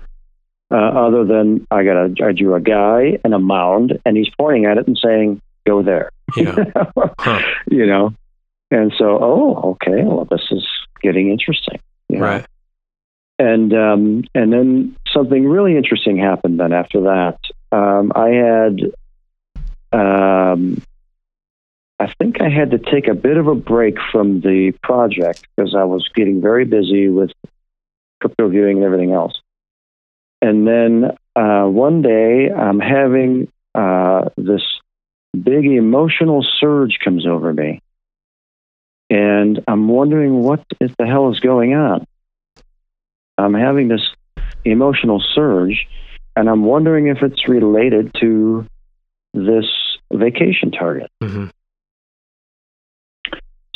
uh, 0.71 0.77
other 0.77 1.25
than 1.25 1.67
i 1.71 1.83
got 1.83 1.97
a 1.97 2.15
i 2.25 2.33
drew 2.33 2.55
a 2.55 2.61
guy 2.61 3.19
and 3.25 3.33
a 3.35 3.39
mound 3.39 3.99
and 4.05 4.17
he's 4.17 4.31
pointing 4.39 4.67
at 4.67 4.77
it 4.79 4.87
and 4.87 4.99
saying 5.03 5.41
go 5.67 5.83
there 5.83 6.11
Yeah. 6.37 6.57
Huh. 7.19 7.41
you 7.71 7.87
know 7.87 8.13
and 8.71 8.93
so 8.99 9.19
oh 9.21 9.71
okay 9.73 10.03
well 10.05 10.25
this 10.25 10.47
is 10.51 10.67
getting 11.03 11.31
interesting 11.31 11.81
you 12.09 12.19
know? 12.19 12.25
Right. 12.25 12.47
and 13.39 13.73
um, 13.73 14.25
and 14.35 14.53
then 14.53 14.97
something 15.13 15.47
really 15.47 15.77
interesting 15.77 16.19
happened 16.19 16.61
then 16.61 16.73
after 16.73 17.03
that 17.03 17.39
um, 17.73 18.13
i 18.15 18.29
had 18.29 18.81
um, 19.93 20.83
i 21.99 22.13
think 22.19 22.41
i 22.41 22.49
had 22.49 22.71
to 22.73 22.79
take 22.79 23.09
a 23.09 23.15
bit 23.15 23.37
of 23.37 23.47
a 23.47 23.55
break 23.55 23.97
from 24.13 24.41
the 24.41 24.73
project 24.83 25.47
because 25.57 25.75
i 25.75 25.85
was 25.85 26.09
getting 26.15 26.41
very 26.41 26.65
busy 26.65 27.09
with 27.09 27.31
crypto 28.21 28.49
viewing 28.49 28.79
and 28.79 28.87
everything 28.87 29.13
else. 29.13 29.41
And 30.41 30.67
then 30.67 31.17
uh, 31.35 31.65
one 31.65 32.03
day 32.03 32.51
I'm 32.51 32.81
having 32.81 33.51
uh, 33.75 34.29
this 34.37 34.63
big 35.33 35.65
emotional 35.67 36.47
surge 36.61 36.99
comes 37.03 37.27
over 37.27 37.53
me. 37.53 37.81
And 39.11 39.65
I'm 39.67 39.89
wondering 39.89 40.43
what 40.43 40.65
the 40.79 41.07
hell 41.07 41.33
is 41.33 41.41
going 41.41 41.75
on. 41.75 42.07
I'm 43.39 43.55
having 43.55 43.89
this 43.89 44.07
emotional 44.65 45.23
surge, 45.35 45.87
and 46.37 46.49
I'm 46.49 46.65
wondering 46.65 47.07
if 47.07 47.23
it's 47.23 47.49
related 47.49 48.13
to 48.21 48.67
this 49.33 49.67
vacation 50.13 50.71
target. 50.71 51.11
hmm 51.23 51.47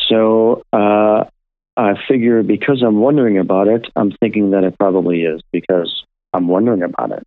So 0.08 0.64
uh, 0.72 1.24
I 1.76 1.94
figure 2.06 2.42
because 2.42 2.82
I'm 2.82 3.00
wondering 3.00 3.38
about 3.38 3.68
it, 3.68 3.86
I'm 3.96 4.12
thinking 4.12 4.50
that 4.50 4.64
it 4.64 4.78
probably 4.78 5.22
is 5.22 5.40
because 5.52 6.04
I'm 6.32 6.48
wondering 6.48 6.82
about 6.82 7.12
it. 7.12 7.26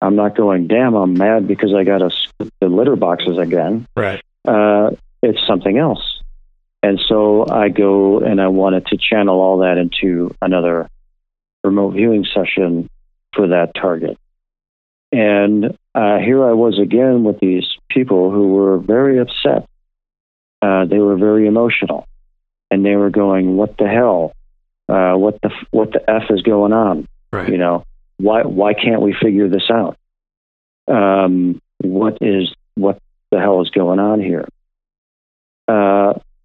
I'm 0.00 0.14
not 0.14 0.36
going, 0.36 0.68
damn, 0.68 0.94
I'm 0.94 1.14
mad 1.14 1.48
because 1.48 1.74
I 1.74 1.82
got 1.84 1.98
to 1.98 2.10
scoop 2.10 2.52
the 2.60 2.68
litter 2.68 2.96
boxes 2.96 3.38
again. 3.38 3.86
Right. 3.96 4.22
Uh, 4.46 4.90
it's 5.22 5.44
something 5.46 5.78
else. 5.78 6.15
And 6.82 7.00
so 7.08 7.46
I 7.50 7.68
go 7.68 8.20
and 8.20 8.40
I 8.40 8.48
wanted 8.48 8.86
to 8.86 8.96
channel 8.96 9.40
all 9.40 9.58
that 9.58 9.78
into 9.78 10.34
another 10.40 10.88
remote 11.64 11.92
viewing 11.92 12.24
session 12.32 12.88
for 13.34 13.48
that 13.48 13.72
target. 13.74 14.18
And 15.12 15.76
uh, 15.94 16.18
here 16.18 16.44
I 16.44 16.52
was 16.52 16.78
again 16.78 17.24
with 17.24 17.40
these 17.40 17.66
people 17.88 18.30
who 18.30 18.48
were 18.48 18.78
very 18.78 19.18
upset. 19.18 19.68
Uh, 20.60 20.84
they 20.84 20.98
were 20.98 21.16
very 21.16 21.46
emotional, 21.46 22.06
and 22.70 22.84
they 22.84 22.96
were 22.96 23.10
going, 23.10 23.56
"What 23.56 23.76
the 23.78 23.86
hell? 23.88 24.32
Uh, 24.88 25.14
what 25.14 25.40
the 25.42 25.50
f- 25.52 25.68
what 25.70 25.92
the 25.92 26.10
f 26.10 26.24
is 26.30 26.42
going 26.42 26.72
on? 26.72 27.06
Right. 27.32 27.48
You 27.48 27.58
know, 27.58 27.84
why 28.16 28.42
why 28.42 28.74
can't 28.74 29.02
we 29.02 29.14
figure 29.14 29.48
this 29.48 29.70
out? 29.70 29.96
Um, 30.88 31.60
what 31.78 32.18
is 32.20 32.52
what 32.74 32.98
the 33.30 33.38
hell 33.38 33.62
is 33.62 33.70
going 33.70 34.00
on 34.00 34.20
here?" 34.20 34.48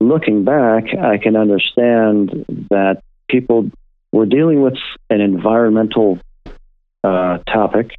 Looking 0.01 0.43
back, 0.43 0.85
I 0.99 1.19
can 1.19 1.35
understand 1.35 2.45
that 2.71 3.03
people 3.29 3.69
were 4.11 4.25
dealing 4.25 4.63
with 4.63 4.73
an 5.11 5.21
environmental 5.21 6.17
uh, 7.03 7.37
topic. 7.47 7.91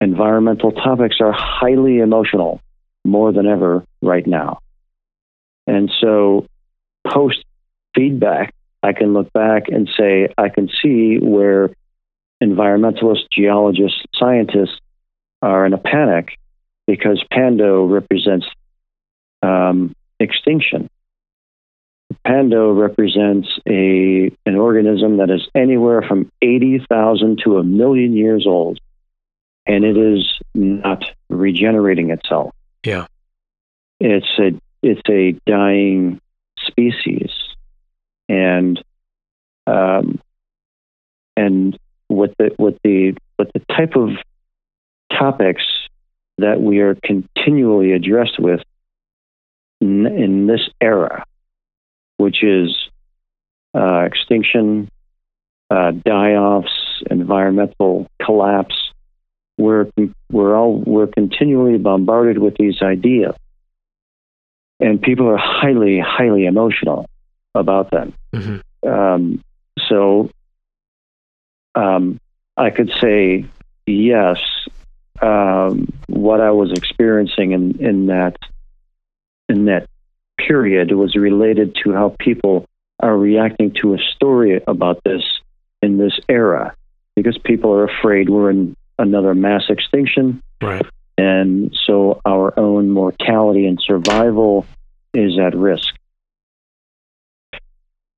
Environmental 0.00 0.72
topics 0.72 1.16
are 1.20 1.30
highly 1.30 1.98
emotional 1.98 2.62
more 3.04 3.32
than 3.32 3.46
ever 3.46 3.84
right 4.00 4.26
now. 4.26 4.60
And 5.66 5.92
so, 6.00 6.46
post 7.06 7.44
feedback, 7.94 8.54
I 8.82 8.94
can 8.94 9.12
look 9.12 9.30
back 9.34 9.64
and 9.68 9.90
say, 9.94 10.28
I 10.38 10.48
can 10.48 10.70
see 10.82 11.18
where 11.20 11.68
environmentalists, 12.42 13.26
geologists, 13.30 14.00
scientists 14.14 14.80
are 15.42 15.66
in 15.66 15.74
a 15.74 15.78
panic 15.78 16.38
because 16.86 17.22
Pando 17.30 17.84
represents 17.84 18.46
um, 19.42 19.94
extinction. 20.20 20.88
Pando 22.24 22.72
represents 22.72 23.48
a 23.68 24.30
an 24.46 24.54
organism 24.56 25.18
that 25.18 25.30
is 25.30 25.46
anywhere 25.54 26.02
from 26.02 26.30
eighty 26.40 26.84
thousand 26.88 27.40
to 27.44 27.58
a 27.58 27.62
million 27.62 28.14
years 28.14 28.46
old, 28.46 28.78
and 29.66 29.84
it 29.84 29.96
is 29.96 30.38
not 30.54 31.04
regenerating 31.28 32.10
itself. 32.10 32.52
Yeah. 32.84 33.06
It's 34.00 34.26
a 34.38 34.58
it's 34.82 35.02
a 35.08 35.32
dying 35.46 36.20
species, 36.66 37.30
and 38.28 38.82
um, 39.66 40.20
and 41.36 41.78
with 42.08 42.32
the 42.38 42.54
with 42.58 42.78
the 42.82 43.16
with 43.38 43.52
the 43.52 43.60
type 43.74 43.96
of 43.96 44.10
topics 45.12 45.64
that 46.38 46.60
we 46.60 46.78
are 46.78 46.96
continually 47.04 47.92
addressed 47.92 48.38
with 48.38 48.60
in, 49.80 50.06
in 50.06 50.46
this 50.46 50.68
era, 50.80 51.24
which 52.16 52.42
is 52.42 52.74
uh, 53.74 54.00
extinction, 54.00 54.88
uh, 55.70 55.92
die-offs, 55.92 57.02
environmental 57.10 58.06
collapse. 58.22 58.74
We're 59.56 59.88
we're 60.30 60.56
all 60.56 60.78
we're 60.78 61.08
continually 61.08 61.78
bombarded 61.78 62.38
with 62.38 62.56
these 62.56 62.80
ideas, 62.80 63.34
and 64.78 65.02
people 65.02 65.28
are 65.28 65.36
highly 65.36 65.98
highly 65.98 66.46
emotional 66.46 67.06
about 67.54 67.90
them. 67.90 68.14
hmm 68.32 68.58
Um, 68.88 69.42
so 69.88 70.30
um, 71.74 72.20
I 72.56 72.70
could 72.70 72.90
say 73.00 73.46
yes. 73.86 74.38
Um, 75.20 75.88
what 76.06 76.40
I 76.40 76.52
was 76.52 76.70
experiencing 76.70 77.50
in, 77.52 77.84
in 77.84 78.06
that 78.06 78.36
in 79.48 79.66
that 79.66 79.88
period 80.38 80.92
was 80.92 81.16
related 81.16 81.76
to 81.84 81.92
how 81.92 82.14
people 82.18 82.66
are 83.00 83.16
reacting 83.16 83.72
to 83.82 83.94
a 83.94 83.98
story 84.14 84.60
about 84.66 85.02
this 85.04 85.22
in 85.82 85.98
this 85.98 86.18
era, 86.28 86.74
because 87.16 87.38
people 87.38 87.72
are 87.72 87.84
afraid 87.84 88.28
we're 88.28 88.50
in 88.50 88.76
another 88.98 89.34
mass 89.34 89.62
extinction, 89.68 90.42
Right. 90.60 90.84
and 91.16 91.74
so 91.86 92.20
our 92.24 92.58
own 92.58 92.90
mortality 92.90 93.66
and 93.66 93.80
survival 93.80 94.66
is 95.14 95.38
at 95.38 95.56
risk. 95.56 95.94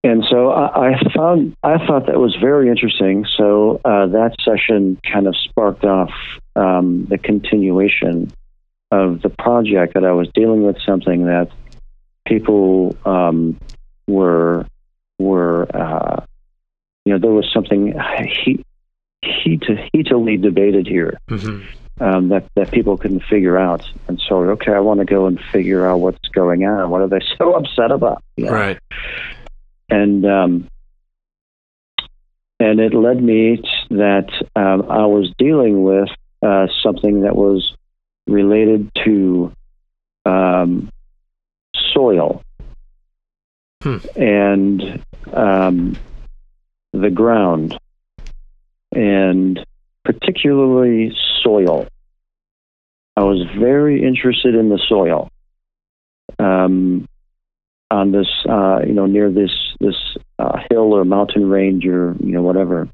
And 0.02 0.24
so 0.30 0.50
I, 0.50 0.92
I 0.92 1.12
found 1.14 1.54
I 1.62 1.76
thought 1.86 2.06
that 2.06 2.18
was 2.18 2.34
very 2.40 2.70
interesting. 2.70 3.26
So 3.36 3.82
uh, 3.84 4.06
that 4.06 4.34
session 4.42 4.98
kind 5.12 5.26
of 5.26 5.36
sparked 5.36 5.84
off 5.84 6.10
um, 6.56 7.04
the 7.10 7.18
continuation 7.18 8.32
of 8.90 9.22
the 9.22 9.30
project 9.30 9.94
that 9.94 10.04
I 10.04 10.12
was 10.12 10.28
dealing 10.34 10.62
with 10.62 10.76
something 10.84 11.26
that 11.26 11.50
people 12.26 12.96
um, 13.04 13.58
were 14.06 14.66
were 15.18 15.68
uh, 15.74 16.24
you 17.04 17.12
know 17.12 17.18
there 17.18 17.30
was 17.30 17.50
something 17.52 17.94
heat, 18.44 18.64
heat, 19.22 19.62
heatedly 19.92 20.36
debated 20.36 20.86
here 20.86 21.18
hmm 21.28 21.62
um, 22.00 22.30
that 22.30 22.44
that 22.56 22.72
people 22.72 22.96
couldn't 22.96 23.22
figure 23.28 23.58
out. 23.58 23.84
And 24.08 24.20
so, 24.26 24.36
okay, 24.50 24.72
I 24.72 24.80
want 24.80 25.00
to 25.00 25.06
go 25.06 25.26
and 25.26 25.38
figure 25.52 25.88
out 25.88 25.98
what's 26.00 26.28
going 26.32 26.64
on. 26.64 26.90
What 26.90 27.02
are 27.02 27.08
they 27.08 27.20
so 27.38 27.54
upset 27.54 27.92
about? 27.92 28.22
You 28.36 28.46
know? 28.46 28.52
Right. 28.52 28.78
And 29.90 30.24
um, 30.24 30.68
and 32.58 32.80
it 32.80 32.94
led 32.94 33.22
me 33.22 33.62
that 33.90 34.28
um, 34.56 34.90
I 34.90 35.06
was 35.06 35.32
dealing 35.38 35.82
with 35.82 36.08
uh, 36.42 36.66
something 36.82 37.22
that 37.22 37.36
was 37.36 37.74
related 38.30 38.90
to 39.04 39.52
um, 40.24 40.90
soil 41.92 42.42
Hmm. 43.82 43.96
and 44.14 45.02
um, 45.32 45.96
the 46.92 47.08
ground, 47.08 47.78
and 48.92 49.64
particularly 50.04 51.16
soil. 51.42 51.86
I 53.16 53.22
was 53.22 53.46
very 53.58 54.02
interested 54.02 54.54
in 54.54 54.68
the 54.68 54.78
soil. 54.86 55.30
Um, 56.38 57.08
on 57.90 58.12
this, 58.12 58.28
uh, 58.48 58.80
you 58.86 58.92
know, 58.92 59.06
near 59.06 59.30
this 59.30 59.50
this 59.80 59.96
uh, 60.38 60.58
hill 60.70 60.92
or 60.92 61.04
mountain 61.06 61.48
range 61.48 61.86
or 61.86 62.14
you 62.20 62.32
know 62.32 62.42
whatever. 62.42 62.86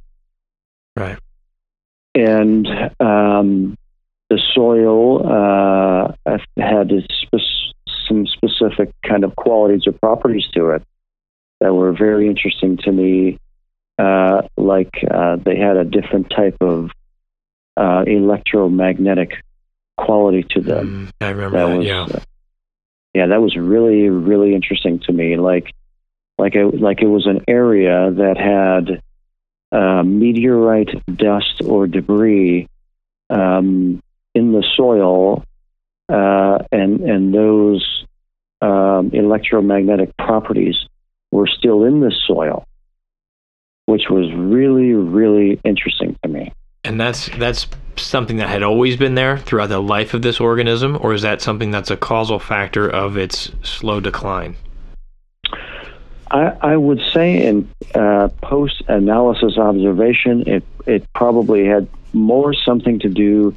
Right. 0.97 1.19
And 2.15 2.67
um, 3.01 3.77
the 4.31 4.41
soil 4.55 5.23
uh, 5.27 6.37
had 6.57 6.91
spe- 7.11 7.87
some 8.09 8.27
specific 8.27 8.91
kind 9.07 9.25
of 9.25 9.35
qualities 9.37 9.87
or 9.87 9.93
properties 9.93 10.47
to 10.55 10.71
it 10.71 10.83
that 11.61 11.73
were 11.75 11.93
very 11.93 12.29
interesting 12.29 12.77
to 12.79 12.93
me. 12.93 13.39
Uh, 13.99 14.43
like 14.57 14.93
uh, 15.11 15.37
they 15.37 15.57
had 15.57 15.77
a 15.79 15.85
different 15.85 16.29
type 16.31 16.57
of 16.61 16.91
uh, 17.79 18.05
electromagnetic 18.07 19.43
quality 19.97 20.45
to 20.51 20.61
them 20.61 21.11
Mm, 21.21 21.27
I 21.27 21.31
remember 21.31 21.59
that 21.59 21.67
that. 21.69 21.77
was 21.79 21.87
yeah. 21.87 22.03
uh, 22.03 22.21
yeah 23.15 23.27
that 23.29 23.41
was 23.41 23.57
really 23.57 24.11
really 24.11 24.55
interesting 24.55 24.99
to 25.07 25.13
me 25.13 25.39
like 25.39 25.73
like 26.37 26.55
it 26.55 26.79
like 26.79 27.01
it 27.01 27.07
was 27.07 27.27
an 27.27 27.43
area 27.49 28.11
that 28.11 28.37
had 28.37 29.01
uh, 29.73 30.03
meteorite 30.03 30.91
dust 31.17 31.63
or 31.65 31.87
debris 31.87 32.69
um, 33.31 34.03
in 34.37 34.53
the 34.53 34.65
soil 34.77 35.45
uh, 36.09 36.59
and 36.71 37.01
and 37.01 37.35
those 37.35 38.05
um, 38.63 39.11
electromagnetic 39.13 40.17
properties 40.17 40.77
were 41.33 41.49
still 41.59 41.85
in 41.85 42.01
the 42.01 42.15
soil 42.27 42.65
which 43.87 44.05
was 44.11 44.27
really 44.35 44.93
really 44.93 45.61
interesting 45.65 46.17
to 46.23 46.29
me 46.29 46.53
And 46.85 47.01
that's 47.01 47.29
that's 47.39 47.67
something 47.97 48.37
that 48.37 48.49
had 48.49 48.63
always 48.63 48.97
been 48.97 49.15
there 49.15 49.39
throughout 49.39 49.69
the 49.69 49.81
life 49.81 50.15
of 50.15 50.23
this 50.23 50.39
organism, 50.41 50.99
or 51.01 51.15
is 51.15 51.23
that 51.23 51.41
something 51.41 51.71
that's 51.71 51.91
a 51.91 51.97
causal 51.97 52.39
factor 52.39 52.89
of 52.89 53.17
its 53.17 53.51
slow 53.63 54.01
decline? 54.01 54.57
I, 56.31 56.53
I 56.61 56.77
would 56.77 57.01
say 57.13 57.47
in 57.47 57.69
uh, 57.95 58.29
post 58.43 58.83
analysis 58.89 59.57
observation, 59.57 60.45
it, 60.47 60.65
it 60.87 61.05
probably 61.15 61.65
had 61.65 61.89
more 62.13 62.55
something 62.55 62.99
to 63.01 63.09
do 63.09 63.55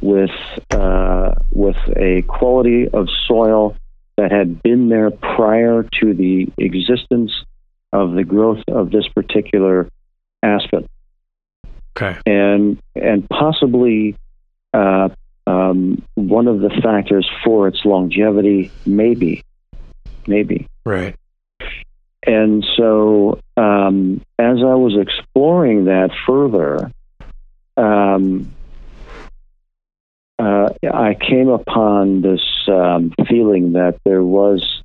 with, 0.00 0.30
uh, 0.70 1.34
with 1.52 1.76
a 1.96 2.22
quality 2.22 2.88
of 2.88 3.08
soil 3.26 3.76
that 4.16 4.32
had 4.32 4.62
been 4.62 4.88
there 4.88 5.10
prior 5.10 5.84
to 6.00 6.14
the 6.14 6.48
existence 6.58 7.32
of 7.92 8.12
the 8.12 8.24
growth 8.24 8.62
of 8.68 8.90
this 8.90 9.06
particular 9.08 9.88
aspen. 10.42 10.88
Okay. 11.96 12.18
And, 12.26 12.80
and 12.94 13.28
possibly 13.28 14.16
uh, 14.74 15.08
um, 15.46 16.02
one 16.14 16.46
of 16.46 16.60
the 16.60 16.70
factors 16.82 17.28
for 17.44 17.68
its 17.68 17.84
longevity, 17.84 18.70
maybe, 18.84 19.44
maybe. 20.26 20.68
Right. 20.84 21.16
And 22.26 22.64
so, 22.76 23.40
um, 23.56 24.20
as 24.38 24.58
I 24.58 24.74
was 24.74 24.96
exploring 25.00 25.86
that 25.86 26.10
further, 26.26 26.92
um, 27.76 28.52
uh, 30.38 30.68
I 30.92 31.14
came 31.14 31.48
upon 31.48 32.22
this 32.22 32.42
um, 32.68 33.12
feeling 33.28 33.72
that 33.72 33.98
there 34.04 34.22
was 34.22 34.82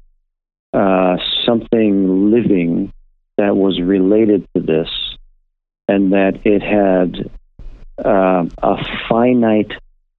uh, 0.73 1.17
something 1.45 2.31
living 2.31 2.91
that 3.37 3.55
was 3.55 3.79
related 3.79 4.47
to 4.55 4.61
this, 4.61 4.89
and 5.87 6.13
that 6.13 6.39
it 6.45 6.61
had 6.61 7.29
uh, 8.03 8.45
a 8.61 8.85
finite 9.07 9.71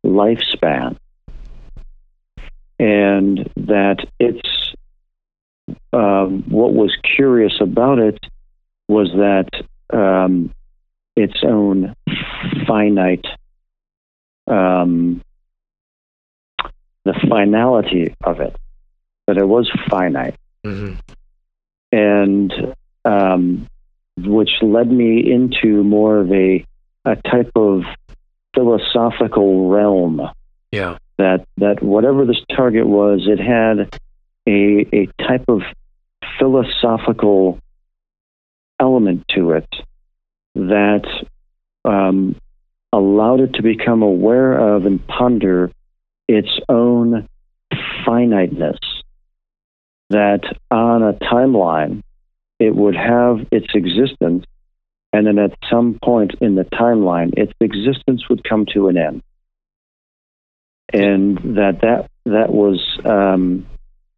lifespan, 0.04 0.96
and 2.78 3.50
that 3.56 4.06
its 4.20 4.74
um, 5.92 6.44
what 6.48 6.74
was 6.74 6.96
curious 7.16 7.54
about 7.60 7.98
it 7.98 8.18
was 8.88 9.10
that 9.16 9.48
um, 9.92 10.52
its 11.16 11.42
own 11.42 11.94
finite, 12.66 13.24
um, 14.46 15.22
the 17.04 17.14
finality 17.28 18.14
of 18.22 18.40
it, 18.40 18.56
that 19.26 19.36
it 19.36 19.46
was 19.46 19.70
finite, 19.88 20.36
hmm 20.64 20.94
and 21.92 22.52
um, 23.04 23.68
which 24.16 24.50
led 24.62 24.90
me 24.90 25.30
into 25.32 25.84
more 25.84 26.18
of 26.18 26.32
a 26.32 26.64
a 27.04 27.16
type 27.16 27.52
of 27.54 27.82
philosophical 28.54 29.68
realm. 29.68 30.20
Yeah. 30.72 30.98
that 31.18 31.46
that 31.58 31.82
whatever 31.82 32.24
this 32.24 32.42
target 32.54 32.86
was, 32.86 33.26
it 33.26 33.38
had 33.38 34.00
a 34.48 34.86
a 34.92 35.06
type 35.22 35.44
of 35.48 35.62
philosophical 36.38 37.60
element 38.80 39.24
to 39.34 39.52
it 39.52 39.68
that 40.54 41.06
um, 41.84 42.36
allowed 42.94 43.40
it 43.40 43.54
to 43.54 43.62
become 43.62 44.02
aware 44.02 44.76
of 44.76 44.86
and 44.86 45.06
ponder 45.06 45.70
its 46.28 46.48
own 46.68 47.28
finiteness. 48.06 48.78
That 50.10 50.42
on 50.70 51.02
a 51.02 51.14
timeline, 51.14 52.02
it 52.58 52.74
would 52.74 52.94
have 52.94 53.46
its 53.50 53.66
existence, 53.74 54.44
and 55.12 55.26
then 55.26 55.38
at 55.38 55.58
some 55.70 55.98
point 56.02 56.34
in 56.40 56.54
the 56.54 56.64
timeline, 56.64 57.32
its 57.36 57.52
existence 57.60 58.28
would 58.28 58.44
come 58.48 58.66
to 58.74 58.88
an 58.88 58.96
end 58.96 59.22
and 60.94 61.56
that 61.56 61.80
that 61.82 62.10
that 62.24 62.52
was 62.52 62.80
um, 63.04 63.66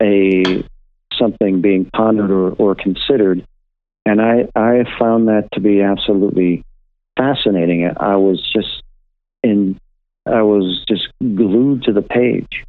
a 0.01 0.65
something 1.19 1.63
being 1.63 1.87
pondered 1.87 2.31
or, 2.31 2.51
or 2.53 2.75
considered, 2.75 3.47
and 4.05 4.21
I 4.21 4.49
I 4.55 4.85
found 4.99 5.29
that 5.29 5.49
to 5.53 5.61
be 5.61 5.81
absolutely 5.81 6.65
fascinating. 7.17 7.91
I 7.99 8.17
was 8.17 8.41
just 8.55 8.83
in 9.43 9.79
I 10.27 10.43
was 10.43 10.85
just 10.89 11.09
glued 11.21 11.85
to 11.85 11.93
the 11.93 12.03
page, 12.03 12.65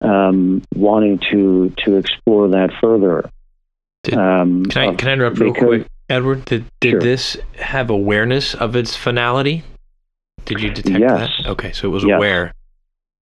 um, 0.00 0.62
wanting 0.74 1.20
to 1.30 1.72
to 1.84 1.96
explore 1.96 2.48
that 2.48 2.70
further. 2.80 3.28
Did- 4.02 4.14
um, 4.14 4.64
Can 4.66 4.82
I 4.82 4.86
of- 4.86 4.96
can 4.96 5.08
I 5.08 5.12
interrupt 5.12 5.38
real 5.38 5.52
because- 5.52 5.66
quick, 5.68 5.86
Edward? 6.08 6.44
Did 6.44 6.64
did 6.80 6.90
Sure. 6.92 7.00
this 7.00 7.36
have 7.58 7.88
awareness 7.90 8.54
of 8.54 8.74
its 8.76 8.96
finality? 8.96 9.62
Did 10.44 10.60
you 10.60 10.70
detect 10.70 10.98
Yes. 10.98 11.30
that? 11.44 11.50
Okay, 11.52 11.70
so 11.72 11.86
it 11.88 11.92
was 11.92 12.04
Yes. 12.04 12.16
aware. 12.16 12.52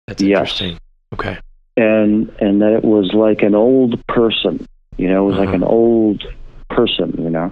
That's 0.09 0.22
Yes. 0.22 0.38
interesting. 0.38 0.78
Okay. 1.14 1.38
and 1.76 2.30
and 2.38 2.62
that 2.62 2.72
it 2.72 2.84
was 2.84 3.12
like 3.14 3.42
an 3.42 3.53
old 3.57 4.01
person 4.07 4.64
you 4.97 5.09
know 5.09 5.24
it 5.24 5.26
was 5.30 5.36
like 5.38 5.49
Uh-huh. 5.49 5.57
an 5.57 5.64
old 5.64 6.22
person 6.70 7.12
you 7.18 7.30
know 7.30 7.51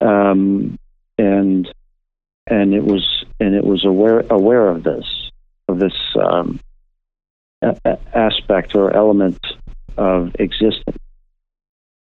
um 0.00 0.76
and 1.18 1.72
and 2.50 2.74
it 2.74 2.84
was 2.84 3.24
and 3.40 3.54
it 3.54 3.64
was 3.64 3.84
aware 3.84 4.20
aware 4.30 4.68
of 4.68 4.82
this 4.82 5.30
of 5.68 5.78
this 5.78 5.94
um 6.20 6.58
a- 7.62 7.98
aspect 8.14 8.74
or 8.74 8.94
element 8.94 9.38
of 9.96 10.34
existence 10.38 10.96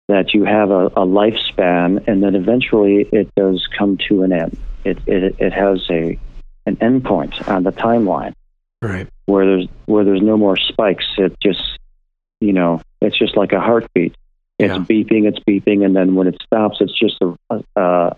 that 0.07 0.33
you 0.33 0.45
have 0.45 0.69
a, 0.71 0.85
a 0.87 1.05
lifespan 1.05 2.07
and 2.07 2.23
that 2.23 2.33
eventually 2.35 3.07
it 3.11 3.29
does 3.35 3.67
come 3.77 3.97
to 4.07 4.23
an 4.23 4.31
end 4.31 4.57
it 4.85 4.97
it, 5.07 5.35
it 5.39 5.53
has 5.53 5.85
a 5.89 6.17
an 6.65 6.75
endpoint 6.77 7.47
on 7.47 7.63
the 7.63 7.71
timeline 7.71 8.33
Right. 8.81 9.07
where 9.25 9.45
there's 9.45 9.67
where 9.87 10.03
there's 10.05 10.21
no 10.21 10.37
more 10.37 10.55
spikes. 10.55 11.05
It 11.17 11.35
just 11.41 11.79
you 12.39 12.53
know 12.53 12.79
it's 13.01 13.17
just 13.17 13.35
like 13.35 13.51
a 13.51 13.59
heartbeat. 13.59 14.13
It's 14.59 14.71
Yeah. 14.71 14.77
beeping, 14.79 15.27
it's 15.27 15.39
beeping, 15.49 15.83
and 15.83 15.95
then 15.95 16.13
when 16.13 16.27
it 16.27 16.39
stops, 16.43 16.77
it's 16.81 16.93
just 16.97 17.17
a, 17.21 17.35
a, 17.49 17.63
a 17.75 18.15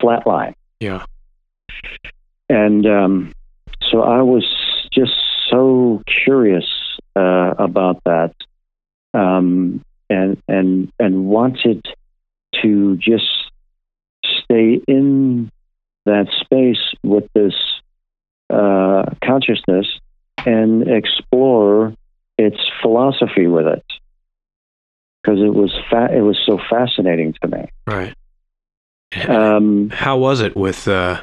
flat 0.00 0.24
line. 0.26 0.54
Yeah. 0.78 1.04
And 2.48 2.86
um, 2.86 3.32
so 3.90 4.02
I 4.02 4.22
was 4.22 4.44
just 4.92 5.12
so 5.50 6.02
curious 6.24 6.66
uh, 7.14 7.54
about 7.58 8.02
that, 8.04 8.34
um, 9.14 9.82
and 10.08 10.40
and 10.48 10.92
and 10.98 11.26
wanted 11.26 11.84
to 12.62 12.96
just 12.96 13.24
stay 14.42 14.80
in 14.86 15.50
that 16.04 16.28
space 16.40 16.94
with 17.02 17.24
this 17.34 17.54
uh, 18.50 19.04
consciousness 19.24 19.86
and 20.44 20.88
explore 20.88 21.94
its 22.38 22.58
philosophy 22.80 23.46
with 23.46 23.66
it 23.66 23.84
because 25.22 25.40
it 25.40 25.52
was 25.52 25.72
fa- 25.90 26.14
it 26.14 26.20
was 26.20 26.38
so 26.46 26.58
fascinating 26.70 27.34
to 27.42 27.48
me. 27.48 27.68
Right. 27.86 28.14
Um, 29.28 29.90
How 29.90 30.18
was 30.18 30.40
it 30.40 30.56
with 30.56 30.86
uh, 30.86 31.22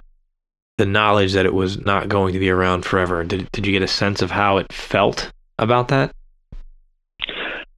the 0.78 0.86
knowledge 0.86 1.34
that 1.34 1.46
it 1.46 1.54
was 1.54 1.86
not 1.86 2.10
going 2.10 2.34
to 2.34 2.40
be 2.40 2.50
around 2.50 2.86
forever? 2.86 3.24
Did 3.24 3.52
did 3.52 3.66
you 3.66 3.72
get 3.72 3.82
a 3.82 3.88
sense 3.88 4.22
of 4.22 4.32
how 4.32 4.58
it 4.58 4.72
felt 4.72 5.32
about 5.60 5.90
that? 5.90 6.12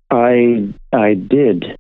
I 0.10 0.74
I 0.94 1.14
did, 1.16 1.78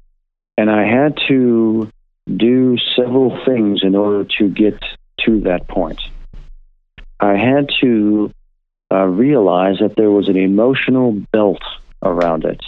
and 0.58 0.70
I 0.70 0.86
had 0.86 1.18
to 1.28 1.90
do 2.36 2.78
several 2.96 3.44
things 3.46 3.82
in 3.84 3.96
order 3.96 4.28
to 4.40 4.50
get 4.50 4.80
to 5.26 5.42
that 5.42 5.68
point. 5.68 6.02
I 7.20 7.38
had 7.38 7.70
to 7.82 8.32
uh, 8.92 9.06
realize 9.06 9.78
that 9.80 9.96
there 9.96 10.12
was 10.12 10.28
an 10.28 10.38
emotional 10.38 11.14
belt 11.32 11.62
around 12.04 12.46
it, 12.46 12.62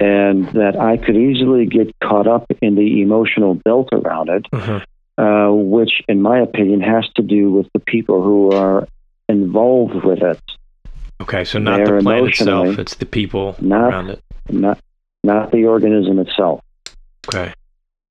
and 0.00 0.48
that 0.48 0.76
I 0.76 0.96
could 0.96 1.16
easily 1.16 1.66
get 1.66 1.94
caught 2.02 2.26
up 2.26 2.50
in 2.60 2.74
the 2.74 3.02
emotional 3.02 3.54
belt 3.54 3.90
around 3.92 4.28
it, 4.28 4.46
uh, 5.18 5.48
which, 5.50 6.02
in 6.08 6.22
my 6.22 6.38
opinion, 6.40 6.80
has 6.80 7.04
to 7.16 7.22
do 7.22 7.50
with 7.50 7.66
the 7.72 7.80
people 7.80 8.22
who 8.22 8.52
are 8.52 8.88
involved 9.28 10.04
with 10.04 10.22
it, 10.22 10.40
Okay, 11.20 11.44
so 11.44 11.58
not 11.60 11.76
They're 11.76 11.98
the 11.98 12.02
plant 12.02 12.28
itself; 12.28 12.78
it's 12.80 12.96
the 12.96 13.06
people 13.06 13.54
not- 13.60 13.92
around 13.92 14.10
it. 14.10 14.20
not 14.50 14.78
not 15.22 15.52
the 15.52 15.66
organism 15.66 16.18
itself. 16.18 16.60
Okay. 17.28 17.52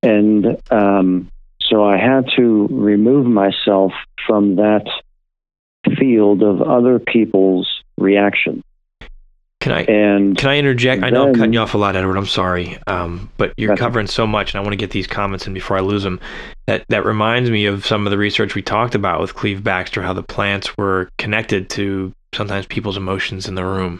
and 0.02 0.58
um, 0.72 1.30
so 1.60 1.84
I 1.84 1.98
had 1.98 2.30
to 2.38 2.68
remove 2.72 3.26
myself 3.26 3.92
from 4.26 4.56
that 4.56 4.86
field 6.00 6.42
of 6.42 6.62
other 6.62 7.00
people's 7.00 7.68
reaction. 7.98 8.64
Can 9.62 9.74
I 9.74 9.82
And 9.84 10.36
Can 10.36 10.50
I 10.50 10.58
interject? 10.58 11.04
I 11.04 11.12
know 11.12 11.28
I'm 11.28 11.36
cutting 11.36 11.54
you 11.54 11.60
off 11.60 11.76
a 11.76 11.78
lot, 11.78 11.96
Edward. 11.96 12.18
I'm 12.18 12.26
sorry, 12.26 12.80
um, 12.88 13.30
but 13.38 13.54
you're 13.58 13.78
covering 13.78 14.08
so 14.08 14.26
much, 14.26 14.54
and 14.54 14.60
I 14.60 14.62
want 14.62 14.74
to 14.74 14.78
get 14.78 14.90
these 14.90 15.06
comments 15.06 15.46
in 15.46 15.54
before 15.54 15.78
I 15.78 15.82
lose 15.82 16.02
them. 16.02 16.20
That 16.66 16.84
that 16.90 17.06
reminds 17.06 17.52
me 17.52 17.68
of 17.68 17.86
some 17.86 18.08
of 18.08 18.12
the 18.12 18.18
research 18.18 18.56
we 18.56 18.64
talked 18.64 18.96
about 18.96 19.22
with 19.22 19.36
Cleve 19.36 19.60
Backster, 19.60 20.02
how 20.02 20.14
the 20.14 20.24
plants 20.24 20.76
were 20.78 21.10
connected 21.20 21.70
to 21.72 22.12
sometimes 22.34 22.66
people's 22.66 22.98
emotions 22.98 23.48
in 23.48 23.54
the 23.54 23.64
room. 23.64 24.00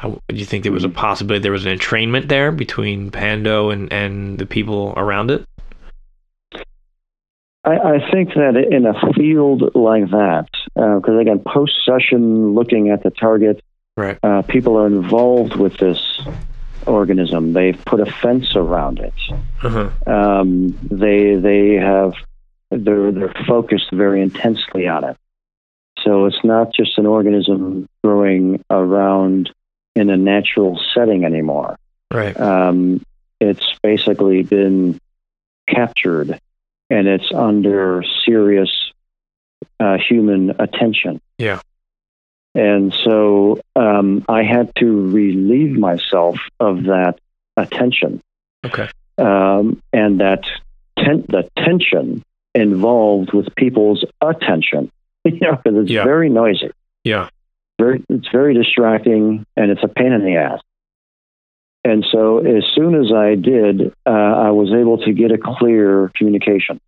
How, 0.00 0.18
do 0.28 0.34
you 0.34 0.44
think 0.44 0.64
there 0.64 0.72
was 0.72 0.84
a 0.84 0.88
Mhm. 0.88 0.94
possibility 0.94 1.42
there 1.44 1.52
was 1.52 1.64
an 1.64 1.78
entrainment 1.78 2.26
there 2.26 2.50
between 2.50 3.12
Pando 3.12 3.70
and 3.70 3.92
and 3.92 4.36
the 4.36 4.46
people 4.46 4.94
around 4.96 5.30
it? 5.30 5.44
I, 7.64 7.76
I 7.76 8.10
think 8.10 8.30
that 8.34 8.56
in 8.68 8.84
a 8.84 9.12
field 9.12 9.76
like 9.76 10.10
that, 10.10 10.48
because 10.74 11.20
again, 11.20 11.40
post 11.46 11.74
session, 11.84 12.54
looking 12.54 12.90
at 12.90 13.04
the 13.04 13.10
target, 13.10 13.62
Right. 13.98 14.16
uh, 14.22 14.42
people 14.42 14.76
are 14.76 14.86
involved 14.86 15.56
with 15.56 15.76
this 15.78 16.20
organism. 16.86 17.52
They've 17.52 17.84
put 17.84 17.98
a 17.98 18.06
fence 18.06 18.54
around 18.54 19.00
it. 19.00 19.14
Uh-huh. 19.60 19.90
Um, 20.06 20.78
they 20.88 21.34
they 21.34 21.74
have 21.74 22.12
they're 22.70 23.10
they're 23.10 23.34
focused 23.48 23.90
very 23.92 24.22
intensely 24.22 24.86
on 24.86 25.02
it. 25.02 25.16
So 26.04 26.26
it's 26.26 26.44
not 26.44 26.72
just 26.72 26.96
an 26.96 27.06
organism 27.06 27.88
growing 28.04 28.62
around 28.70 29.50
in 29.96 30.10
a 30.10 30.16
natural 30.16 30.80
setting 30.94 31.24
anymore. 31.24 31.76
Right. 32.12 32.38
Um, 32.38 33.02
it's 33.40 33.66
basically 33.82 34.44
been 34.44 35.00
captured, 35.68 36.38
and 36.88 37.08
it's 37.08 37.32
under 37.34 38.04
serious 38.24 38.70
uh, 39.80 39.98
human 39.98 40.50
attention. 40.60 41.20
Yeah. 41.38 41.60
And 42.58 42.92
so 42.92 43.60
um, 43.76 44.24
I 44.28 44.42
had 44.42 44.72
to 44.76 44.86
relieve 45.10 45.78
myself 45.78 46.38
of 46.58 46.84
that 46.84 47.14
attention. 47.56 48.20
Okay. 48.66 48.88
Um, 49.16 49.80
and 49.92 50.20
that 50.20 50.42
ten- 50.98 51.24
the 51.28 51.48
tension 51.56 52.22
involved 52.54 53.32
with 53.32 53.54
people's 53.54 54.04
attention, 54.20 54.90
you 55.24 55.38
know, 55.40 55.52
because 55.56 55.82
it's 55.82 55.90
Yeah. 55.90 56.02
very 56.04 56.28
noisy. 56.28 56.70
Yeah. 57.04 57.28
Very, 57.78 58.02
it's 58.08 58.26
very 58.32 58.54
distracting, 58.54 59.46
and 59.56 59.70
it's 59.70 59.84
a 59.84 59.88
pain 59.88 60.10
in 60.12 60.24
the 60.24 60.36
ass. 60.36 60.60
And 61.84 62.04
so, 62.10 62.38
as 62.38 62.64
soon 62.74 62.96
as 62.96 63.12
I 63.12 63.36
did, 63.36 63.92
uh, 64.04 64.10
I 64.10 64.50
was 64.50 64.72
able 64.72 64.98
to 64.98 65.12
get 65.12 65.30
a 65.30 65.38
clear 65.38 66.10
communication 66.16 66.80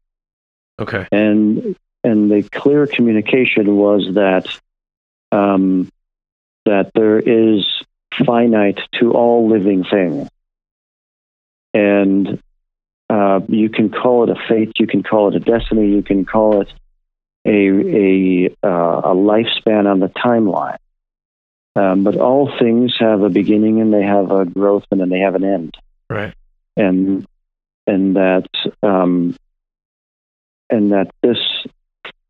Okay. 0.81 1.07
and 1.12 1.77
and 2.03 2.31
the 2.31 2.43
clear 2.43 2.87
communication 2.89 3.77
was 3.77 4.14
that 4.14 4.49
um, 5.33 5.91
that 6.66 6.93
there 6.95 7.18
is 7.18 7.66
finite 8.26 8.81
to 8.99 9.12
all 9.12 9.49
living 9.49 9.85
things, 9.85 10.28
and 11.74 12.41
uh, 13.09 13.41
you 13.49 13.68
can 13.68 13.91
call 13.91 14.24
it 14.24 14.31
a 14.31 14.41
fate, 14.49 14.72
you 14.78 14.87
can 14.87 15.03
call 15.03 15.28
it 15.28 15.37
a 15.37 15.41
destiny, 15.41 15.89
you 15.91 16.03
can 16.03 16.24
call 16.24 16.61
it 16.62 16.72
a 17.45 17.51
a 17.51 18.57
uh, 18.62 19.01
a 19.01 19.14
lifespan 19.14 19.91
on 19.91 20.01
the 20.01 20.09
timeline. 20.09 20.76
Um, 21.76 22.03
but 22.03 22.16
all 22.16 22.53
things 22.59 22.95
have 22.99 23.22
a 23.22 23.28
beginning 23.31 23.81
and 23.81 23.95
they 23.95 24.03
have 24.03 24.33
a 24.33 24.45
growth 24.45 24.85
and 24.91 25.01
then 25.01 25.09
they 25.09 25.20
have 25.20 25.37
an 25.37 25.45
end 25.45 25.76
Right. 26.11 26.35
and 26.76 27.24
and 27.87 28.16
that 28.16 28.49
um, 28.83 29.37
and 30.68 30.91
that 30.91 31.11
this 31.22 31.39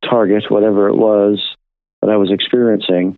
target, 0.05 0.51
whatever 0.51 0.89
it 0.89 0.95
was 0.95 1.57
that 2.01 2.11
I 2.11 2.17
was 2.17 2.31
experiencing, 2.31 3.17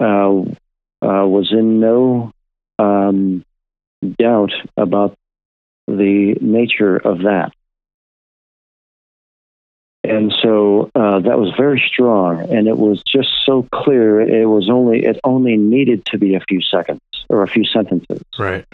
uh, 0.00 0.04
uh, 0.04 1.26
was 1.26 1.52
in 1.52 1.80
no 1.80 2.32
um, 2.78 3.44
doubt 4.18 4.52
about 4.76 5.14
the 5.86 6.36
nature 6.40 6.96
of 6.96 7.18
that. 7.22 7.52
And 10.02 10.34
so 10.42 10.90
uh, 10.94 11.20
that 11.20 11.38
was 11.38 11.54
very 11.56 11.82
strong, 11.86 12.40
and 12.50 12.68
it 12.68 12.76
was 12.76 13.02
just 13.10 13.28
so 13.46 13.66
clear. 13.72 14.20
It 14.20 14.44
was 14.44 14.68
only 14.68 15.02
it 15.04 15.18
only 15.24 15.56
needed 15.56 16.04
to 16.06 16.18
be 16.18 16.34
a 16.34 16.40
few 16.40 16.60
seconds 16.60 17.00
or 17.30 17.42
a 17.42 17.48
few 17.48 17.64
sentences 17.64 18.20
Right. 18.38 18.66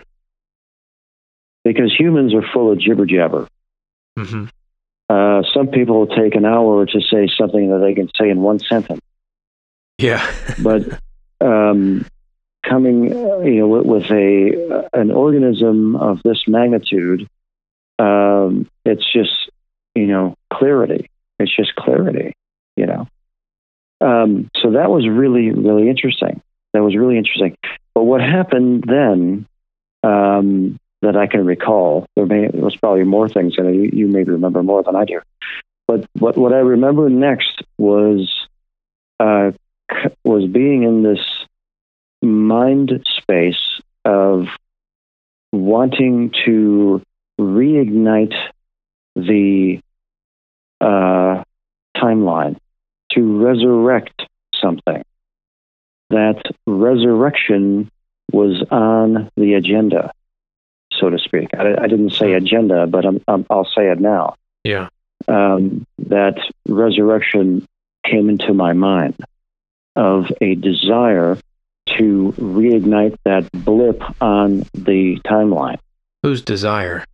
because 1.63 1.95
humans 1.97 2.35
are 2.35 2.43
full 2.53 2.73
of 2.73 2.81
jibber 2.81 3.07
jabber. 3.07 3.47
Mm-hmm. 4.19 4.47
Uh, 5.09 5.43
some 5.55 5.69
people 5.69 6.01
will 6.01 6.17
take 6.17 6.35
an 6.35 6.45
hour 6.45 6.85
to 6.87 7.01
say 7.01 7.29
something 7.39 7.71
that 7.71 7.79
they 7.79 7.95
can 7.95 8.11
say 8.19 8.29
in 8.29 8.41
one 8.41 8.59
sentence, 8.59 9.01
Yeah. 10.01 10.27
but 10.63 10.83
um, 11.41 12.07
coming, 12.65 13.05
you 13.05 13.61
know, 13.61 13.69
with, 13.69 13.87
with 13.87 14.11
a 14.11 14.89
an 14.93 15.11
organism 15.11 15.97
of 15.97 16.23
this 16.23 16.45
magnitude, 16.47 17.29
um, 17.99 18.69
it's 18.85 19.05
just 19.13 19.51
you 19.95 20.07
know 20.07 20.35
clarity. 20.53 21.09
It's 21.39 21.55
just 21.55 21.75
clarity, 21.77 22.35
you 22.77 22.87
know. 22.87 23.09
Um, 24.01 24.51
so 24.57 24.73
that 24.73 24.91
was 24.91 25.07
really 25.07 25.51
really 25.51 25.89
interesting. 25.89 26.41
That 26.73 26.83
was 26.83 26.97
really 26.97 27.19
interesting. 27.19 27.57
But 27.95 28.05
what 28.05 28.21
happened 28.21 28.85
then? 28.87 29.47
Um, 30.03 30.79
that 31.03 31.17
I 31.17 31.27
can 31.27 31.47
recall. 31.47 32.07
There, 32.15 32.27
may, 32.27 32.49
there 32.49 32.63
was 32.63 32.77
probably 32.77 33.05
more 33.05 33.27
things, 33.27 33.55
and 33.57 33.75
you, 33.75 33.91
you 33.91 34.07
maybe 34.07 34.33
remember 34.33 34.63
more 34.63 34.83
than 34.83 34.97
I 34.97 35.05
do. 35.05 35.21
But 35.87 36.07
what 36.19 36.37
what 36.37 36.53
I 36.53 36.59
remember 36.59 37.09
next 37.09 37.63
was 37.79 38.31
uh, 39.19 39.53
was 40.25 40.47
being 40.47 40.83
in 40.83 41.03
this 41.03 41.25
mind 42.23 43.05
space 43.17 43.81
of 44.05 44.47
wanting 45.53 46.33
to 46.45 47.03
reignite 47.41 48.35
the 49.17 49.81
uh, 50.81 51.43
timeline, 51.97 52.57
to 53.13 53.43
resurrect 53.43 54.23
something. 54.55 55.03
That 56.11 56.43
resurrection 56.67 57.91
was 58.33 58.65
on 58.71 59.31
the 59.37 59.55
agenda 59.55 60.13
so 61.01 61.11
to 61.11 61.19
speak. 61.19 61.49
I, 61.55 61.75
I 61.83 61.87
didn't 61.87 62.11
say 62.11 62.35
agenda, 62.35 62.87
but 62.87 63.05
I'm, 63.07 63.21
I'm, 63.27 63.47
I'll 63.51 63.65
say 63.65 63.89
it 63.91 64.01
now. 64.01 64.35
Yeah. 64.65 64.89
Um, 65.29 65.87
that 65.99 66.39
resurrection 66.69 67.67
came 68.05 68.29
into 68.29 68.55
my 68.55 68.73
mind 68.73 69.17
of 69.97 70.27
a 70.41 70.55
desire 70.55 71.39
to 71.99 72.35
reignite 72.39 73.17
that 73.25 73.51
blip 73.53 74.03
on 74.23 74.65
the 74.75 75.19
timeline. 75.27 75.79
Whose 76.23 76.43
desire? 76.43 77.05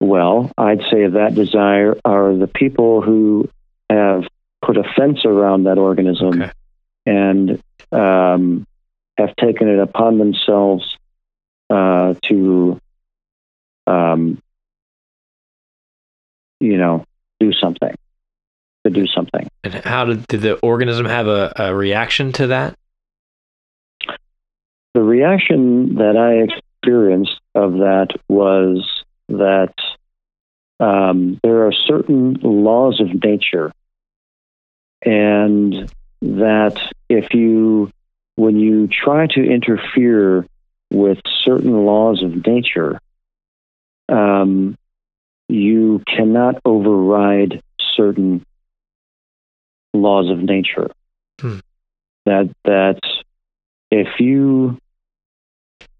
Well, 0.00 0.50
I'd 0.56 0.82
say 0.90 1.06
that 1.06 1.34
desire 1.34 1.96
are 2.04 2.34
the 2.34 2.46
people 2.46 3.02
who 3.02 3.48
have 3.90 4.24
put 4.62 4.76
a 4.76 4.84
fence 4.96 5.24
around 5.24 5.64
that 5.64 5.78
organism 5.78 6.42
Okay. 6.42 6.52
and 7.06 7.62
um, 7.92 8.66
have 9.16 9.34
taken 9.36 9.68
it 9.68 9.78
upon 9.78 10.18
themselves 10.18 10.96
uh, 11.70 12.14
to, 12.24 12.80
um, 13.86 14.40
you 16.60 16.76
know, 16.78 17.04
do 17.40 17.52
something. 17.52 17.94
To 18.86 18.90
do 18.90 19.06
something. 19.08 19.48
And 19.64 19.74
how 19.74 20.04
did 20.04 20.26
did 20.28 20.40
the 20.40 20.54
organism 20.60 21.04
have 21.06 21.26
a, 21.26 21.52
a 21.56 21.74
reaction 21.74 22.32
to 22.34 22.46
that? 22.46 22.74
The 24.94 25.02
reaction 25.02 25.96
that 25.96 26.16
I 26.16 26.44
experienced 26.44 27.40
of 27.54 27.72
that 27.72 28.08
was 28.28 28.88
that 29.28 29.74
um, 30.80 31.38
there 31.42 31.66
are 31.66 31.72
certain 31.72 32.34
laws 32.42 33.00
of 33.00 33.22
nature, 33.22 33.72
and 35.04 35.92
that 36.22 36.78
if 37.08 37.34
you, 37.34 37.90
when 38.36 38.56
you 38.56 38.88
try 38.88 39.26
to 39.26 39.42
interfere 39.42 40.46
with 40.90 41.18
certain 41.44 41.84
laws 41.84 42.22
of 42.22 42.46
nature, 42.46 43.00
um, 44.08 44.76
you 45.48 46.02
cannot 46.06 46.60
override 46.64 47.60
certain 47.96 48.44
laws 49.94 50.30
of 50.30 50.38
nature. 50.38 50.90
Hmm. 51.40 51.58
That 52.26 52.50
that 52.64 53.00
if 53.90 54.20
you, 54.20 54.78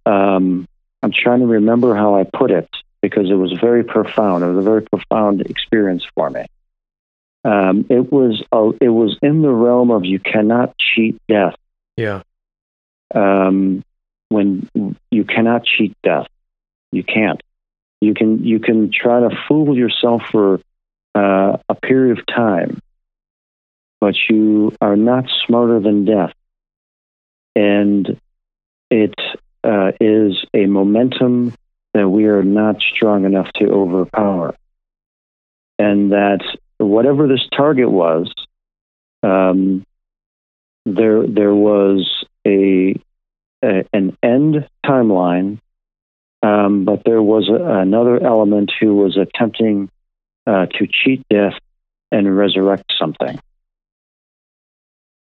um, 0.05 0.67
I'm 1.03 1.13
trying 1.13 1.41
to 1.41 1.47
remember 1.47 1.95
how 1.95 2.17
I 2.17 2.25
put 2.25 2.51
it 2.51 2.69
because 3.03 3.31
it 3.31 3.35
was 3.35 3.53
very 3.61 3.85
profound. 3.85 4.43
It 4.45 4.49
was 4.49 4.59
a 4.59 4.69
very 4.69 4.83
profound 4.83 5.41
experience 5.43 6.05
for 6.15 6.29
me. 6.29 6.45
Um, 7.45 7.87
it 7.89 8.13
was 8.13 8.43
a, 8.53 8.71
it 8.85 8.89
was 8.89 9.17
in 9.23 9.43
the 9.43 9.51
realm 9.51 9.91
of 9.91 10.05
you 10.05 10.19
cannot 10.19 10.75
cheat 10.77 11.17
death 11.29 11.55
Yeah. 11.97 12.23
um, 13.15 13.83
when 14.29 14.69
you 15.11 15.25
cannot 15.25 15.65
cheat 15.65 15.95
death. 16.03 16.27
You 16.91 17.05
can't. 17.05 17.41
You 18.01 18.15
can 18.15 18.45
you 18.45 18.59
can 18.59 18.91
try 18.93 19.21
to 19.21 19.31
fool 19.47 19.77
yourself 19.77 20.23
for 20.31 20.61
uh, 21.15 21.57
a 21.69 21.75
period 21.75 22.19
of 22.19 22.27
time, 22.27 22.81
but 24.01 24.15
you 24.29 24.73
are 24.81 24.97
not 24.97 25.25
smarter 25.47 25.81
than 25.81 26.05
death, 26.05 26.33
and 27.55 28.21
it 28.91 29.15
uh, 29.65 29.93
is 30.01 30.45
a 30.55 30.67
momentum 30.67 31.55
that 31.95 32.09
we 32.09 32.27
are 32.27 32.43
not 32.43 32.81
strong 32.81 33.25
enough 33.25 33.51
to 33.57 33.69
overpower, 33.69 34.55
and 35.79 36.13
that 36.13 36.41
whatever 36.79 37.27
this 37.27 37.47
target 37.55 37.91
was, 37.91 38.33
um, 39.23 39.85
there 40.87 41.27
there 41.27 41.55
was 41.55 42.25
a 42.47 42.95
a, 43.65 43.85
an 43.93 44.17
end 44.23 44.69
timeline, 44.87 45.59
um, 46.43 46.85
but 46.85 47.03
there 47.05 47.23
was 47.23 47.49
a, 47.49 47.81
another 47.81 48.23
element 48.25 48.73
who 48.81 48.95
was 48.95 49.17
attempting 49.17 49.91
uh, 50.47 50.67
to 50.67 50.87
cheat 50.87 51.23
death 51.29 51.55
and 52.13 52.37
resurrect 52.37 52.93
something. 52.99 53.39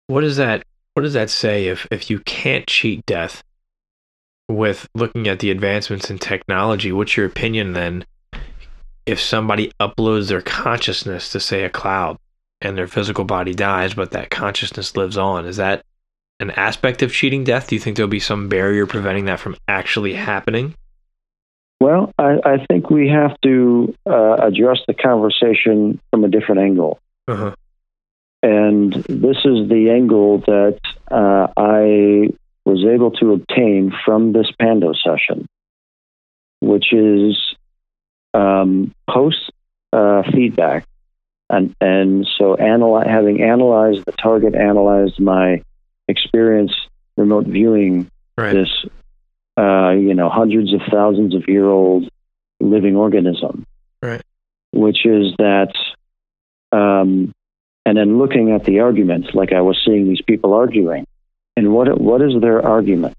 What 0.08 0.22
does 0.22 0.38
that 0.38 0.64
what 0.93 1.03
does 1.03 1.14
that 1.14 1.30
say 1.30 1.68
if 1.68 1.88
if 1.91 2.10
you 2.10 2.20
can't 2.20 2.68
cheat 2.68 3.06
death? 3.06 3.43
with 4.47 4.88
looking 4.93 5.28
at 5.28 5.39
the 5.39 5.51
advancements 5.51 6.10
in 6.10 6.20
technology, 6.20 6.91
what's 6.91 7.18
your 7.18 7.26
opinion 7.26 7.74
then 7.74 8.06
if 9.06 9.20
somebody 9.20 9.72
uploads 9.80 10.30
their 10.30 10.41
consciousness 10.41 11.32
to 11.32 11.39
say 11.39 11.64
a 11.64 11.70
cloud 11.70 12.18
and 12.62 12.78
their 12.78 12.88
physical 12.88 13.24
body 13.24 13.53
dies, 13.53 13.93
but 13.93 14.12
that 14.12 14.30
consciousness 14.30 14.95
lives 14.95 15.18
on? 15.18 15.45
Is 15.45 15.58
that 15.58 15.84
an 16.39 16.51
aspect 16.51 17.01
of 17.01 17.12
cheating 17.12 17.43
death? 17.43 17.68
Do 17.68 17.76
you 17.76 17.82
think 17.82 17.97
there'll 17.97 18.10
be 18.10 18.20
some 18.20 18.49
barrier 18.49 18.86
preventing 18.86 19.26
that 19.26 19.39
from 19.39 19.56
actually 19.68 20.14
happening? 20.14 20.76
Well, 21.80 22.12
I, 22.18 22.38
I 22.43 22.66
think 22.66 22.89
we 22.89 23.10
have 23.10 23.39
to 23.41 23.93
uh, 24.10 24.38
address 24.41 24.80
the 24.88 24.93
conversation 24.93 25.99
from 26.10 26.24
a 26.24 26.30
different 26.30 26.62
angle. 26.62 26.99
Uh-huh. 27.28 27.53
And 28.45 28.93
this 28.93 29.37
is 29.37 29.67
the 29.69 29.89
angle 29.91 30.37
that 30.41 30.79
uh, 31.09 31.47
I 31.57 32.29
was 32.63 32.85
able 32.85 33.09
to 33.19 33.33
obtain 33.33 33.91
from 34.05 34.33
this 34.33 34.45
Pando 34.61 34.93
session, 34.93 35.47
which 36.59 36.93
is 36.93 37.55
um, 38.35 38.93
post 39.09 39.51
uh, 39.91 40.21
feedback. 40.31 40.85
And, 41.49 41.75
and 41.81 42.27
so, 42.37 42.55
analy- 42.55 43.07
having 43.07 43.41
analyzed 43.41 44.05
the 44.05 44.11
target, 44.11 44.53
analyzed 44.53 45.19
my 45.19 45.63
experience 46.07 46.73
remote 47.17 47.47
viewing 47.47 48.11
Right. 48.37 48.53
this, 48.53 48.69
uh, 49.57 49.89
you 49.89 50.13
know, 50.13 50.29
hundreds 50.29 50.71
of 50.71 50.81
thousands 50.91 51.33
of 51.33 51.47
year 51.47 51.65
old 51.65 52.07
living 52.59 52.95
organism. 52.95 53.65
Right. 54.03 54.21
Which 54.71 55.03
is 55.03 55.33
that, 55.39 55.73
um, 56.71 57.33
and 57.86 57.97
then 57.97 58.17
looking 58.17 58.51
at 58.51 58.63
the 58.63 58.79
arguments, 58.79 59.29
like 59.33 59.53
I 59.53 59.61
was 59.61 59.81
seeing 59.86 60.07
these 60.07 60.21
people 60.21 60.53
arguing, 60.53 61.05
and 61.55 61.73
what 61.73 61.99
what 61.99 62.21
is 62.21 62.39
their 62.41 62.65
argument? 62.65 63.17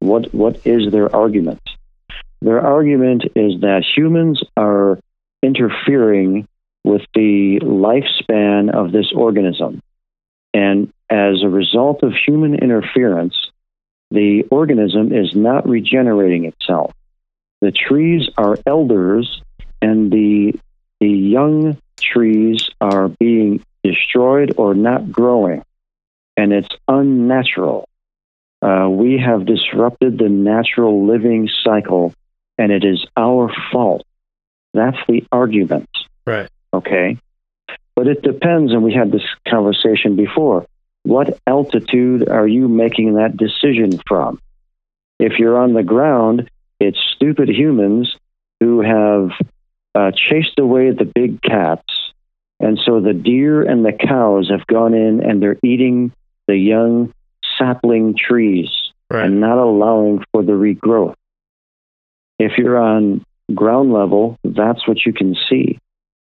What 0.00 0.32
what 0.34 0.66
is 0.66 0.92
their 0.92 1.14
argument? 1.14 1.62
Their 2.40 2.60
argument 2.60 3.24
is 3.34 3.60
that 3.62 3.84
humans 3.96 4.42
are 4.56 4.98
interfering 5.42 6.46
with 6.84 7.02
the 7.14 7.60
lifespan 7.62 8.72
of 8.72 8.92
this 8.92 9.10
organism. 9.14 9.80
And 10.52 10.92
as 11.10 11.42
a 11.42 11.48
result 11.48 12.02
of 12.02 12.12
human 12.12 12.54
interference, 12.54 13.34
the 14.10 14.44
organism 14.50 15.12
is 15.12 15.34
not 15.34 15.68
regenerating 15.68 16.44
itself. 16.44 16.92
The 17.60 17.72
trees 17.72 18.28
are 18.36 18.58
elders, 18.66 19.40
and 19.80 20.12
the, 20.12 20.54
the 21.00 21.08
young 21.08 21.78
trees 21.98 22.68
are 22.80 23.08
being 23.08 23.64
destroyed 23.84 24.54
or 24.56 24.74
not 24.74 25.12
growing, 25.12 25.62
and 26.36 26.52
it's 26.52 26.74
unnatural. 26.88 27.88
Uh, 28.60 28.88
we 28.88 29.18
have 29.18 29.46
disrupted 29.46 30.18
the 30.18 30.28
natural 30.28 31.06
living 31.06 31.48
cycle, 31.62 32.14
and 32.56 32.72
it 32.72 32.82
is 32.84 33.06
our 33.16 33.52
fault. 33.70 34.04
That's 34.72 34.96
the 35.06 35.24
argument. 35.30 35.88
Right. 36.26 36.48
Okay. 36.72 37.18
But 37.94 38.08
it 38.08 38.22
depends, 38.22 38.72
and 38.72 38.82
we 38.82 38.94
had 38.94 39.12
this 39.12 39.22
conversation 39.46 40.16
before. 40.16 40.66
What 41.04 41.38
altitude 41.46 42.28
are 42.28 42.48
you 42.48 42.66
making 42.66 43.14
that 43.14 43.36
decision 43.36 44.00
from? 44.08 44.40
If 45.20 45.38
you're 45.38 45.58
on 45.58 45.74
the 45.74 45.82
ground, 45.82 46.50
it's 46.80 46.98
stupid 47.14 47.48
humans 47.50 48.16
who 48.60 48.80
have 48.80 49.30
uh, 49.94 50.10
chased 50.10 50.58
away 50.58 50.90
the 50.90 51.04
big 51.04 51.42
cats. 51.42 51.84
And 52.60 52.78
so 52.84 53.00
the 53.00 53.12
deer 53.12 53.62
and 53.62 53.84
the 53.84 53.92
cows 53.92 54.50
have 54.50 54.66
gone 54.66 54.94
in 54.94 55.22
and 55.22 55.42
they're 55.42 55.58
eating 55.62 56.12
the 56.46 56.56
young 56.56 57.12
sapling 57.58 58.16
trees 58.16 58.68
Right. 59.10 59.26
and 59.26 59.38
not 59.38 59.58
allowing 59.58 60.24
for 60.32 60.42
the 60.42 60.52
regrowth. 60.52 61.14
If 62.38 62.52
you're 62.56 62.78
on 62.78 63.24
ground 63.54 63.92
level, 63.92 64.38
that's 64.42 64.88
what 64.88 65.04
you 65.04 65.12
can 65.12 65.36
see. 65.48 65.78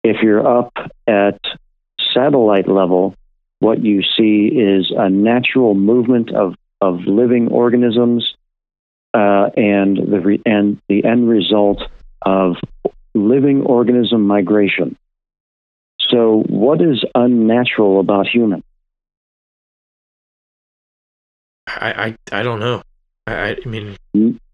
If 0.03 0.21
you're 0.21 0.45
up 0.47 0.71
at 1.07 1.39
satellite 2.13 2.69
level, 2.69 3.15
what 3.59 3.83
you 3.83 4.03
see 4.03 4.47
is 4.47 4.93
a 4.95 5.09
natural 5.09 5.73
movement 5.73 6.33
of, 6.33 6.55
of 6.79 7.01
living 7.01 7.47
organisms 7.47 8.35
uh, 9.13 9.49
and, 9.57 9.97
the 9.97 10.19
re- 10.21 10.41
and 10.45 10.79
the 10.87 11.03
end 11.03 11.27
result 11.27 11.81
of 12.21 12.57
living 13.15 13.63
organism 13.63 14.21
migration. 14.27 14.95
So, 16.09 16.43
what 16.47 16.81
is 16.81 17.03
unnatural 17.15 17.99
about 17.99 18.27
humans? 18.27 18.63
I, 21.67 22.15
I, 22.31 22.39
I 22.39 22.43
don't 22.43 22.59
know. 22.59 22.81
I, 23.25 23.57
I 23.63 23.67
mean. 23.67 23.97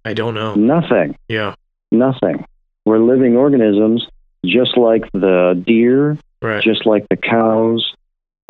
I 0.05 0.13
don't 0.13 0.33
know. 0.33 0.55
Nothing. 0.55 1.15
Yeah. 1.29 1.55
Nothing. 1.91 2.45
We're 2.85 2.99
living 2.99 3.37
organisms 3.37 4.05
just 4.45 4.77
like 4.77 5.09
the 5.13 5.61
deer, 5.65 6.17
Right. 6.41 6.61
just 6.63 6.85
like 6.85 7.07
the 7.09 7.15
cows. 7.15 7.93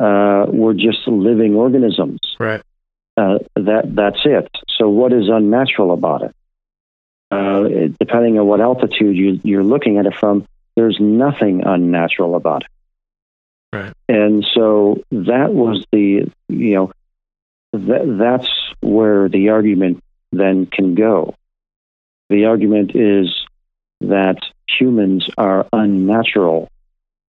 Uh, 0.00 0.46
we're 0.48 0.74
just 0.74 1.06
living 1.06 1.54
organisms. 1.54 2.18
Right. 2.40 2.60
Uh, 3.16 3.38
that 3.54 3.94
that's 3.94 4.18
it. 4.24 4.48
So 4.76 4.88
what 4.88 5.12
is 5.12 5.28
unnatural 5.28 5.92
about 5.92 6.22
it? 6.22 6.34
Uh, 7.30 7.64
it- 7.70 7.98
depending 8.00 8.38
on 8.40 8.46
what 8.46 8.60
altitude 8.60 9.16
you, 9.16 9.38
you're 9.44 9.62
looking 9.62 9.98
at 9.98 10.06
it 10.06 10.14
from, 10.18 10.46
there's 10.74 10.98
nothing 10.98 11.62
unnatural 11.64 12.34
about 12.34 12.62
it. 12.64 12.68
Right. 13.74 13.92
And 14.08 14.46
so 14.54 15.02
that 15.10 15.52
was 15.52 15.84
the 15.90 16.30
you 16.48 16.74
know 16.74 16.92
that 17.72 18.16
that's 18.18 18.48
where 18.80 19.28
the 19.28 19.48
argument 19.50 20.02
then 20.32 20.66
can 20.66 20.94
go. 20.94 21.34
The 22.30 22.46
argument 22.46 22.94
is 22.94 23.34
that 24.00 24.38
humans 24.68 25.28
are 25.36 25.66
unnatural, 25.72 26.68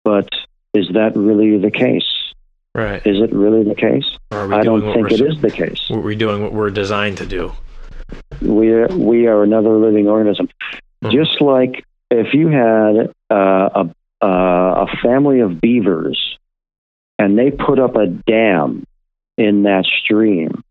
but 0.03 0.29
is 0.73 0.89
that 0.93 1.15
really 1.15 1.57
the 1.57 1.71
case? 1.71 2.07
Right. 2.75 3.05
Is 3.05 3.19
it 3.21 3.33
really 3.33 3.63
the 3.63 3.75
case? 3.75 4.05
Or 4.31 4.39
are 4.39 4.47
we 4.47 4.55
I 4.55 4.63
don't 4.63 4.93
think 4.93 5.11
it 5.11 5.21
is 5.21 5.41
the 5.41 5.49
case. 5.49 5.89
We're 5.89 6.13
doing 6.15 6.43
what 6.43 6.53
we're 6.53 6.69
designed 6.69 7.17
to 7.17 7.25
do. 7.25 7.53
We 8.41 8.71
are, 8.71 8.87
we 8.87 9.25
are 9.27 9.41
another 9.43 9.75
living 9.77 10.07
organism. 10.07 10.49
Mhm. 11.03 11.11
Just 11.11 11.41
like 11.41 11.83
if 12.11 12.33
you 12.33 12.47
had 12.49 13.11
uh, 13.29 13.69
a, 13.73 13.89
uh, 14.23 14.85
a 14.85 14.87
family 15.03 15.39
of 15.41 15.59
beavers 15.61 16.37
and 17.19 17.37
they 17.37 17.51
put 17.51 17.79
up 17.79 17.95
a 17.95 18.07
dam 18.07 18.83
in 19.37 19.63
that 19.63 19.85
stream 20.03 20.63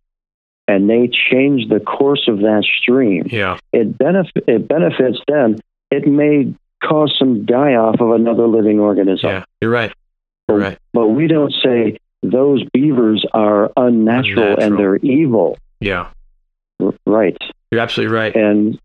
and 0.68 0.90
they 0.90 1.08
change 1.30 1.68
the 1.68 1.78
course 1.80 2.26
of 2.28 2.38
that 2.38 2.64
stream, 2.80 3.24
Yeah. 3.30 3.58
it, 3.72 3.96
benef- 3.96 4.30
it 4.48 4.66
benefits 4.66 5.18
them. 5.28 5.56
It 5.90 6.06
may 6.08 6.54
cause 6.82 7.14
some 7.18 7.44
die 7.46 7.74
off 7.74 8.00
of 8.00 8.10
another 8.10 8.46
living 8.48 8.80
organism. 8.80 9.30
Yeah. 9.30 9.44
You're 9.60 9.70
right. 9.70 9.92
You're 10.48 10.58
right. 10.58 10.78
But 10.92 11.08
we 11.08 11.28
don't 11.28 11.52
say 11.64 11.98
those 12.22 12.64
beavers 12.72 13.24
are 13.32 13.70
unnatural, 13.76 14.56
and 14.60 14.76
they're 14.78 14.96
evil. 14.96 15.56
Yeah. 15.80 16.08
R- 16.80 16.94
Right. 17.06 17.36
You're 17.70 17.80
absolutely 17.80 18.14
right. 18.16 18.34
and 18.34 18.78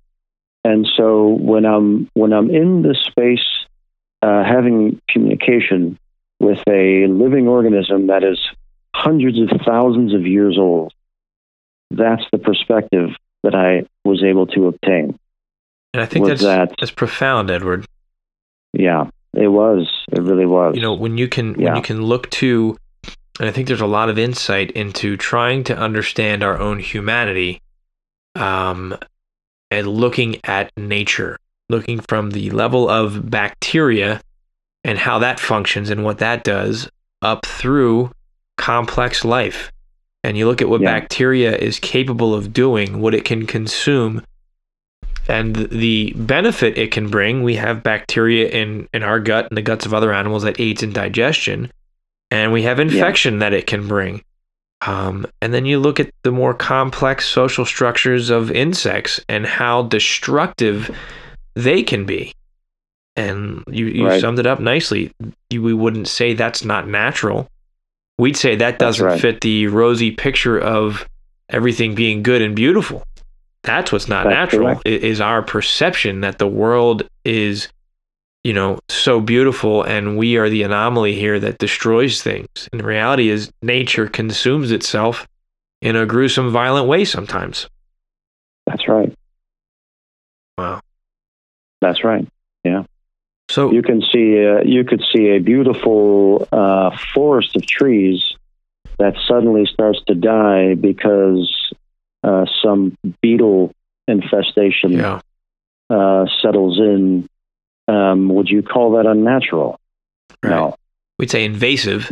and 0.63 0.87
so 0.95 1.27
when 1.29 1.65
I'm 1.65 2.09
when 2.13 2.33
I'm 2.33 2.49
in 2.51 2.83
the 2.83 2.95
space 3.09 3.45
uh, 4.21 4.43
having 4.43 5.01
communication 5.09 5.97
with 6.39 6.59
a 6.67 7.07
living 7.07 7.47
organism 7.47 8.07
that 8.07 8.23
is 8.23 8.39
hundreds 8.95 9.39
of 9.39 9.49
thousands 9.65 10.13
of 10.13 10.25
years 10.25 10.57
old, 10.57 10.93
that's 11.91 12.23
the 12.31 12.37
perspective 12.37 13.09
that 13.43 13.55
I 13.55 13.85
was 14.07 14.23
able 14.23 14.47
to 14.47 14.67
obtain. 14.67 15.17
And 15.93 16.01
I 16.01 16.05
think 16.05 16.25
that's 16.27 16.41
that- 16.41 16.73
that's 16.79 16.91
profound, 16.91 17.49
Edward. 17.51 17.85
Yeah, 18.73 19.09
it 19.33 19.49
was. 19.49 19.91
It 20.11 20.21
really 20.21 20.45
was. 20.45 20.75
You 20.75 20.81
know, 20.81 20.93
when 20.93 21.17
you 21.17 21.27
can 21.27 21.53
when 21.55 21.65
you 21.75 21.81
can 21.81 22.01
look 22.03 22.29
to 22.31 22.77
and 23.39 23.47
I 23.49 23.51
think 23.51 23.67
there's 23.67 23.81
a 23.81 23.87
lot 23.87 24.09
of 24.09 24.19
insight 24.19 24.71
into 24.71 25.17
trying 25.17 25.63
to 25.65 25.77
understand 25.77 26.43
our 26.43 26.57
own 26.59 26.79
humanity 26.79 27.61
um 28.35 28.95
and 29.69 29.87
looking 29.87 30.37
at 30.43 30.71
nature, 30.77 31.37
looking 31.71 31.99
from 31.99 32.31
the 32.31 32.49
level 32.51 32.87
of 32.89 33.29
bacteria 33.29 34.21
and 34.83 34.97
how 34.97 35.19
that 35.19 35.39
functions 35.39 35.89
and 35.89 36.03
what 36.03 36.19
that 36.19 36.43
does 36.43 36.89
up 37.21 37.45
through 37.45 38.11
complex 38.57 39.25
life. 39.25 39.71
And 40.23 40.37
you 40.37 40.47
look 40.47 40.61
at 40.61 40.69
what 40.69 40.81
Yeah. 40.81 40.91
bacteria 40.91 41.55
is 41.55 41.79
capable 41.79 42.35
of 42.35 42.53
doing, 42.53 43.01
what 43.01 43.15
it 43.15 43.25
can 43.25 43.47
consume, 43.47 44.21
and 45.27 45.55
the 45.55 46.13
benefit 46.15 46.77
it 46.77 46.91
can 46.91 47.09
bring. 47.09 47.43
We 47.43 47.55
have 47.55 47.83
bacteria 47.83 48.49
in, 48.49 48.87
in 48.93 49.03
our 49.03 49.19
gut 49.19 49.47
and 49.49 49.57
the 49.57 49.61
guts 49.61 49.85
of 49.85 49.93
other 49.93 50.13
animals 50.13 50.43
that 50.43 50.59
aids 50.59 50.83
in 50.83 50.93
digestion, 50.93 51.71
and 52.29 52.51
we 52.51 52.63
have 52.63 52.79
infection 52.79 53.39
that 53.39 53.53
it 53.53 53.65
can 53.67 53.87
bring. 53.87 54.21
Um, 54.85 55.27
and 55.41 55.53
then 55.53 55.65
you 55.65 55.79
look 55.79 55.99
at 55.99 56.09
the 56.23 56.31
more 56.31 56.55
complex 56.55 57.27
social 57.27 57.65
structures 57.65 58.31
of 58.31 58.49
insects 58.49 59.19
and 59.29 59.45
how 59.45 59.83
destructive 59.83 60.95
they 61.55 61.83
can 61.83 62.05
be. 62.05 62.33
And 63.15 63.63
you, 63.67 63.87
you 63.87 64.07
Right. 64.07 64.21
summed 64.21 64.39
it 64.39 64.47
up 64.47 64.59
nicely. 64.59 65.11
You, 65.49 65.61
we 65.61 65.73
wouldn't 65.73 66.07
say 66.07 66.33
that's 66.33 66.63
not 66.63 66.87
natural. 66.87 67.47
We'd 68.17 68.37
say 68.37 68.55
that 68.55 68.79
doesn't 68.79 69.05
right. 69.05 69.19
fit 69.19 69.41
the 69.41 69.67
rosy 69.67 70.11
picture 70.11 70.57
of 70.57 71.07
everything 71.49 71.95
being 71.95 72.23
good 72.23 72.41
and 72.41 72.55
beautiful. 72.55 73.03
That's 73.63 73.91
what's 73.91 74.07
not 74.07 74.23
That's 74.23 74.53
natural 74.53 74.67
correct. 74.75 74.87
is 74.87 75.19
our 75.21 75.41
perception 75.41 76.21
that 76.21 76.37
the 76.39 76.47
world 76.47 77.03
is, 77.25 77.67
you 78.43 78.53
know, 78.53 78.79
so 78.89 79.19
beautiful 79.19 79.83
and 79.83 80.17
we 80.17 80.37
are 80.37 80.49
the 80.49 80.63
anomaly 80.63 81.13
here 81.15 81.39
that 81.39 81.57
destroys 81.59 82.23
things. 82.23 82.69
And 82.71 82.79
the 82.81 82.85
reality 82.85 83.29
is 83.29 83.51
nature 83.61 84.07
consumes 84.07 84.71
itself 84.71 85.27
in 85.81 85.95
a 85.95 86.05
gruesome, 86.05 86.51
violent 86.51 86.87
way 86.87 87.05
sometimes. 87.05 87.67
That's 88.67 88.87
right. 88.87 89.13
Wow. 90.57 90.79
That's 91.81 92.03
right. 92.03 92.27
Yeah. 92.63 92.83
So 93.49 93.71
You 93.71 93.81
can 93.81 94.01
see 94.01 94.45
uh, 94.45 94.61
you 94.63 94.85
could 94.85 95.03
see 95.13 95.29
a 95.29 95.39
beautiful 95.39 96.47
uh, 96.51 96.95
forest 97.13 97.55
of 97.55 97.65
trees 97.65 98.23
that 98.97 99.15
suddenly 99.27 99.65
starts 99.65 99.99
to 100.07 100.15
die 100.15 100.75
because 100.75 101.73
uh, 102.23 102.45
some 102.63 102.95
beetle 103.21 103.73
infestation 104.07 104.91
yeah, 104.93 105.21
uh, 105.89 106.27
settles 106.41 106.79
in. 106.79 107.27
Um, 107.87 108.29
would 108.29 108.47
you 108.47 108.61
call 108.61 108.91
that 108.93 109.05
unnatural? 109.05 109.77
No. 110.43 110.75
we'd 111.19 111.29
say 111.31 111.43
invasive. 111.43 112.07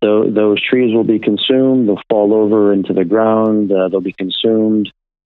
Tho- 0.00 0.30
those 0.30 0.60
trees 0.62 0.94
will 0.94 1.04
be 1.04 1.18
consumed. 1.18 1.88
They'll 1.88 2.02
fall 2.10 2.34
over 2.34 2.72
into 2.72 2.92
the 2.92 3.04
ground. 3.04 3.70
Uh, 3.70 3.88
they'll 3.88 4.00
be 4.00 4.12
consumed. 4.12 4.90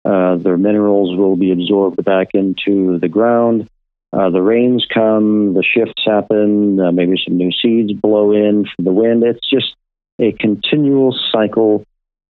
Uh, 0.08 0.38
their 0.38 0.58
minerals 0.58 1.18
will 1.18 1.36
be 1.36 1.52
absorbed 1.52 2.02
back 2.06 2.28
into 2.34 2.98
the 3.00 3.10
ground. 3.10 3.68
Uh, 4.14 4.30
the 4.30 4.42
rains 4.42 4.86
come, 4.94 5.54
the 5.54 5.64
shifts 5.64 6.02
happen, 6.06 6.80
uh, 6.80 6.92
maybe 6.94 7.22
some 7.26 7.36
new 7.36 7.52
seeds 7.52 7.92
blow 7.92 8.32
in 8.32 8.64
from 8.64 8.86
the 8.86 8.94
wind. 8.94 9.24
It's 9.24 9.46
just 9.50 9.76
a 10.18 10.32
continual 10.32 11.14
cycle 11.32 11.84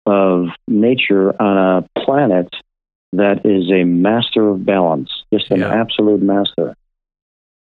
of 0.06 0.50
nature 0.68 1.34
on 1.42 1.56
a 1.58 2.00
planet 2.00 2.54
that 3.14 3.44
is 3.44 3.70
a 3.72 3.82
master 3.84 4.48
of 4.48 4.64
balance, 4.64 5.10
just 5.32 5.50
an 5.50 5.60
Yeah. 5.60 5.74
absolute 5.74 6.22
master. 6.22 6.76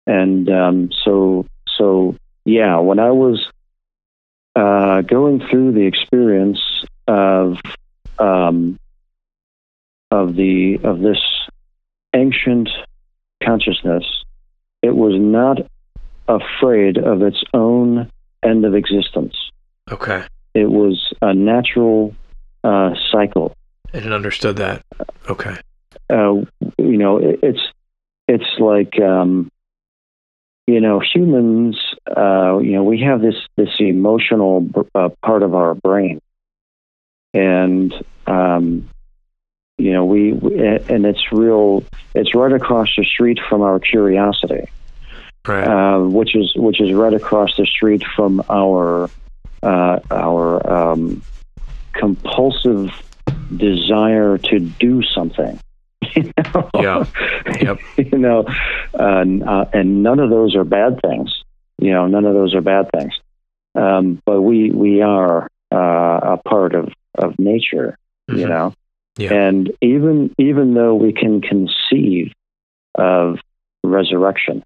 And 0.08 0.50
um, 0.50 0.90
so, 1.06 1.46
so 1.78 2.16
yeah, 2.46 2.80
when 2.80 2.98
I 2.98 3.12
was 3.12 3.48
uh, 4.56 5.02
going 5.02 5.40
through 5.48 5.74
the 5.74 5.86
experience 5.86 6.60
of 7.08 7.58
um, 8.18 8.80
of 10.12 10.36
the 10.36 10.80
of 10.84 11.00
this 11.00 11.20
ancient 12.14 12.70
consciousness, 13.44 14.04
it 14.82 14.96
was 14.96 15.14
not 15.20 15.60
afraid 16.28 16.98
of 16.98 17.22
its 17.22 17.44
own 17.54 18.10
end 18.44 18.66
of 18.66 18.76
existence. 18.76 19.36
Okay. 19.92 20.24
It 20.54 20.70
was 20.70 21.14
a 21.22 21.34
natural 21.34 22.16
uh, 22.64 22.92
cycle. 23.12 23.56
I 23.94 23.98
didn't 23.98 24.14
understood 24.14 24.58
that. 24.58 24.84
Okay. 25.30 25.58
Uh, 26.10 26.46
you 26.78 26.98
know, 26.98 27.18
it, 27.18 27.40
it's 27.42 27.62
it's 28.28 28.60
like 28.60 29.00
um, 29.00 29.50
you 30.68 30.80
know 30.80 31.00
humans. 31.00 31.78
Uh, 32.06 32.60
you 32.60 32.74
know, 32.74 32.84
we 32.84 33.02
have 33.02 33.22
this 33.22 33.36
this 33.56 33.70
emotional 33.80 34.68
uh, 34.94 35.10
part 35.24 35.44
of 35.44 35.56
our 35.56 35.74
brain, 35.74 36.20
and 37.34 37.94
um, 38.28 38.90
you 39.80 39.92
know 39.94 40.06
we, 40.06 40.34
we 40.34 40.60
and 40.60 41.06
it's 41.06 41.32
real. 41.32 41.84
It's 42.14 42.36
right 42.36 42.52
across 42.52 42.90
the 42.98 43.04
street 43.06 43.40
from 43.50 43.62
our 43.62 43.80
curiosity. 43.80 44.70
Right. 45.48 45.66
uh, 45.66 46.00
which 46.02 46.36
is 46.36 46.54
which 46.56 46.80
is 46.82 46.94
right 46.94 47.14
across 47.14 47.56
the 47.58 47.66
street 47.66 48.04
from 48.16 48.44
our 48.50 49.10
uh, 49.64 50.00
our 50.12 50.70
um, 50.92 51.22
compulsive 51.94 52.92
desire 53.56 54.38
to 54.38 54.60
do 54.60 55.02
something. 55.04 55.60
You 56.16 56.32
know? 56.38 56.70
Yeah. 56.76 57.06
Yep. 57.62 57.80
you 58.12 58.18
know, 58.18 58.46
uh, 58.98 59.24
uh, 59.46 59.66
and 59.74 60.02
none 60.02 60.20
of 60.20 60.30
those 60.32 60.56
are 60.56 60.64
bad 60.64 61.00
things. 61.02 61.44
You 61.78 61.92
know, 61.92 62.08
none 62.08 62.26
of 62.26 62.34
those 62.34 62.56
are 62.56 62.62
bad 62.62 62.90
things. 62.92 63.14
Um, 63.76 64.20
but 64.26 64.42
we 64.42 64.72
we 64.72 65.02
are 65.02 65.48
uh, 65.72 66.20
a 66.36 66.38
part 66.44 66.74
of 66.74 66.90
of 67.18 67.38
nature. 67.38 67.96
You 68.28 68.46
Mhm. 68.46 68.50
know, 68.50 68.74
Yeah. 69.20 69.34
and 69.34 69.72
even 69.82 70.34
even 70.38 70.74
though 70.74 70.96
we 70.96 71.12
can 71.12 71.42
conceive 71.42 72.32
of 72.96 73.40
resurrection, 73.84 74.64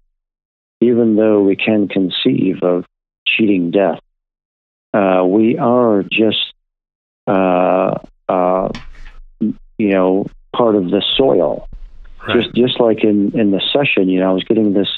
even 0.80 1.16
though 1.16 1.42
we 1.42 1.56
can 1.56 1.88
conceive 1.88 2.62
of 2.62 2.84
cheating 3.26 3.72
death, 3.72 3.98
uh, 4.92 5.24
we 5.26 5.58
are 5.58 6.04
just, 6.04 6.54
uh, 7.26 7.98
uh, 8.28 8.68
you 9.40 9.90
know, 9.90 10.26
part 10.54 10.76
of 10.76 10.84
the 10.84 11.02
soil. 11.16 11.68
Right. 12.26 12.42
Just 12.42 12.54
just 12.54 12.80
like 12.80 13.02
in 13.02 13.38
in 13.38 13.50
the 13.50 13.60
session, 13.72 14.08
you 14.08 14.20
know, 14.20 14.30
I 14.30 14.32
was 14.32 14.44
getting 14.44 14.72
this 14.72 14.88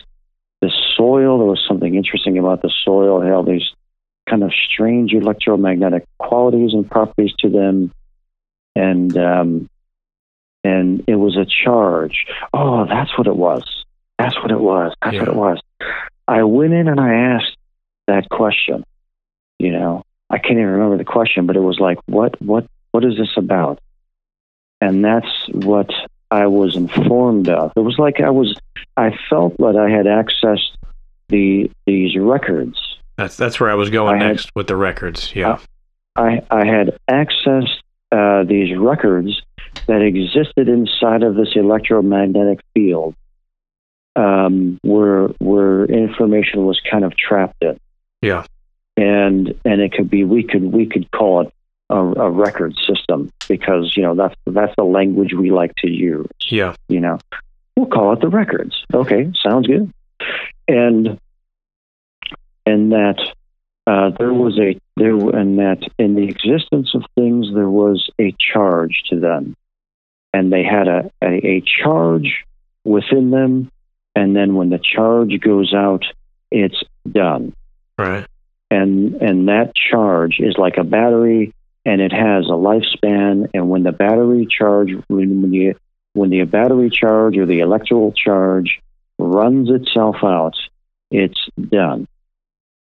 this 0.61 0.72
soil. 0.96 1.38
There 1.38 1.46
was 1.46 1.64
something 1.66 1.94
interesting 1.94 2.38
about 2.38 2.62
the 2.62 2.70
soil. 2.84 3.22
It 3.22 3.24
had 3.24 3.32
all 3.32 3.42
these 3.42 3.72
kind 4.28 4.42
of 4.42 4.52
strange 4.52 5.12
electromagnetic 5.12 6.04
qualities 6.18 6.72
and 6.72 6.88
properties 6.90 7.32
to 7.38 7.48
them, 7.48 7.92
and 8.76 9.16
um, 9.16 9.68
and 10.64 11.04
it 11.06 11.16
was 11.16 11.36
a 11.36 11.46
charge. 11.46 12.26
Oh, 12.52 12.86
that's 12.86 13.16
what 13.18 13.26
it 13.26 13.36
was. 13.36 13.84
That's 14.18 14.36
what 14.36 14.50
it 14.50 14.60
was. 14.60 14.92
That's 15.02 15.16
what 15.18 15.28
it 15.28 15.34
was. 15.36 15.60
I 16.28 16.42
went 16.42 16.72
in 16.72 16.88
and 16.88 17.00
I 17.00 17.14
asked 17.14 17.56
that 18.06 18.28
question. 18.28 18.84
You 19.58 19.72
know, 19.72 20.02
I 20.30 20.38
can't 20.38 20.52
even 20.58 20.66
remember 20.66 20.98
the 20.98 21.04
question, 21.04 21.46
but 21.46 21.56
it 21.56 21.60
was 21.60 21.78
like, 21.80 21.98
what, 22.06 22.40
what, 22.42 22.66
what 22.92 23.04
is 23.04 23.16
this 23.16 23.30
about? 23.36 23.78
And 24.80 25.04
that's 25.04 25.28
what 25.52 25.90
I 26.30 26.46
was 26.46 26.76
informed 26.76 27.48
of. 27.48 27.72
It 27.76 27.80
was 27.80 27.98
like 27.98 28.20
I 28.20 28.30
was, 28.30 28.58
I 28.96 29.16
felt 29.30 29.56
that 29.58 29.76
I 29.76 29.88
had 29.88 30.06
accessed 30.06 30.74
the 31.28 31.70
these 31.86 32.16
records. 32.18 32.78
That's 33.16 33.36
that's 33.36 33.58
where 33.58 33.70
I 33.70 33.74
was 33.74 33.88
going 33.90 34.16
I 34.20 34.24
had- 34.24 34.32
next 34.32 34.50
with 34.54 34.66
the 34.66 34.76
records. 34.76 35.34
Yeah. 35.34 35.58
I, 36.16 36.42
I 36.50 36.64
had 36.64 36.98
accessed 37.10 37.76
uh, 38.12 38.44
these 38.44 38.76
records 38.76 39.42
that 39.86 40.02
existed 40.02 40.68
inside 40.68 41.22
of 41.22 41.34
this 41.34 41.50
electromagnetic 41.54 42.61
field, 42.74 43.14
um, 44.14 44.78
where 44.82 45.28
where 45.38 45.84
information 45.84 46.64
was 46.64 46.80
kind 46.90 47.04
of 47.04 47.16
trapped 47.16 47.62
in. 47.62 47.78
Yeah. 48.22 48.44
and 48.96 49.54
and 49.64 49.80
it 49.80 49.92
could 49.92 50.09
be 50.11 50.24
we 50.24 50.42
could 50.42 50.62
we 50.72 50.86
could 50.86 51.11
call 51.11 51.42
it 51.42 51.52
a, 51.90 51.96
a 51.96 52.30
record 52.30 52.74
system 52.86 53.30
because 53.48 53.96
you 53.96 54.02
know 54.02 54.14
that's 54.14 54.34
that's 54.46 54.74
the 54.76 54.84
language 54.84 55.32
we 55.34 55.50
like 55.50 55.74
to 55.76 55.90
use. 55.90 56.26
Yeah. 56.48 56.74
You 56.88 57.00
know, 57.00 57.18
we'll 57.76 57.86
call 57.86 58.12
it 58.14 58.20
the 58.20 58.28
records. 58.28 58.84
Okay, 58.92 59.30
sounds 59.42 59.66
good. 59.66 59.92
And 60.66 61.18
and 62.64 62.92
that 62.92 63.18
uh, 63.87 64.11
there 64.18 64.32
was 64.32 64.59
a 64.59 64.78
there 64.97 65.14
and 65.14 65.59
that 65.59 65.78
in 65.99 66.14
the 66.14 66.28
existence 66.28 66.93
of 66.95 67.03
things 67.14 67.47
there 67.55 67.68
was 67.68 68.11
a 68.20 68.34
charge 68.39 69.03
to 69.11 69.20
them, 69.20 69.57
and 70.32 70.53
they 70.53 70.64
had 70.64 70.89
a, 70.89 71.11
a, 71.22 71.47
a 71.47 71.62
charge 71.82 72.45
within 72.84 73.30
them, 73.30 73.70
and 74.14 74.34
then 74.34 74.55
when 74.55 74.70
the 74.70 74.80
charge 74.80 75.39
goes 75.41 75.72
out, 75.74 76.05
it's 76.51 76.82
done. 77.11 77.55
Right. 77.99 78.26
and 78.70 79.14
and 79.22 79.49
that 79.49 79.72
charge 79.74 80.39
is 80.39 80.57
like 80.59 80.76
a 80.76 80.84
battery 80.84 81.55
and 81.87 82.01
it 82.01 82.12
has 82.12 82.47
a 82.47 82.53
lifespan. 82.53 83.49
And 83.55 83.70
when 83.70 83.84
the 83.84 83.93
battery 83.93 84.47
charge 84.47 84.91
when, 85.09 85.41
when 85.43 85.53
you 85.53 85.76
when 86.12 86.30
the 86.30 86.45
battery 86.45 86.91
charge 86.91 87.39
or 87.39 87.47
the 87.47 87.61
electrical 87.61 88.12
charge 88.12 88.80
runs 89.18 89.70
itself 89.70 90.16
out 90.22 90.57
it's 91.11 91.41
done. 91.70 92.07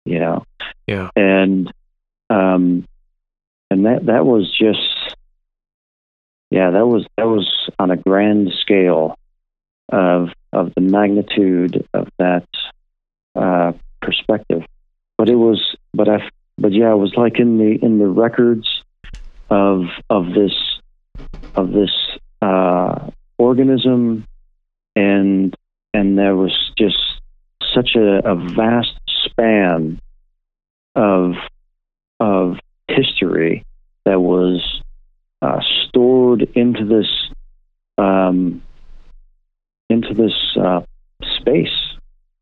You 0.05 0.19
know 0.21 0.45
Yeah. 0.87 1.11
and 1.17 1.73
um 2.31 2.85
and 3.71 3.87
that 3.87 4.07
that 4.07 4.27
was 4.27 4.51
just 4.51 5.17
yeah 6.51 6.71
that 6.71 6.87
was 6.87 7.07
that 7.17 7.27
was 7.27 7.51
on 7.79 7.91
a 7.91 7.97
grand 7.97 8.53
scale 8.61 9.17
of 9.91 10.29
of 10.53 10.73
the 10.75 10.81
magnitude 10.81 11.87
of 11.95 12.09
that 12.19 12.47
uh 13.37 13.73
perspective 14.01 14.63
but 15.17 15.29
it 15.29 15.37
was 15.37 15.77
but 15.95 16.09
i 16.09 16.29
but 16.59 16.73
yeah 16.73 16.93
it 16.93 16.99
was 16.99 17.15
like 17.17 17.39
in 17.39 17.59
the 17.59 17.79
in 17.83 17.99
the 17.99 18.09
records 18.09 18.83
of 19.49 19.85
of 20.11 20.27
this 20.35 20.55
of 21.55 21.73
this 21.73 21.91
uh 22.43 23.11
organism 23.39 24.27
and 24.97 25.55
and 25.95 26.19
there 26.19 26.37
was 26.37 26.53
just 26.77 26.99
such 27.75 27.97
a, 27.97 28.19
a 28.29 28.35
vast 28.35 28.99
span 29.25 30.01
of 30.95 31.35
of 32.21 32.57
history 32.89 33.65
that 34.05 34.21
was 34.21 34.83
uh, 35.41 35.61
stored 35.89 36.43
into 36.55 36.85
this 36.85 37.09
um, 37.99 38.63
into 39.91 40.15
this 40.15 40.33
uh, 40.61 40.81
space 41.39 41.69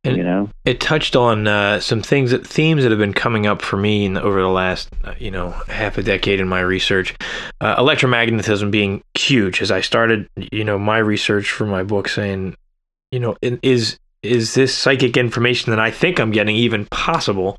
And- 0.04 0.16
you 0.16 0.22
know, 0.24 0.48
it 0.64 0.80
touched 0.80 1.16
on 1.16 1.46
uh, 1.46 1.80
some 1.80 2.02
things 2.02 2.30
that 2.30 2.46
themes 2.46 2.82
that 2.82 2.90
have 2.90 2.98
been 2.98 3.12
coming 3.14 3.46
up 3.46 3.60
for 3.62 3.76
me 3.76 4.04
in, 4.06 4.16
over 4.16 4.40
the 4.40 4.48
last 4.48 4.88
uh, 5.04 5.14
you 5.18 5.30
know 5.30 5.50
half 5.68 5.98
a 5.98 6.02
decade 6.02 6.40
in 6.40 6.48
my 6.48 6.60
research. 6.60 7.14
Uh, 7.60 7.76
electromagnetism 7.76 8.70
being 8.70 9.02
huge. 9.14 9.62
As 9.62 9.70
i 9.70 9.80
started 9.80 10.28
you 10.52 10.64
know 10.64 10.78
my 10.78 10.98
research 10.98 11.50
for 11.50 11.66
my 11.66 11.82
book 11.82 12.08
saying 12.08 12.54
you 13.10 13.20
know 13.20 13.36
is 13.42 13.98
is 14.22 14.54
this 14.54 14.74
psychic 14.74 15.16
information 15.16 15.70
that 15.70 15.80
i 15.80 15.90
think 15.90 16.20
i'm 16.20 16.30
getting 16.30 16.54
even 16.54 16.84
possible 16.86 17.56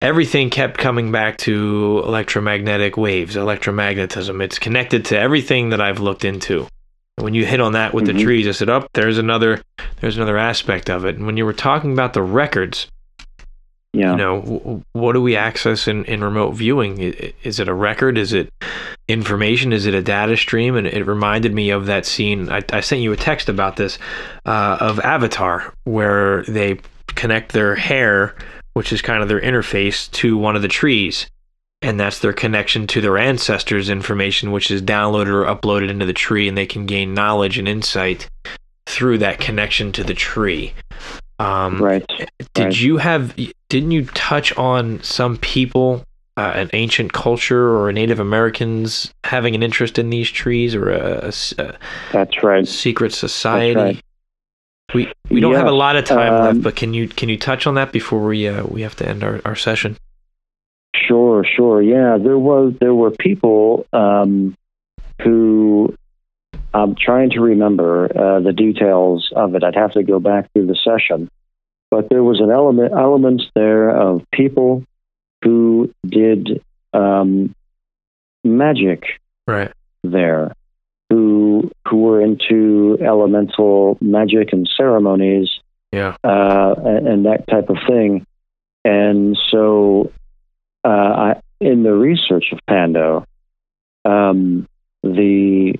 everything 0.00 0.48
kept 0.50 0.78
coming 0.78 1.10
back 1.10 1.36
to 1.38 2.02
electromagnetic 2.04 2.96
waves 2.96 3.34
electromagnetism 3.36 4.42
it's 4.42 4.58
connected 4.58 5.04
to 5.04 5.18
everything 5.18 5.70
that 5.70 5.80
i've 5.80 5.98
looked 6.00 6.24
into 6.24 6.66
when 7.16 7.34
you 7.34 7.44
hit 7.44 7.60
on 7.60 7.72
that 7.72 7.92
with 7.92 8.06
the 8.06 8.12
Mhm. 8.12 8.22
trees 8.22 8.46
i 8.48 8.52
said 8.52 8.68
up 8.68 8.88
there's 8.94 9.18
another 9.18 9.60
there's 10.00 10.16
another 10.16 10.38
aspect 10.38 10.88
of 10.88 11.04
it. 11.04 11.16
And 11.16 11.26
when 11.26 11.36
you 11.36 11.44
were 11.44 11.52
talking 11.52 11.92
about 11.92 12.12
the 12.12 12.22
records, 12.22 12.86
yeah. 13.92 14.12
you 14.12 14.16
know, 14.16 14.40
w- 14.42 14.82
what 14.92 15.14
do 15.14 15.20
we 15.20 15.34
access 15.34 15.88
in, 15.88 16.04
in 16.04 16.22
remote 16.22 16.52
viewing? 16.52 16.98
Is 17.42 17.58
it 17.58 17.66
a 17.68 17.74
record? 17.74 18.16
Is 18.16 18.32
it 18.32 18.52
information? 19.08 19.72
Is 19.72 19.86
it 19.86 19.94
a 19.94 20.02
data 20.02 20.36
stream? 20.36 20.76
And 20.76 20.86
it 20.86 21.04
reminded 21.04 21.52
me 21.52 21.70
of 21.70 21.86
that 21.86 22.06
scene. 22.06 22.48
I, 22.48 22.62
I 22.72 22.78
sent 22.78 23.00
you 23.02 23.10
a 23.10 23.16
text 23.16 23.48
about 23.48 23.74
this 23.74 23.98
uh, 24.46 24.76
of 24.80 25.00
Avatar, 25.00 25.72
where 25.82 26.44
they 26.44 26.78
connect 27.16 27.50
their 27.52 27.74
hair, 27.74 28.36
which 28.72 28.92
is 28.92 29.02
kind 29.02 29.22
of 29.22 29.28
their 29.28 29.40
interface, 29.40 30.10
to 30.12 30.36
one 30.36 30.56
of 30.56 30.62
the 30.62 30.68
trees. 30.68 31.26
And 31.80 31.98
that's 31.98 32.18
their 32.18 32.32
connection 32.32 32.88
to 32.88 33.00
their 33.00 33.18
ancestors' 33.18 33.88
information, 33.88 34.50
which 34.50 34.70
is 34.70 34.82
downloaded 34.82 35.28
or 35.28 35.44
uploaded 35.44 35.90
into 35.90 36.06
the 36.06 36.12
tree, 36.12 36.48
and 36.48 36.58
they 36.58 36.66
can 36.66 36.86
gain 36.86 37.14
knowledge 37.14 37.56
and 37.56 37.68
insight 37.68 38.28
through 38.86 39.18
that 39.18 39.38
connection 39.38 39.92
to 39.92 40.02
the 40.02 40.14
tree. 40.14 40.74
Um, 41.38 41.80
right. 41.80 42.04
did 42.54 42.64
right. 42.64 42.80
you 42.80 42.96
have? 42.96 43.36
Didn't 43.68 43.92
you 43.92 44.06
touch 44.06 44.56
on 44.56 45.00
some 45.04 45.36
people, 45.36 46.02
uh, 46.36 46.52
an 46.56 46.70
ancient 46.72 47.12
culture 47.12 47.76
or 47.76 47.92
Native 47.92 48.18
Americans 48.18 49.12
having 49.22 49.54
an 49.54 49.62
interest 49.62 50.00
in 50.00 50.10
these 50.10 50.30
trees, 50.30 50.74
or 50.74 50.90
a 50.90 51.32
That's 52.12 52.42
right. 52.42 52.66
secret 52.66 53.12
society? 53.12 53.76
right. 53.76 54.02
We 54.94 55.12
we 55.28 55.40
don't 55.40 55.54
have 55.54 55.66
a 55.66 55.72
lot 55.72 55.96
of 55.96 56.04
time 56.04 56.32
um, 56.32 56.44
left, 56.44 56.62
but 56.62 56.76
can 56.76 56.94
you 56.94 57.08
can 57.08 57.28
you 57.28 57.36
touch 57.36 57.66
on 57.66 57.74
that 57.74 57.92
before 57.92 58.24
we 58.24 58.48
uh, 58.48 58.64
we 58.64 58.82
have 58.82 58.96
to 58.96 59.08
end 59.08 59.22
our, 59.22 59.40
our 59.44 59.54
session? 59.54 59.96
Sure, 60.96 61.44
sure. 61.44 61.82
Yeah, 61.82 62.16
there 62.18 62.38
was 62.38 62.74
there 62.80 62.94
were 62.94 63.10
people 63.10 63.86
um, 63.92 64.56
who 65.22 65.94
I'm 66.72 66.94
trying 66.94 67.30
to 67.30 67.40
remember 67.40 68.06
uh, 68.06 68.40
the 68.40 68.52
details 68.52 69.30
of 69.34 69.54
it. 69.54 69.64
I'd 69.64 69.74
have 69.74 69.92
to 69.92 70.02
go 70.02 70.20
back 70.20 70.52
through 70.52 70.66
the 70.66 70.76
session, 70.76 71.28
but 71.90 72.08
there 72.08 72.22
was 72.22 72.40
an 72.40 72.50
element 72.50 72.92
elements 72.92 73.44
there 73.54 73.90
of 73.90 74.24
people 74.32 74.84
who 75.44 75.92
did 76.06 76.62
um, 76.92 77.54
magic 78.44 79.04
Right. 79.46 79.72
there, 80.02 80.54
who 81.10 81.70
who 81.86 81.96
were 81.98 82.20
into 82.20 82.98
elemental 83.00 83.96
magic 84.00 84.52
and 84.52 84.68
ceremonies 84.76 85.48
Yeah. 85.92 86.16
uh, 86.22 86.74
and, 86.84 87.08
and 87.08 87.26
that 87.26 87.46
type 87.48 87.70
of 87.70 87.78
thing. 87.86 88.26
And 88.84 89.36
so, 89.50 90.12
uh, 90.84 90.88
I, 90.88 91.40
in 91.60 91.82
the 91.82 91.92
research 91.92 92.52
of 92.52 92.58
Pando, 92.66 93.24
um, 94.04 94.66
the 95.02 95.74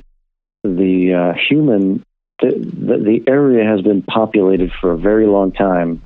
the 0.64 1.14
uh, 1.14 1.39
human 1.49 2.05
the, 2.41 2.51
the 2.51 2.99
the 2.99 3.24
area 3.31 3.68
has 3.68 3.81
been 3.83 4.03
populated 4.03 4.72
for 4.81 4.93
a 4.93 4.99
very 4.99 5.26
long 5.26 5.53
time 5.53 6.03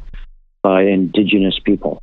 by 0.63 0.83
indigenous 0.83 1.59
people 1.65 2.03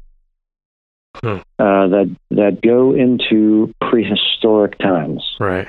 Hmm. 1.21 1.37
uh, 1.57 1.87
that 1.87 2.15
that 2.31 2.61
go 2.61 2.93
into 2.93 3.73
prehistoric 3.81 4.77
times. 4.77 5.23
Right. 5.39 5.67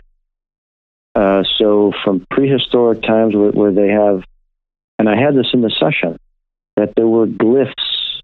Uh, 1.15 1.43
so 1.59 1.93
from 2.05 2.27
prehistoric 2.31 3.03
times 3.03 3.35
where, 3.35 3.51
where 3.51 3.73
they 3.73 3.89
have, 3.89 4.23
and 4.99 5.09
I 5.09 5.17
had 5.21 5.35
this 5.35 5.49
in 5.53 5.61
the 5.61 5.71
session, 5.71 6.19
that 6.77 6.95
there 6.97 7.09
were 7.09 7.27
glyphs, 7.27 8.21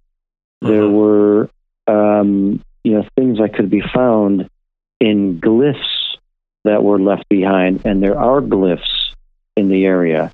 there 0.61 0.83
Mhm. 0.83 0.93
were, 0.93 1.51
um, 1.87 2.61
you 2.85 2.93
know, 2.93 3.05
things 3.17 3.39
that 3.39 3.55
could 3.55 3.71
be 3.71 3.83
found 3.83 4.49
in 5.01 5.41
glyphs 5.41 6.17
that 6.65 6.83
were 6.83 6.99
left 6.99 7.29
behind, 7.29 7.83
and 7.85 8.03
there 8.03 8.19
are 8.19 8.41
glyphs 8.41 9.15
in 9.57 9.69
the 9.69 9.85
area 9.85 10.31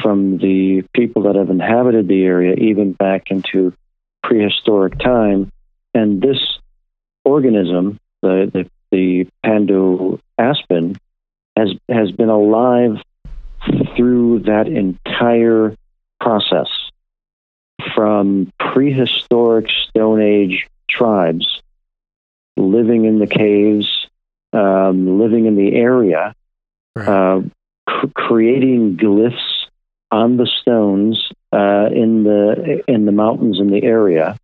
from 0.00 0.38
the 0.38 0.82
people 0.94 1.22
that 1.22 1.36
have 1.36 1.50
inhabited 1.50 2.08
the 2.08 2.24
area, 2.24 2.54
even 2.54 2.92
back 2.92 3.30
into 3.30 3.72
prehistoric 4.22 4.98
time, 4.98 5.50
and 5.94 6.20
this 6.20 6.58
organism, 7.24 7.98
the 8.22 8.50
the, 8.52 8.70
the 8.90 9.28
Pando 9.44 10.18
aspen, 10.38 10.96
has 11.56 11.70
has 11.88 12.10
been 12.12 12.28
alive 12.28 12.96
through 13.96 14.40
that 14.40 14.66
entire 14.66 15.74
process 16.20 16.68
from 17.94 18.52
prehistoric 18.58 19.68
Stone 19.88 20.20
Age 20.22 20.68
tribes 20.88 21.62
living 22.56 23.04
in 23.04 23.18
the 23.18 23.26
caves, 23.26 24.08
um, 24.52 25.18
living 25.18 25.46
in 25.46 25.56
the 25.56 25.74
area, 25.74 26.34
Right. 26.94 27.08
uh, 27.08 27.42
cr- 27.86 28.06
creating 28.14 28.96
glyphs 28.98 29.66
on 30.10 30.36
the 30.36 30.46
stones 30.46 31.32
uh, 31.52 31.88
in 31.92 32.24
the 32.24 32.82
in 32.86 33.06
the 33.06 33.12
mountains 33.12 33.58
in 33.60 33.68
the 33.68 33.82
area, 33.82 34.36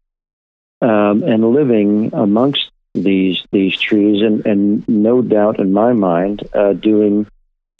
um, 0.81 1.23
and 1.23 1.45
living 1.53 2.11
amongst 2.15 2.71
these 3.03 3.43
these 3.53 3.79
trees, 3.79 4.23
and, 4.23 4.47
and 4.47 4.89
no 4.89 5.23
doubt 5.23 5.61
in 5.61 5.73
my 5.73 5.93
mind, 5.93 6.47
uh, 6.55 6.73
doing 6.73 7.27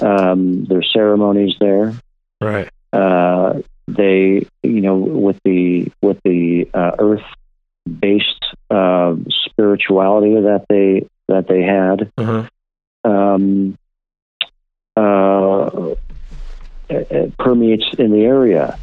um, 0.01 0.65
their 0.65 0.83
ceremonies 0.83 1.57
there. 1.61 1.95
Right. 2.41 2.69
Uh, 2.93 3.61
they, 3.87 4.47
you 4.63 4.81
know, 4.81 4.97
with 4.97 5.41
the 5.45 5.91
with 6.03 6.21
the 6.25 6.69
uh, 6.75 6.93
earth 6.99 7.25
based 8.01 8.45
uh, 8.71 9.17
spirituality 9.31 10.35
that 10.35 10.67
they 10.69 11.07
that 11.29 11.49
they 11.49 11.63
had, 11.63 12.11
Uh-huh. 12.19 12.49
um, 13.11 13.77
uh, 14.97 15.95
it, 16.91 17.37
permeates 17.39 17.87
in 17.99 18.13
the 18.13 18.25
area, 18.25 18.79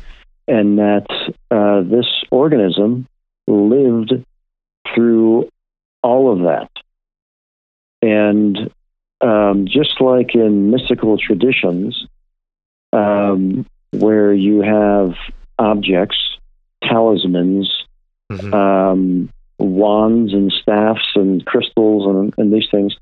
and 0.48 0.80
that 0.80 1.08
uh, 1.52 1.82
this 1.82 2.08
organism 2.32 3.08
lived 3.48 4.14
through 4.94 5.50
all 6.06 6.32
of 6.32 6.40
that. 6.50 6.70
And 8.02 8.72
um, 9.22 9.66
just 9.68 10.00
like 10.00 10.36
in 10.36 10.70
mystical 10.70 11.18
traditions, 11.18 12.06
um, 12.94 13.66
where 13.92 14.32
you 14.34 14.62
have 14.62 15.16
objects, 15.58 16.18
talismans, 16.84 17.68
Mhm. 18.32 18.54
um, 18.54 19.30
wands 19.60 20.34
and 20.34 20.52
staffs 20.52 21.10
and 21.16 21.46
crystals 21.46 22.06
and, 22.08 22.34
and 22.38 22.54
these 22.54 22.70
things, 22.70 22.96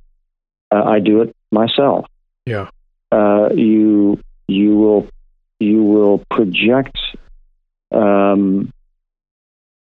uh, 0.71 0.83
I 0.83 0.99
do 0.99 1.21
it 1.21 1.35
myself 1.51 2.05
Yeah. 2.45 2.67
uh, 3.11 3.49
you 3.53 4.19
you 4.47 4.75
will 4.77 5.07
you 5.59 5.83
will 5.83 6.17
project 6.29 6.97
um, 7.91 8.71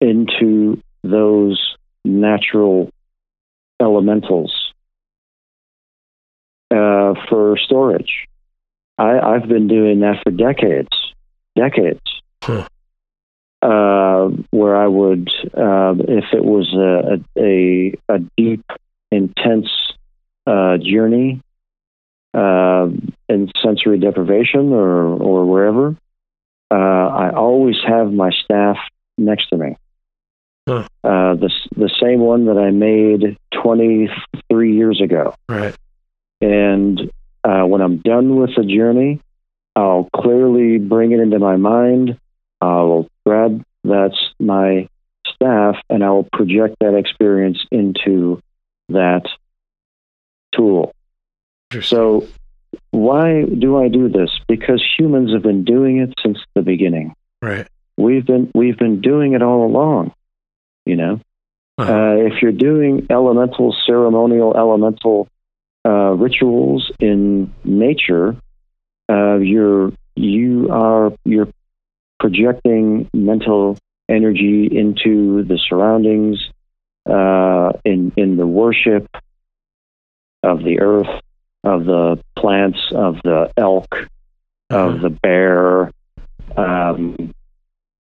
into 0.02 0.82
those 1.04 1.60
natural 2.06 2.90
elementals 3.82 4.74
uh, 6.72 7.14
for 7.30 7.58
storage. 7.58 8.28
I, 8.98 9.20
I've 9.20 9.48
been 9.48 9.68
doing 9.68 10.02
that 10.02 10.22
for 10.24 10.32
decades, 10.32 10.90
decades. 11.56 12.02
Huh. 12.44 12.68
Uh, 13.62 14.28
where 14.50 14.76
I 14.76 14.88
would, 14.88 15.30
uh, 15.56 15.96
if 16.00 16.26
it 16.34 16.44
was 16.44 16.68
a, 16.74 17.24
a, 17.42 17.94
a 18.10 18.20
deep, 18.36 18.66
intense 19.10 19.70
uh, 20.46 20.78
journey, 20.78 21.42
uh, 22.34 22.88
in 23.30 23.52
sensory 23.64 24.00
deprivation 24.00 24.74
or, 24.74 25.06
or 25.06 25.46
wherever, 25.46 25.96
uh, 26.72 26.74
I 26.74 27.32
always 27.34 27.78
have 27.88 28.12
my 28.12 28.32
staff 28.32 28.78
next 29.18 29.50
to 29.50 29.58
me. 29.58 29.78
Huh. 30.68 30.88
Uh, 31.04 31.36
the, 31.36 31.50
the 31.76 31.92
same 32.02 32.20
one 32.20 32.46
that 32.46 32.58
I 32.58 32.72
made 32.72 33.38
23 33.62 34.76
years 34.76 35.02
ago. 35.02 35.36
Right. 35.50 35.76
And 36.42 37.12
uh, 37.44 37.64
when 37.64 37.82
I'm 37.82 37.98
done 37.98 38.38
with 38.38 38.52
the 38.56 38.64
journey, 38.64 39.20
I'll 39.76 40.10
clearly 40.16 40.78
bring 40.78 41.12
it 41.12 41.20
into 41.20 41.40
my 41.40 41.58
mind. 41.58 42.18
I'll 42.62 43.08
grab 43.26 43.64
that's 43.84 44.34
my 44.40 44.88
staff 45.26 45.76
and 45.90 46.04
I 46.04 46.10
will 46.12 46.28
project 46.32 46.78
that 46.80 46.96
experience 46.96 47.60
into 47.72 48.42
that 48.90 49.24
tool. 50.56 50.94
So, 51.82 52.28
why 52.92 53.44
do 53.44 53.78
I 53.78 53.88
do 53.88 54.10
this? 54.10 54.30
Because 54.48 54.84
humans 54.98 55.34
have 55.34 55.42
been 55.42 55.64
doing 55.64 55.98
it 55.98 56.14
since 56.24 56.38
the 56.54 56.62
beginning. 56.62 57.16
Right. 57.42 57.68
we've 57.98 58.26
been 58.26 58.52
we've 58.54 58.78
been 58.78 59.02
doing 59.02 59.34
it 59.34 59.42
all 59.42 59.66
along. 59.66 60.14
You 60.86 60.96
know, 60.98 61.20
Uh-huh. 61.78 61.92
uh, 61.92 62.16
if 62.28 62.42
you're 62.42 62.52
doing 62.52 63.08
elemental 63.10 63.76
ceremonial 63.86 64.56
elemental 64.56 65.28
uh, 65.86 66.12
rituals 66.16 66.92
in 67.00 67.54
nature, 67.64 68.36
uh, 69.10 69.38
you're 69.38 69.92
you 70.16 70.70
are 70.72 71.14
you're 71.26 71.48
projecting 72.20 73.10
mental 73.14 73.78
energy 74.08 74.68
into 74.72 75.44
the 75.44 75.58
surroundings 75.58 76.50
uh, 77.10 77.72
in 77.84 78.12
in 78.16 78.38
the 78.38 78.48
worship 78.48 79.08
of 80.44 80.64
the 80.64 80.80
earth, 80.82 81.22
of 81.64 81.86
the 81.86 82.20
plants, 82.38 82.80
of 82.94 83.16
the 83.24 83.52
elk, 83.58 84.08
of 84.70 85.02
the 85.02 85.10
bear, 85.10 85.92
um, 86.58 87.34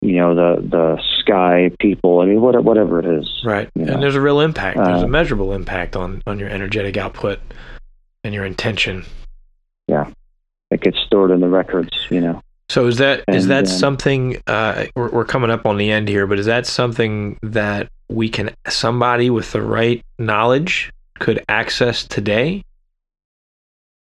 you 0.03 0.17
know, 0.17 0.35
the 0.35 0.61
the 0.61 1.03
sky 1.21 1.71
people. 1.79 2.21
I 2.21 2.27
mean, 2.27 2.41
what, 2.41 2.63
whatever 2.63 2.99
it 2.99 3.07
is. 3.07 3.43
Right. 3.45 3.71
you 3.75 3.85
know. 3.85 3.95
And 3.95 4.03
there's 4.03 4.17
a 4.17 4.21
real 4.21 4.41
impact. 4.41 4.77
There's 4.77 5.03
Uh, 5.03 5.07
a 5.07 5.09
measurable 5.09 5.53
impact 5.53 5.97
on 5.97 6.23
on 6.27 6.39
your 6.39 6.49
energetic 6.49 6.97
output 6.97 7.39
and 8.25 8.35
your 8.35 8.45
intention. 8.45 9.05
Yeah. 9.87 10.11
It 10.71 10.81
gets 10.81 10.99
stored 11.07 11.31
in 11.31 11.41
the 11.41 11.49
records. 11.49 11.97
You 12.11 12.21
know. 12.21 12.43
So 12.69 12.87
is 12.87 12.99
that 12.99 13.25
is 13.29 13.45
And, 13.45 13.51
that 13.53 13.65
um, 13.65 13.67
something? 13.67 14.43
Uh, 14.47 14.87
we're, 14.97 15.11
we're 15.11 15.25
coming 15.25 15.51
up 15.51 15.67
on 15.67 15.77
the 15.77 15.91
end 15.91 16.09
here, 16.09 16.27
but 16.27 16.39
is 16.39 16.47
that 16.47 16.67
something 16.67 17.39
that 17.43 17.89
we 18.09 18.29
can 18.29 18.51
somebody 18.69 19.31
with 19.31 19.53
the 19.53 19.63
right 19.63 20.03
knowledge 20.19 20.91
could 21.21 21.45
access 21.49 22.05
today? 22.05 22.65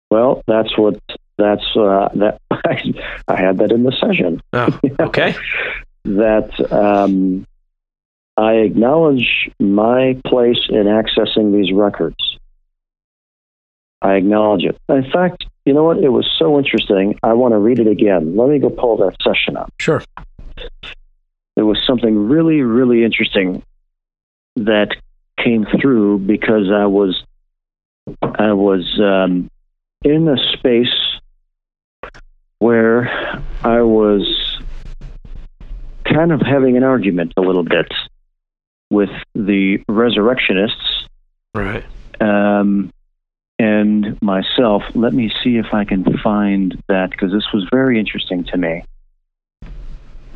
Well, 0.09 0.41
that's 0.47 0.77
what 0.77 0.99
that's 1.41 1.75
uh, 1.75 2.09
that. 2.15 2.39
I 3.27 3.35
had 3.41 3.57
that 3.59 3.71
in 3.71 3.83
the 3.83 3.91
session. 3.91 4.41
Oh, 4.53 4.79
okay. 4.99 5.35
that 6.05 6.71
um, 6.71 7.45
I 8.37 8.53
acknowledge 8.53 9.49
my 9.59 10.19
place 10.25 10.59
in 10.69 10.85
accessing 10.85 11.53
these 11.53 11.73
records. 11.73 12.37
I 14.01 14.13
acknowledge 14.15 14.63
it. 14.63 14.77
In 14.89 15.09
fact, 15.11 15.45
you 15.65 15.73
know 15.73 15.83
what? 15.83 15.97
It 15.97 16.09
was 16.09 16.27
so 16.39 16.57
interesting. 16.57 17.19
I 17.21 17.33
want 17.33 17.53
to 17.53 17.59
read 17.59 17.79
it 17.79 17.87
again. 17.87 18.35
Let 18.35 18.49
me 18.49 18.57
go 18.57 18.69
pull 18.69 18.97
that 18.97 19.15
session 19.21 19.57
up. 19.57 19.71
Sure. 19.79 20.01
There 21.55 21.65
was 21.65 21.77
something 21.85 22.27
really, 22.27 22.61
really 22.61 23.03
interesting 23.03 23.61
that 24.55 24.95
came 25.37 25.65
through 25.79 26.19
because 26.19 26.71
I 26.71 26.85
was 26.85 27.23
I 28.21 28.53
was 28.53 28.99
um, 28.99 29.49
in 30.03 30.27
a 30.27 30.37
space 30.53 30.93
where 32.61 33.09
I 33.63 33.81
was 33.81 34.59
kind 36.05 36.31
of 36.31 36.41
having 36.41 36.77
an 36.77 36.83
argument 36.83 37.33
a 37.35 37.41
little 37.41 37.63
bit 37.63 37.91
with 38.91 39.09
the 39.33 39.83
resurrectionists 39.89 41.07
Right. 41.55 41.83
um, 42.19 42.91
and 43.57 44.21
myself. 44.21 44.83
Let 44.93 45.11
me 45.11 45.33
see 45.43 45.57
if 45.57 45.73
I 45.73 45.85
can 45.85 46.03
find 46.19 46.79
that 46.87 47.09
because 47.09 47.31
this 47.31 47.47
was 47.51 47.67
very 47.71 47.97
interesting 47.99 48.43
to 48.45 48.57
me. 48.57 48.83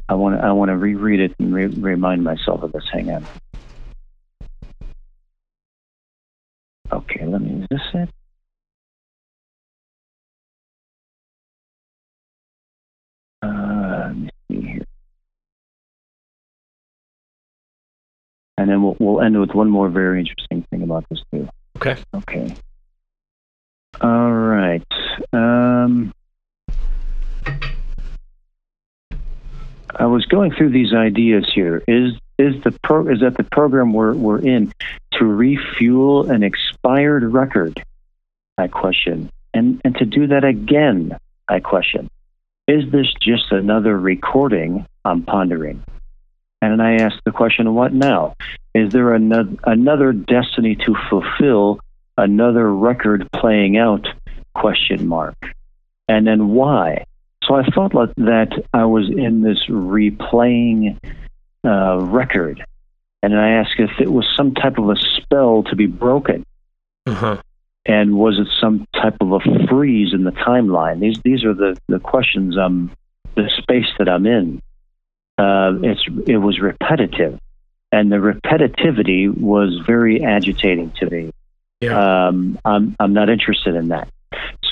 I 0.09 0.15
want 0.15 0.39
to 0.39 0.43
I 0.45 0.51
want 0.51 0.69
to 0.69 0.77
reread 0.77 1.19
it 1.19 1.35
and 1.37 1.53
re- 1.53 1.67
remind 1.67 2.23
myself 2.23 2.63
of 2.63 2.71
this. 2.71 2.85
Hang 2.91 3.11
on. 3.11 3.25
Okay, 6.91 7.23
let 7.25 7.41
me. 7.41 7.61
Is 7.61 7.67
this 7.69 7.81
it? 7.93 8.09
Uh, 13.45 14.07
let 14.07 14.15
me 14.17 14.29
see 14.49 14.61
here. 14.61 14.85
And 18.57 18.69
then 18.69 18.81
we'll, 18.81 18.95
we'll 18.99 19.21
end 19.21 19.39
with 19.39 19.51
one 19.51 19.69
more 19.69 19.89
very 19.89 20.19
interesting 20.19 20.65
thing 20.69 20.81
about 20.81 21.05
this 21.09 21.21
too. 21.31 21.47
Okay. 21.77 21.97
Okay. 22.13 22.55
All 24.01 24.31
right. 24.31 24.83
Um, 25.33 26.13
I 29.97 30.05
was 30.05 30.25
going 30.25 30.51
through 30.51 30.71
these 30.71 30.93
ideas 30.93 31.49
here. 31.53 31.83
Is 31.87 32.13
is 32.37 32.61
the 32.63 32.71
pro 32.83 33.07
is 33.07 33.21
that 33.21 33.37
the 33.37 33.43
program 33.43 33.93
we're 33.93 34.13
we're 34.13 34.39
in 34.39 34.73
to 35.13 35.25
refuel 35.25 36.29
an 36.29 36.43
expired 36.43 37.23
record? 37.23 37.83
I 38.57 38.67
question. 38.67 39.29
And 39.53 39.81
and 39.85 39.95
to 39.97 40.05
do 40.05 40.27
that 40.27 40.43
again, 40.43 41.17
I 41.47 41.59
question. 41.59 42.09
Is 42.67 42.91
this 42.91 43.13
just 43.21 43.51
another 43.51 43.97
recording? 43.97 44.85
I'm 45.03 45.21
pondering. 45.21 45.83
And 46.61 46.81
I 46.81 46.95
ask 46.95 47.15
the 47.23 47.31
question, 47.31 47.75
what 47.75 47.93
now? 47.93 48.35
Is 48.73 48.91
there 48.91 49.13
another, 49.13 49.55
another 49.65 50.13
destiny 50.13 50.75
to 50.77 50.95
fulfill, 51.09 51.79
another 52.17 52.73
record 52.73 53.27
playing 53.31 53.77
out? 53.77 54.07
Question 54.55 55.07
mark. 55.07 55.35
And 56.07 56.25
then 56.25 56.49
why? 56.49 57.05
So 57.43 57.53
I 57.53 57.65
thought 57.67 57.93
like 57.93 58.15
that 58.15 58.63
I 58.73 58.85
was 58.85 59.09
in 59.09 59.41
this 59.41 59.67
replaying 59.69 60.97
uh, 61.63 61.99
record, 61.99 62.65
and 63.21 63.37
I 63.37 63.49
asked 63.49 63.75
if 63.77 63.91
it 63.99 64.11
was 64.11 64.25
some 64.35 64.55
type 64.55 64.79
of 64.79 64.89
a 64.89 64.95
spell 64.95 65.63
to 65.63 65.75
be 65.75 65.85
broken, 65.85 66.45
Uh-huh. 67.05 67.37
And 67.85 68.17
was 68.17 68.39
it 68.39 68.47
some 68.59 68.87
type 68.93 69.17
of 69.21 69.31
a 69.33 69.39
freeze 69.67 70.13
in 70.13 70.23
the 70.23 70.31
timeline? 70.31 70.99
These 70.99 71.19
these 71.23 71.43
are 71.43 71.53
the 71.53 71.77
the 71.87 71.99
questions 71.99 72.57
um 72.57 72.91
the 73.35 73.49
space 73.57 73.87
that 73.99 74.09
I'm 74.09 74.25
in. 74.25 74.61
Uh, 75.37 75.73
it's 75.83 76.03
it 76.27 76.37
was 76.37 76.59
repetitive, 76.59 77.39
and 77.91 78.11
the 78.11 78.17
repetitivity 78.17 79.35
was 79.35 79.81
very 79.85 80.23
agitating 80.23 80.91
to 80.99 81.09
me. 81.09 81.31
Yeah. 81.81 82.27
Um, 82.27 82.57
I'm 82.65 82.95
I'm 82.99 83.13
not 83.13 83.29
interested 83.29 83.75
in 83.75 83.89
that. 83.89 84.07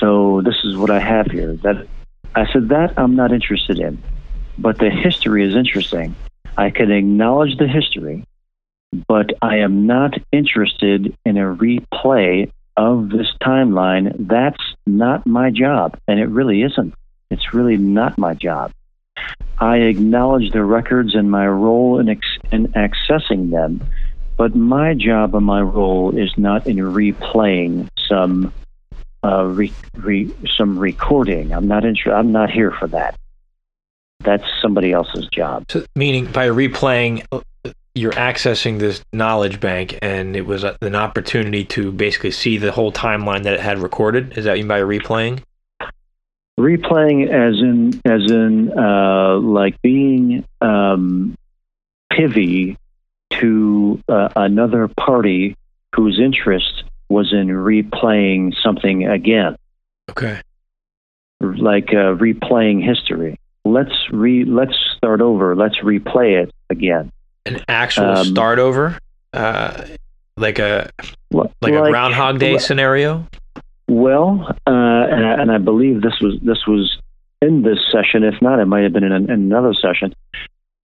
So 0.00 0.42
this 0.42 0.56
is 0.64 0.76
what 0.76 0.90
I 0.90 1.00
have 1.00 1.26
here. 1.26 1.54
That 1.56 1.86
I 2.34 2.50
said 2.52 2.70
that 2.70 2.98
I'm 2.98 3.14
not 3.14 3.32
interested 3.32 3.78
in, 3.78 4.02
but 4.58 4.78
the 4.78 4.90
history 4.90 5.46
is 5.46 5.54
interesting. 5.54 6.16
I 6.56 6.70
can 6.70 6.90
acknowledge 6.90 7.58
the 7.58 7.68
history, 7.68 8.24
but 9.06 9.32
I 9.42 9.58
am 9.58 9.86
not 9.86 10.14
interested 10.32 11.16
in 11.24 11.36
a 11.36 11.54
replay 11.54 12.50
of 12.76 13.10
this 13.10 13.28
timeline. 13.42 14.14
That's 14.18 14.62
not 14.86 15.26
my 15.26 15.50
job, 15.50 15.98
and 16.08 16.18
it 16.18 16.28
really 16.28 16.62
isn't. 16.62 16.94
It's 17.30 17.54
really 17.54 17.76
not 17.76 18.18
my 18.18 18.34
job. 18.34 18.72
I 19.58 19.76
acknowledge 19.76 20.50
the 20.50 20.64
records 20.64 21.14
and 21.14 21.30
my 21.30 21.46
role 21.46 21.98
in, 22.00 22.08
ex- 22.08 22.38
in 22.50 22.68
accessing 22.68 23.50
them, 23.50 23.86
but 24.36 24.54
my 24.54 24.94
job 24.94 25.34
and 25.34 25.46
my 25.46 25.60
role 25.60 26.16
is 26.16 26.36
not 26.36 26.66
in 26.66 26.76
replaying 26.76 27.88
some 28.08 28.52
uh, 29.24 29.44
re- 29.44 29.72
re- 29.96 30.34
some 30.56 30.78
recording. 30.78 31.52
I'm 31.52 31.66
not 31.66 31.84
inter- 31.84 32.14
I'm 32.14 32.32
not 32.32 32.50
here 32.50 32.72
for 32.72 32.88
that. 32.88 33.18
That's 34.20 34.44
somebody 34.60 34.92
else's 34.92 35.28
job. 35.28 35.64
So, 35.70 35.84
meaning 35.94 36.26
by 36.26 36.48
replaying, 36.48 37.24
you're 37.94 38.12
accessing 38.12 38.78
this 38.78 39.02
knowledge 39.12 39.60
bank, 39.60 39.98
and 40.02 40.34
it 40.34 40.46
was 40.46 40.64
an 40.64 40.94
opportunity 40.94 41.64
to 41.66 41.92
basically 41.92 42.32
see 42.32 42.58
the 42.58 42.72
whole 42.72 42.92
timeline 42.92 43.44
that 43.44 43.54
it 43.54 43.60
had 43.60 43.78
recorded. 43.78 44.36
Is 44.36 44.44
that 44.44 44.58
you 44.58 44.64
mean 44.64 44.68
by 44.68 44.80
replaying? 44.80 45.42
replaying 46.58 47.28
as 47.28 47.60
in 47.60 48.00
as 48.04 48.30
in 48.30 48.72
uh, 48.78 49.36
like 49.38 49.80
being 49.82 50.44
um, 50.60 51.36
privy 52.10 52.76
to 53.30 54.00
uh, 54.08 54.28
another 54.36 54.88
party 54.88 55.56
whose 55.94 56.20
interest 56.20 56.84
was 57.08 57.32
in 57.32 57.48
replaying 57.48 58.54
something 58.62 59.06
again, 59.06 59.56
Okay. 60.10 60.40
like 61.40 61.88
uh, 61.90 62.14
replaying 62.14 62.84
history. 62.84 63.38
Let's 63.64 63.94
re 64.12 64.44
let's 64.44 64.76
start 64.96 65.20
over. 65.20 65.56
Let's 65.56 65.78
replay 65.78 66.42
it 66.42 66.52
again. 66.70 67.10
An 67.46 67.60
actual 67.68 68.06
Um, 68.06 68.24
start 68.24 68.58
over, 68.58 68.98
uh, 69.32 69.84
like 70.36 70.58
a 70.58 70.90
L- 71.32 71.52
like, 71.60 71.74
a 71.74 71.90
Groundhog 71.90 72.38
Day 72.38 72.52
well- 72.52 72.60
scenario. 72.60 73.26
Well, 73.86 74.46
uh, 74.66 74.70
and, 74.70 75.26
I, 75.26 75.32
and 75.42 75.52
I 75.52 75.58
believe 75.58 76.00
this 76.00 76.18
was 76.20 76.38
this 76.40 76.66
was 76.66 76.98
in 77.42 77.62
this 77.62 77.78
session. 77.92 78.24
If 78.24 78.40
not, 78.40 78.58
it 78.58 78.64
might 78.64 78.82
have 78.84 78.94
been 78.94 79.04
in, 79.04 79.12
an, 79.12 79.24
in 79.24 79.30
another 79.52 79.74
session. 79.74 80.14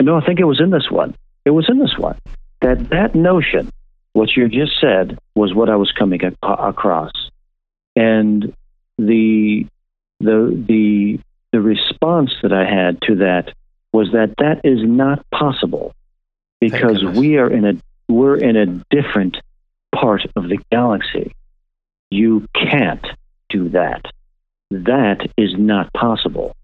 No, 0.02 0.16
I 0.16 0.24
think 0.26 0.38
it 0.38 0.44
was 0.44 0.60
in 0.60 0.68
this 0.70 0.90
one. 0.90 1.14
It 1.46 1.50
was 1.50 1.66
in 1.70 1.78
this 1.78 1.96
one. 1.96 2.18
That 2.60 2.90
that 2.90 3.14
notion, 3.14 3.70
what 4.12 4.36
you 4.36 4.48
just 4.48 4.78
said, 4.78 5.18
was 5.34 5.54
what 5.54 5.70
I 5.70 5.76
was 5.76 5.90
coming 5.92 6.20
ac- 6.22 6.36
across, 6.42 7.12
and 7.96 8.52
the 8.98 9.66
the 10.20 10.62
the 10.68 11.18
the 11.52 11.60
response 11.62 12.32
that 12.42 12.52
I 12.52 12.66
had 12.66 13.00
to 13.02 13.16
that 13.16 13.54
was 13.94 14.12
that 14.12 14.34
that 14.38 14.60
is 14.62 14.80
not 14.82 15.24
possible 15.30 15.94
because 16.60 17.02
we 17.04 17.36
are 17.38 17.50
in 17.50 17.64
a 17.64 17.72
we're 18.08 18.36
in 18.36 18.56
a 18.56 18.66
different 18.90 19.36
part 19.94 20.22
of 20.36 20.48
the 20.48 20.58
galaxy. 20.70 21.32
You 22.10 22.46
can't 22.54 23.06
do 23.48 23.68
that. 23.70 24.02
That 24.70 25.28
is 25.36 25.54
not 25.56 25.92
possible. 25.92 26.54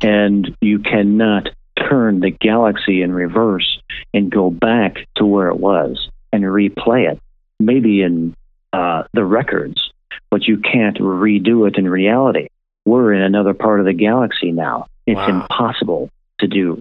And 0.00 0.56
you 0.60 0.78
cannot 0.78 1.48
turn 1.78 2.20
the 2.20 2.30
galaxy 2.30 3.02
in 3.02 3.12
reverse 3.12 3.80
and 4.14 4.30
go 4.30 4.50
back 4.50 5.06
to 5.16 5.26
where 5.26 5.48
it 5.48 5.58
was 5.58 6.08
and 6.32 6.42
replay 6.44 7.10
it, 7.12 7.20
maybe 7.60 8.02
in 8.02 8.34
uh, 8.72 9.04
the 9.12 9.24
records, 9.24 9.90
but 10.30 10.46
you 10.46 10.58
can't 10.58 10.98
redo 10.98 11.68
it 11.68 11.76
in 11.78 11.88
reality. 11.88 12.48
We're 12.84 13.12
in 13.12 13.22
another 13.22 13.54
part 13.54 13.80
of 13.80 13.86
the 13.86 13.92
galaxy 13.92 14.50
now. 14.52 14.86
It's 15.06 15.16
Wow. 15.16 15.42
impossible 15.42 16.10
to 16.40 16.46
do. 16.46 16.80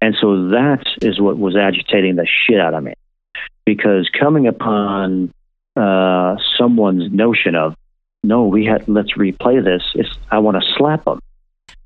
And 0.00 0.14
so 0.20 0.48
that 0.50 0.82
is 1.02 1.20
what 1.20 1.38
was 1.38 1.56
agitating 1.56 2.16
the 2.16 2.26
shit 2.26 2.58
out 2.60 2.74
of 2.74 2.82
me. 2.82 2.94
Because 3.66 4.08
coming 4.18 4.46
upon 4.46 5.32
uh, 5.76 6.36
someone's 6.58 7.12
notion 7.12 7.54
of, 7.54 7.74
no, 8.22 8.44
we 8.46 8.64
had, 8.64 8.88
let's 8.88 9.12
replay 9.12 9.62
this, 9.62 9.82
it's, 9.94 10.10
I 10.30 10.38
want 10.38 10.62
to 10.62 10.68
slap 10.76 11.04
them 11.04 11.20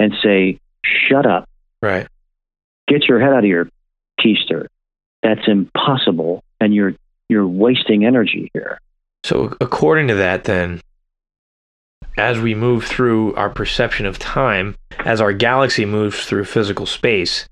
and 0.00 0.12
say, 0.22 0.58
shut 0.84 1.26
up, 1.26 1.48
Right. 1.82 2.06
get 2.88 3.04
your 3.08 3.20
head 3.20 3.32
out 3.32 3.40
of 3.40 3.44
your 3.44 3.68
keister. 4.20 4.66
That's 5.22 5.46
impossible, 5.46 6.42
and 6.60 6.74
you're 6.74 6.94
you're 7.30 7.46
wasting 7.46 8.04
energy 8.04 8.50
here. 8.52 8.78
So, 9.22 9.56
according 9.60 10.08
to 10.08 10.14
that, 10.16 10.44
then, 10.44 10.80
as 12.18 12.38
we 12.38 12.54
move 12.54 12.84
through 12.84 13.34
our 13.34 13.48
perception 13.48 14.04
of 14.06 14.18
time, 14.18 14.76
as 14.98 15.20
our 15.22 15.32
galaxy 15.32 15.84
moves 15.86 16.26
through 16.26 16.44
physical 16.44 16.84
space, 16.84 17.46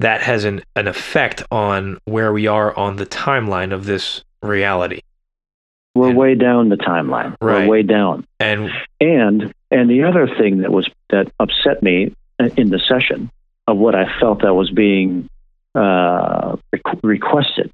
that 0.00 0.20
has 0.22 0.44
an, 0.44 0.62
an 0.74 0.88
effect 0.88 1.42
on 1.50 1.98
where 2.04 2.32
we 2.32 2.46
are 2.46 2.76
on 2.76 2.96
the 2.96 3.06
timeline 3.06 3.72
of 3.72 3.86
this 3.86 4.22
reality. 4.42 5.00
We're 5.94 6.08
And- 6.10 6.18
way 6.18 6.34
down 6.34 6.68
the 6.68 6.76
timeline. 6.76 7.36
Right. 7.40 7.62
We're 7.62 7.68
way 7.68 7.82
down. 7.82 8.26
And 8.38 8.70
And 9.00 9.52
and 9.70 9.90
the 9.90 10.04
other 10.04 10.28
thing 10.28 10.58
that 10.58 10.70
was 10.70 10.88
that 11.10 11.32
upset 11.40 11.82
me 11.82 12.14
in 12.56 12.70
the 12.70 12.78
session 12.78 13.30
of 13.66 13.78
what 13.78 13.94
I 13.94 14.04
felt 14.20 14.42
that 14.42 14.54
was 14.54 14.70
being 14.70 15.28
uh, 15.74 16.56
requ- 16.74 17.00
requested 17.02 17.70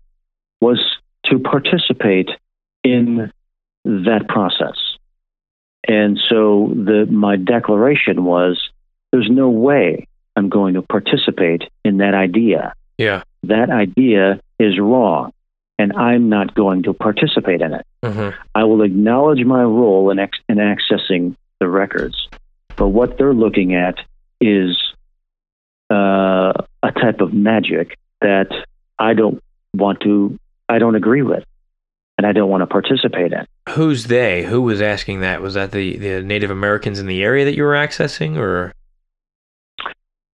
was 0.60 0.80
to 1.26 1.38
participate 1.38 2.30
in 2.84 3.30
that 3.84 4.26
process. 4.28 4.76
And 5.88 6.18
so 6.28 6.72
the 6.74 7.06
my 7.10 7.36
declaration 7.36 8.24
was 8.24 8.70
there's 9.10 9.28
no 9.30 9.50
way 9.50 10.06
I'm 10.36 10.48
going 10.48 10.74
to 10.74 10.82
participate 10.82 11.62
in 11.84 11.98
that 11.98 12.14
idea. 12.14 12.74
yeah. 12.98 13.22
That 13.44 13.70
idea 13.70 14.40
is 14.60 14.78
wrong 14.78 15.32
and 15.78 15.92
I'm 15.94 16.28
not 16.28 16.54
going 16.54 16.84
to 16.84 16.92
participate 16.94 17.60
in 17.60 17.74
it. 17.74 17.86
hmm 18.04 18.30
I 18.54 18.64
will 18.64 18.82
acknowledge 18.82 19.44
my 19.44 19.62
role 19.62 20.10
in, 20.10 20.18
ex- 20.20 20.38
in 20.48 20.58
accessing 20.58 21.34
the 21.58 21.68
records, 21.68 22.28
but 22.76 22.88
what 22.88 23.18
they're 23.18 23.34
looking 23.34 23.74
at 23.74 23.96
is 24.40 24.78
uh, 25.90 26.52
a 26.82 26.92
type 26.92 27.20
of 27.20 27.32
magic 27.32 27.98
that 28.20 28.48
I 28.98 29.14
don't 29.14 29.42
want 29.74 30.00
to, 30.02 30.38
I 30.68 30.78
don't 30.78 30.94
agree 30.94 31.22
with, 31.22 31.44
and 32.18 32.26
I 32.26 32.32
don't 32.32 32.48
want 32.50 32.62
to 32.62 32.66
participate 32.66 33.32
in. 33.32 33.46
Who's 33.70 34.04
they? 34.06 34.44
Who 34.44 34.62
was 34.62 34.80
asking 34.80 35.20
that? 35.20 35.42
Was 35.42 35.54
that 35.54 35.72
the, 35.72 35.96
the 35.96 36.22
Native 36.22 36.50
Americans 36.50 36.98
in 36.98 37.06
the 37.06 37.22
area 37.22 37.44
that 37.44 37.56
you 37.56 37.62
were 37.64 37.74
accessing, 37.74 38.36
or 38.36 38.72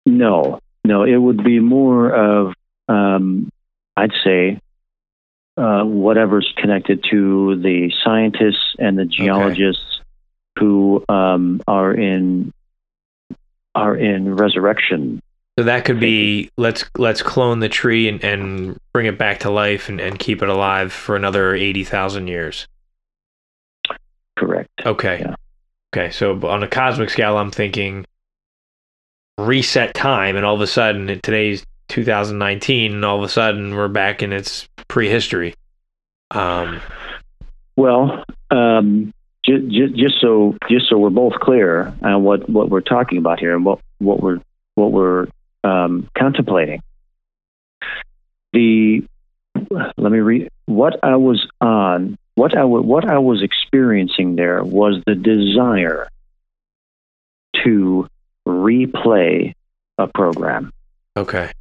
No, 0.05 0.61
no, 0.85 1.05
it 1.05 1.17
would 1.17 1.45
be 1.45 1.61
more 1.61 2.11
of, 2.11 2.55
um, 2.89 3.51
I'd 3.97 4.13
say, 4.25 4.59
uh, 5.57 5.83
whatever's 5.85 6.53
connected 6.57 7.05
to 7.11 7.61
the 7.61 7.93
scientists 8.03 8.75
and 8.79 8.99
the 8.99 9.05
geologists 9.05 10.01
who 10.59 11.05
um, 11.09 11.61
are 11.67 11.93
in 11.93 12.53
are 13.75 13.97
in 13.97 14.35
resurrection 14.35 15.23
so 15.59 15.65
that 15.65 15.85
could 15.85 16.01
be 16.01 16.51
let's 16.57 16.85
let's 16.97 17.21
clone 17.21 17.61
the 17.61 17.69
tree 17.69 18.09
and, 18.09 18.25
and 18.25 18.79
bring 18.95 19.05
it 19.05 19.19
back 19.19 19.41
to 19.41 19.51
life 19.51 19.91
and, 19.91 20.01
and 20.01 20.19
keep 20.19 20.43
it 20.43 20.49
alive 20.49 20.93
for 20.93 21.15
another 21.15 21.55
eighty 21.55 21.85
thousand 21.85 22.29
years. 22.29 22.67
Correct. 24.39 24.71
Okay. 24.85 25.19
Yeah. 25.21 25.35
Okay. 25.95 26.11
So 26.11 26.49
on 26.49 26.63
a 26.63 26.69
cosmic 26.69 27.11
scale, 27.11 27.37
I'm 27.37 27.51
thinking 27.51 28.07
reset 29.39 29.95
time, 29.95 30.37
and 30.37 30.45
all 30.45 30.55
of 30.55 30.61
a 30.61 30.67
sudden, 30.67 31.07
today's 31.23 31.65
2019, 31.89 32.95
and 32.95 33.05
all 33.05 33.19
of 33.19 33.25
a 33.25 33.29
sudden, 33.29 33.75
we're 33.75 33.89
back 33.89 34.23
in 34.23 34.33
its 34.33 34.69
prehistory. 34.89 35.55
Um, 36.31 36.81
Well, 37.77 38.25
um, 38.51 39.13
just, 39.45 39.69
just, 39.69 39.95
just 39.97 40.21
so 40.21 40.57
just 40.71 40.89
so 40.89 40.99
we're 40.99 41.11
both 41.11 41.35
clear 41.35 41.95
on 42.03 42.23
what, 42.23 42.49
what 42.49 42.71
we're 42.71 42.81
talking 42.81 43.19
about 43.19 43.41
here 43.41 43.55
and 43.55 43.65
what, 43.65 43.81
what 43.99 44.23
we're 44.23 44.41
what 44.75 44.93
we're 44.93 45.27
um, 45.65 46.09
contemplating. 46.17 46.83
The 48.53 49.05
let 49.97 50.13
me 50.13 50.19
read 50.19 50.49
what 50.67 51.03
I 51.03 51.17
was 51.17 51.47
on. 51.61 52.19
What 52.35 52.57
I 52.57 52.65
what 52.65 53.09
I 53.09 53.19
was 53.19 53.43
experiencing 53.43 54.37
there 54.37 54.63
was 54.63 55.03
the 55.07 55.15
desire 55.15 56.09
to 57.65 58.09
replay 58.47 59.55
a 59.99 60.07
program. 60.09 60.73
okay. 61.17 61.53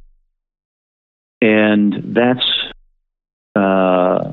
and 1.40 2.14
that's 2.16 2.46
uh, 3.54 4.32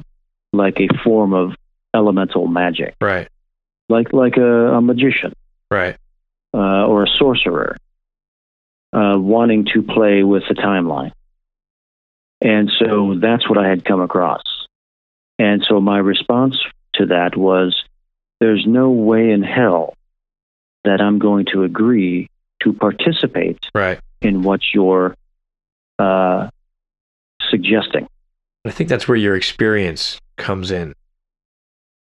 like 0.54 0.80
a 0.80 0.88
form 1.04 1.34
of 1.34 1.54
elemental 1.94 2.48
magic, 2.48 2.96
Right. 3.02 3.28
like 3.90 4.14
like 4.14 4.38
a, 4.38 4.74
a 4.78 4.82
magician 4.82 5.34
Right. 5.72 5.98
uh, 6.54 6.86
or 6.88 7.04
a 7.04 7.08
sorcerer 7.18 7.76
uh, 8.94 9.18
wanting 9.18 9.66
to 9.74 9.82
play 9.84 10.24
with 10.24 10.44
the 10.48 10.56
timeline. 10.56 11.12
And 12.42 12.72
so 12.80 13.16
that's 13.20 13.48
what 13.50 13.58
I 13.58 13.68
had 13.68 13.84
come 13.84 14.02
across. 14.02 14.42
And 15.38 15.64
so 15.68 15.82
my 15.82 15.98
response 15.98 16.56
to 16.96 17.08
that 17.08 17.36
was 17.36 17.84
there's 18.40 18.66
no 18.66 18.92
way 18.92 19.32
in 19.32 19.44
hell 19.44 19.94
that 20.86 21.02
I'm 21.02 21.20
going 21.20 21.46
to 21.54 21.64
agree 21.64 22.30
to 22.61 22.73
participate 22.73 23.60
Right. 23.73 23.99
in 24.22 24.41
what 24.44 24.61
you're 24.73 25.15
uh, 25.98 26.49
suggesting. 27.49 28.07
I 28.65 28.72
think 28.72 28.90
that's 28.90 29.07
where 29.07 29.18
your 29.18 29.36
experience 29.36 30.19
comes 30.38 30.72
in. 30.72 30.94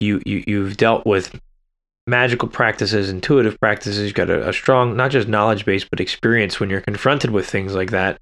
You 0.00 0.20
you 0.26 0.44
you've 0.46 0.76
dealt 0.76 1.06
with 1.06 1.38
magical 2.06 2.48
practices, 2.48 3.08
intuitive 3.10 3.58
practices. 3.60 4.04
You've 4.04 4.14
got 4.14 4.30
a, 4.30 4.48
a 4.48 4.52
strong, 4.52 4.96
not 4.96 5.10
just 5.10 5.28
knowledge 5.28 5.64
base, 5.64 5.84
but 5.84 6.00
experience 6.00 6.60
when 6.60 6.70
you're 6.70 6.80
confronted 6.80 7.30
with 7.30 7.48
things 7.48 7.74
like 7.74 7.90
that, 7.90 8.18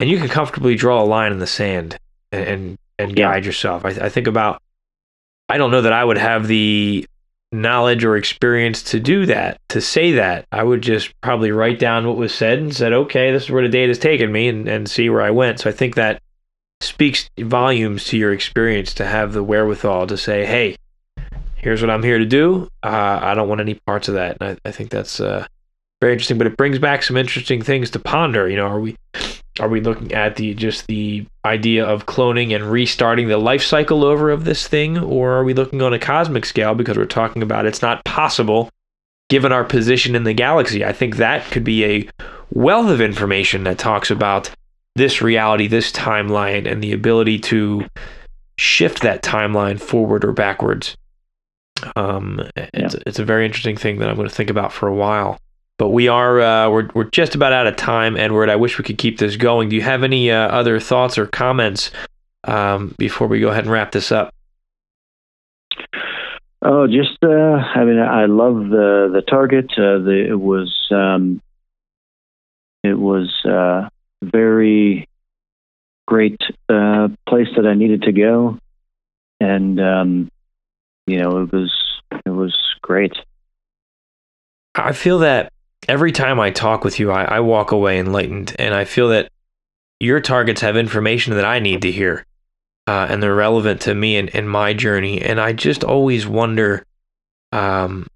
and 0.00 0.08
you 0.10 0.18
can 0.18 0.28
comfortably 0.28 0.74
draw 0.74 1.02
a 1.02 1.04
line 1.04 1.32
in 1.32 1.38
the 1.38 1.46
sand 1.46 1.96
and 2.32 2.44
and, 2.46 2.78
and 2.98 3.18
Yeah. 3.18 3.32
guide 3.32 3.44
yourself. 3.46 3.84
I, 3.84 3.90
I 3.90 4.08
think 4.08 4.26
about. 4.26 4.60
I 5.48 5.56
don't 5.56 5.70
know 5.70 5.80
that 5.80 5.94
I 5.94 6.04
would 6.04 6.18
have 6.18 6.46
the 6.46 7.06
knowledge 7.50 8.04
or 8.04 8.16
experience 8.16 8.82
to 8.82 9.00
do 9.00 9.26
that, 9.26 9.58
to 9.68 9.80
say 9.80 10.12
that. 10.12 10.46
I 10.52 10.62
would 10.62 10.82
just 10.82 11.18
probably 11.20 11.50
write 11.50 11.78
down 11.78 12.06
what 12.06 12.16
was 12.16 12.34
said 12.34 12.58
and 12.58 12.74
said, 12.74 12.92
okay, 12.92 13.32
this 13.32 13.44
is 13.44 13.50
where 13.50 13.62
the 13.62 13.68
date 13.68 13.88
has 13.88 13.98
taken 13.98 14.30
me, 14.30 14.48
and, 14.48 14.68
and 14.68 14.88
see 14.88 15.08
where 15.08 15.22
I 15.22 15.30
went. 15.30 15.60
So 15.60 15.70
I 15.70 15.72
think 15.72 15.94
that 15.94 16.20
speaks 16.80 17.28
volumes 17.38 18.04
to 18.04 18.16
your 18.16 18.32
experience 18.32 18.94
to 18.94 19.06
have 19.06 19.32
the 19.32 19.42
wherewithal 19.42 20.06
to 20.06 20.16
say, 20.16 20.46
"Hey, 20.46 20.76
here's 21.56 21.80
what 21.80 21.90
I'm 21.90 22.02
here 22.02 22.18
to 22.18 22.26
do. 22.26 22.68
Uh, 22.82 23.18
I 23.22 23.34
don't 23.34 23.48
want 23.48 23.60
any 23.60 23.74
parts 23.74 24.08
of 24.08 24.14
that." 24.14 24.36
And 24.40 24.50
I, 24.64 24.68
I 24.68 24.72
think 24.72 24.90
that's 24.90 25.20
uh, 25.20 25.46
very 26.00 26.12
interesting. 26.12 26.38
But 26.38 26.46
it 26.46 26.56
brings 26.56 26.78
back 26.78 27.02
some 27.02 27.16
interesting 27.16 27.62
things 27.62 27.90
to 27.90 27.98
ponder. 27.98 28.48
You 28.48 28.56
know, 28.56 28.66
are 28.66 28.80
we 28.80 28.96
are 29.60 29.68
we 29.68 29.80
looking 29.80 30.12
at 30.12 30.36
the 30.36 30.54
just 30.54 30.86
the 30.86 31.26
idea 31.44 31.84
of 31.84 32.06
cloning 32.06 32.54
and 32.54 32.70
restarting 32.70 33.28
the 33.28 33.38
life 33.38 33.62
cycle 33.62 34.04
over 34.04 34.30
of 34.30 34.44
this 34.44 34.66
thing, 34.66 34.98
or 34.98 35.32
are 35.32 35.44
we 35.44 35.54
looking 35.54 35.82
on 35.82 35.92
a 35.92 35.98
cosmic 35.98 36.44
scale 36.44 36.74
because 36.74 36.96
we're 36.96 37.04
talking 37.04 37.42
about 37.42 37.66
it's 37.66 37.82
not 37.82 38.04
possible 38.04 38.70
given 39.28 39.52
our 39.52 39.64
position 39.64 40.14
in 40.14 40.24
the 40.24 40.34
galaxy? 40.34 40.84
I 40.84 40.92
think 40.92 41.16
that 41.16 41.44
could 41.50 41.64
be 41.64 41.84
a 41.84 42.08
wealth 42.52 42.90
of 42.90 43.00
information 43.00 43.64
that 43.64 43.78
talks 43.78 44.10
about 44.10 44.50
this 44.96 45.22
reality, 45.22 45.66
this 45.66 45.92
timeline, 45.92 46.70
and 46.70 46.82
the 46.82 46.92
ability 46.92 47.38
to 47.38 47.86
shift 48.56 49.02
that 49.02 49.22
timeline 49.22 49.80
forward 49.80 50.24
or 50.24 50.32
backwards. 50.32 50.96
Um, 51.94 52.40
it's, 52.56 52.96
it's 53.06 53.18
a 53.18 53.24
very 53.24 53.46
interesting 53.46 53.76
thing 53.76 53.98
that 53.98 54.08
I'm 54.08 54.16
going 54.16 54.28
to 54.28 54.34
think 54.34 54.50
about 54.50 54.72
for 54.72 54.88
a 54.88 54.94
while. 54.94 55.38
But 55.78 55.90
we 55.90 56.08
are 56.08 56.40
uh, 56.40 56.70
we're 56.70 56.88
we're 56.92 57.04
just 57.04 57.36
about 57.36 57.52
out 57.52 57.68
of 57.68 57.76
time, 57.76 58.16
Edward. 58.16 58.50
I 58.50 58.56
wish 58.56 58.78
we 58.78 58.84
could 58.84 58.98
keep 58.98 59.18
this 59.18 59.36
going. 59.36 59.68
Do 59.68 59.76
you 59.76 59.82
have 59.82 60.02
any 60.02 60.30
uh, 60.30 60.48
other 60.48 60.80
thoughts 60.80 61.16
or 61.16 61.26
comments 61.26 61.92
um, 62.44 62.94
before 62.98 63.28
we 63.28 63.38
go 63.38 63.48
ahead 63.48 63.64
and 63.64 63.72
wrap 63.72 63.92
this 63.92 64.10
up? 64.10 64.34
Oh, 66.60 66.88
just 66.88 67.16
uh, 67.22 67.28
I 67.28 67.84
mean, 67.84 68.00
I 68.00 68.26
love 68.26 68.56
the 68.68 69.08
the 69.12 69.22
target. 69.22 69.66
Uh, 69.78 69.98
the 69.98 70.26
it 70.30 70.40
was 70.40 70.76
um, 70.90 71.40
it 72.82 72.98
was 72.98 73.32
uh, 73.44 73.88
very 74.22 75.08
great 76.08 76.40
uh, 76.68 77.08
place 77.28 77.48
that 77.56 77.66
I 77.66 77.74
needed 77.74 78.02
to 78.02 78.12
go, 78.12 78.58
and 79.40 79.80
um, 79.80 80.30
you 81.06 81.20
know, 81.20 81.42
it 81.42 81.52
was 81.52 81.72
it 82.26 82.30
was 82.30 82.58
great. 82.82 83.12
I 84.74 84.92
feel 84.92 85.20
that 85.20 85.52
every 85.88 86.12
time 86.12 86.38
I 86.38 86.50
talk 86.50 86.84
with 86.84 87.00
you, 87.00 87.10
I, 87.10 87.24
I 87.24 87.40
walk 87.40 87.72
away 87.72 87.98
enlightened, 87.98 88.54
and 88.58 88.74
I 88.74 88.84
feel 88.84 89.08
that 89.08 89.30
your 89.98 90.20
targets 90.20 90.60
have 90.60 90.76
information 90.76 91.34
that 91.34 91.44
I 91.44 91.58
need 91.58 91.82
to 91.82 91.90
hear, 91.90 92.24
uh, 92.86 93.06
and 93.10 93.22
they're 93.22 93.34
relevant 93.34 93.80
to 93.82 93.94
me 93.94 94.16
and, 94.16 94.32
and 94.34 94.48
my 94.48 94.74
journey. 94.74 95.20
And 95.20 95.40
I 95.40 95.52
just 95.52 95.82
always 95.82 96.26
wonder, 96.26 96.84
um, 97.50 98.06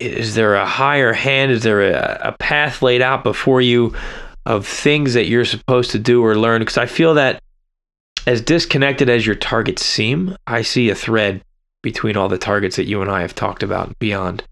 is 0.00 0.34
there 0.34 0.54
a 0.54 0.66
higher 0.66 1.12
hand? 1.12 1.52
Is 1.52 1.62
there 1.62 1.82
a, 1.82 2.28
a 2.28 2.32
path 2.32 2.82
laid 2.82 3.02
out 3.02 3.22
before 3.22 3.60
you 3.60 3.94
of 4.46 4.66
things 4.66 5.14
that 5.14 5.26
you're 5.26 5.44
supposed 5.44 5.90
to 5.92 5.98
do 5.98 6.24
or 6.24 6.36
learn? 6.36 6.60
Because 6.60 6.78
I 6.78 6.86
feel 6.86 7.14
that 7.14 7.40
as 8.26 8.40
disconnected 8.40 9.10
as 9.10 9.26
your 9.26 9.36
targets 9.36 9.84
seem, 9.84 10.36
I 10.46 10.62
see 10.62 10.88
a 10.88 10.94
thread 10.94 11.42
between 11.82 12.16
all 12.16 12.28
the 12.28 12.38
targets 12.38 12.76
that 12.76 12.86
you 12.86 13.02
and 13.02 13.10
I 13.10 13.20
have 13.20 13.34
talked 13.34 13.62
about 13.62 13.98
beyond. 13.98 14.42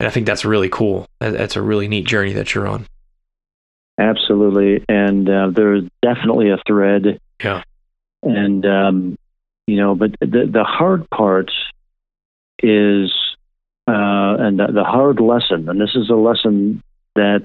And 0.00 0.06
I 0.06 0.10
think 0.10 0.24
that's 0.24 0.46
really 0.46 0.70
cool. 0.70 1.06
That's 1.18 1.56
a 1.56 1.62
really 1.62 1.86
neat 1.86 2.06
journey 2.06 2.32
that 2.32 2.54
you're 2.54 2.66
on. 2.66 2.86
Absolutely. 3.98 4.82
And 4.88 5.28
uh, 5.28 5.50
there's 5.54 5.84
definitely 6.00 6.48
a 6.48 6.56
thread. 6.66 7.20
Yeah. 7.44 7.62
And, 8.22 8.64
um, 8.64 9.18
you 9.66 9.76
know, 9.76 9.94
but 9.94 10.12
the, 10.20 10.48
the 10.50 10.64
hard 10.64 11.08
part 11.10 11.50
is, 12.62 13.12
uh, 13.86 14.40
and 14.40 14.58
the, 14.58 14.68
the 14.72 14.84
hard 14.84 15.20
lesson, 15.20 15.68
and 15.68 15.78
this 15.78 15.94
is 15.94 16.08
a 16.08 16.14
lesson 16.14 16.82
that 17.14 17.44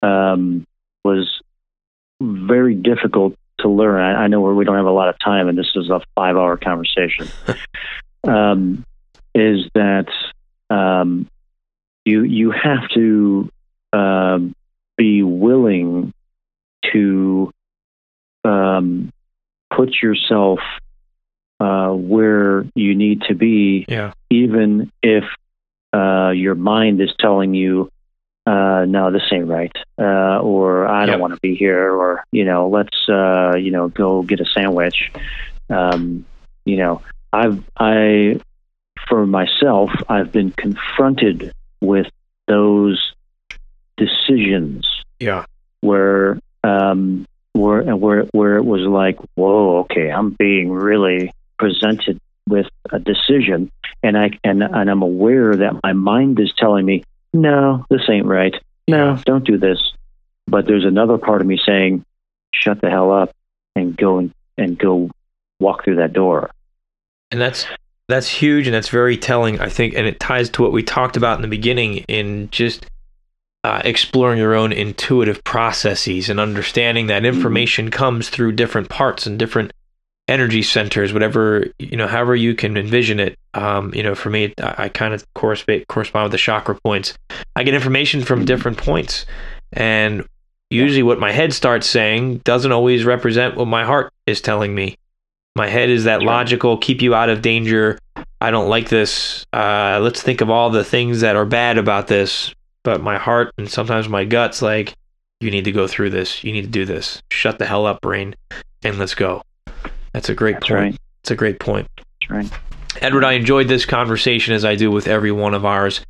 um, 0.00 0.66
was 1.04 1.42
very 2.22 2.74
difficult 2.74 3.34
to 3.60 3.68
learn. 3.68 4.00
I, 4.00 4.22
I 4.22 4.26
know 4.28 4.40
we 4.40 4.64
don't 4.64 4.76
have 4.76 4.86
a 4.86 4.90
lot 4.90 5.10
of 5.10 5.18
time, 5.18 5.48
and 5.48 5.58
this 5.58 5.72
is 5.74 5.90
a 5.90 6.00
five 6.14 6.36
hour 6.36 6.56
conversation. 6.56 7.28
um, 8.24 8.86
is 9.34 9.68
that 9.74 10.06
um, 10.70 11.28
you 12.08 12.22
you 12.22 12.50
have 12.50 12.88
to 12.94 13.50
uh, 13.92 14.38
be 14.96 15.22
willing 15.22 16.12
to 16.92 17.52
um, 18.44 19.12
put 19.74 19.94
yourself 20.02 20.60
uh, 21.60 21.90
where 21.90 22.64
you 22.74 22.94
need 22.94 23.22
to 23.22 23.34
be, 23.34 23.84
yeah. 23.88 24.12
even 24.30 24.90
if 25.02 25.24
uh, 25.92 26.30
your 26.30 26.54
mind 26.54 27.00
is 27.00 27.10
telling 27.18 27.54
you, 27.54 27.90
uh, 28.46 28.84
"No, 28.88 29.10
this 29.10 29.22
ain't 29.32 29.46
right," 29.46 29.72
uh, 30.00 30.38
or 30.40 30.86
"I 30.86 31.04
don't 31.06 31.14
Yep. 31.14 31.20
want 31.20 31.34
to 31.34 31.40
be 31.40 31.54
here," 31.56 31.92
or 31.92 32.24
you 32.32 32.44
know, 32.44 32.68
"Let's 32.68 32.96
uh, 33.08 33.56
you 33.56 33.70
know 33.70 33.88
go 33.88 34.22
get 34.22 34.40
a 34.40 34.46
sandwich." 34.46 35.12
Um, 35.68 36.24
you 36.64 36.76
know, 36.76 37.02
I've 37.32 37.62
I 37.78 38.40
for 39.08 39.26
myself, 39.26 39.90
I've 40.08 40.32
been 40.32 40.52
confronted 40.52 41.52
with 41.80 42.06
those 42.46 43.12
decisions 43.96 44.86
Yeah. 45.20 45.44
where 45.80 46.38
um, 46.64 47.26
where 47.52 47.82
where 47.96 48.22
where 48.32 48.56
it 48.56 48.64
was 48.64 48.82
like, 48.82 49.18
whoa, 49.34 49.78
okay, 49.80 50.10
I'm 50.10 50.30
being 50.30 50.70
really 50.70 51.32
presented 51.58 52.18
with 52.48 52.66
a 52.90 52.98
decision, 52.98 53.70
and 54.02 54.16
I 54.16 54.30
and 54.44 54.62
and 54.62 54.90
I'm 54.90 55.02
aware 55.02 55.56
that 55.56 55.80
my 55.82 55.92
mind 55.92 56.40
is 56.40 56.52
telling 56.56 56.84
me, 56.84 57.04
no, 57.32 57.84
this 57.90 58.02
ain't 58.08 58.26
right. 58.26 58.54
No, 58.86 59.14
Yeah. 59.14 59.22
don't 59.24 59.44
do 59.44 59.58
this. 59.58 59.78
But 60.46 60.66
there's 60.66 60.84
another 60.86 61.18
part 61.18 61.40
of 61.42 61.46
me 61.46 61.60
saying, 61.64 62.04
shut 62.54 62.80
the 62.80 62.88
hell 62.88 63.12
up 63.12 63.30
and 63.76 63.94
go 63.96 64.18
and, 64.18 64.32
and 64.56 64.78
go 64.78 65.10
walk 65.60 65.84
through 65.84 65.96
that 65.96 66.14
door. 66.14 66.50
And 67.30 67.38
that's 67.40 67.66
that's 68.08 68.28
huge 68.28 68.66
and 68.66 68.74
that's 68.74 68.88
very 68.88 69.16
telling, 69.16 69.60
I 69.60 69.68
think, 69.68 69.94
and 69.94 70.06
it 70.06 70.18
ties 70.18 70.48
to 70.50 70.62
what 70.62 70.72
we 70.72 70.82
talked 70.82 71.16
about 71.16 71.36
in 71.36 71.42
the 71.42 71.48
beginning 71.48 71.98
in 72.08 72.48
just 72.50 72.86
uh, 73.64 73.82
exploring 73.84 74.38
your 74.38 74.54
own 74.54 74.72
intuitive 74.72 75.44
processes 75.44 76.30
and 76.30 76.40
understanding 76.40 77.08
that 77.08 77.26
information 77.26 77.90
comes 77.90 78.30
through 78.30 78.52
different 78.52 78.88
parts 78.88 79.26
and 79.26 79.38
different 79.38 79.72
energy 80.26 80.62
centers, 80.62 81.12
whatever 81.12 81.66
you 81.78 81.96
know, 81.96 82.06
however 82.06 82.36
you 82.36 82.54
can 82.54 82.76
envision 82.76 83.20
it. 83.20 83.38
Um, 83.54 83.92
you 83.94 84.02
know, 84.02 84.14
for 84.14 84.30
me, 84.30 84.54
I, 84.62 84.84
I 84.84 84.88
kind 84.88 85.12
of 85.12 85.24
correspond 85.34 85.86
correspond 85.88 86.24
with 86.24 86.32
the 86.32 86.38
chakra 86.38 86.78
points. 86.82 87.14
I 87.56 87.62
get 87.62 87.74
information 87.74 88.22
from 88.22 88.44
different 88.44 88.78
points, 88.78 89.26
and 89.72 90.26
usually, 90.70 91.02
what 91.02 91.18
my 91.18 91.32
head 91.32 91.52
starts 91.52 91.86
saying 91.86 92.38
doesn't 92.38 92.72
always 92.72 93.04
represent 93.04 93.56
what 93.56 93.66
my 93.66 93.84
heart 93.84 94.12
is 94.26 94.40
telling 94.40 94.74
me. 94.74 94.96
My 95.58 95.66
head 95.66 95.90
is 95.90 96.04
that 96.04 96.22
logical, 96.22 96.78
keep 96.78 97.02
you 97.02 97.16
out 97.16 97.28
of 97.28 97.42
danger. 97.42 97.98
I 98.40 98.52
don't 98.52 98.68
like 98.68 98.88
this. 98.88 99.44
Uh, 99.52 99.98
let's 100.00 100.22
think 100.22 100.40
of 100.40 100.50
all 100.50 100.70
the 100.70 100.84
things 100.84 101.20
that 101.22 101.34
are 101.34 101.44
bad 101.44 101.78
about 101.78 102.06
this. 102.06 102.54
But 102.84 103.02
my 103.02 103.18
heart 103.18 103.52
and 103.58 103.68
sometimes 103.68 104.08
my 104.08 104.24
guts 104.24 104.62
like, 104.62 104.94
you 105.40 105.50
need 105.50 105.64
to 105.64 105.72
go 105.72 105.88
through 105.88 106.10
this. 106.10 106.44
You 106.44 106.52
need 106.52 106.62
to 106.62 106.68
do 106.68 106.84
this. 106.84 107.20
Shut 107.32 107.58
the 107.58 107.66
hell 107.66 107.86
up, 107.86 108.00
brain, 108.00 108.36
and 108.84 109.00
let's 109.00 109.16
go. 109.16 109.42
That's 110.12 110.28
a 110.28 110.34
great 110.34 110.54
That's 110.54 110.68
point. 110.68 110.80
right. 110.80 110.96
It's 111.22 111.32
a 111.32 111.36
great 111.36 111.58
point. 111.58 111.88
That's 111.96 112.30
right. 112.30 112.50
Edward, 113.02 113.24
I 113.24 113.32
enjoyed 113.32 113.66
this 113.66 113.84
conversation 113.84 114.54
as 114.54 114.64
I 114.64 114.76
do 114.76 114.92
with 114.92 115.08
every 115.08 115.32
one 115.32 115.54
of 115.54 115.64
ours. 115.64 116.00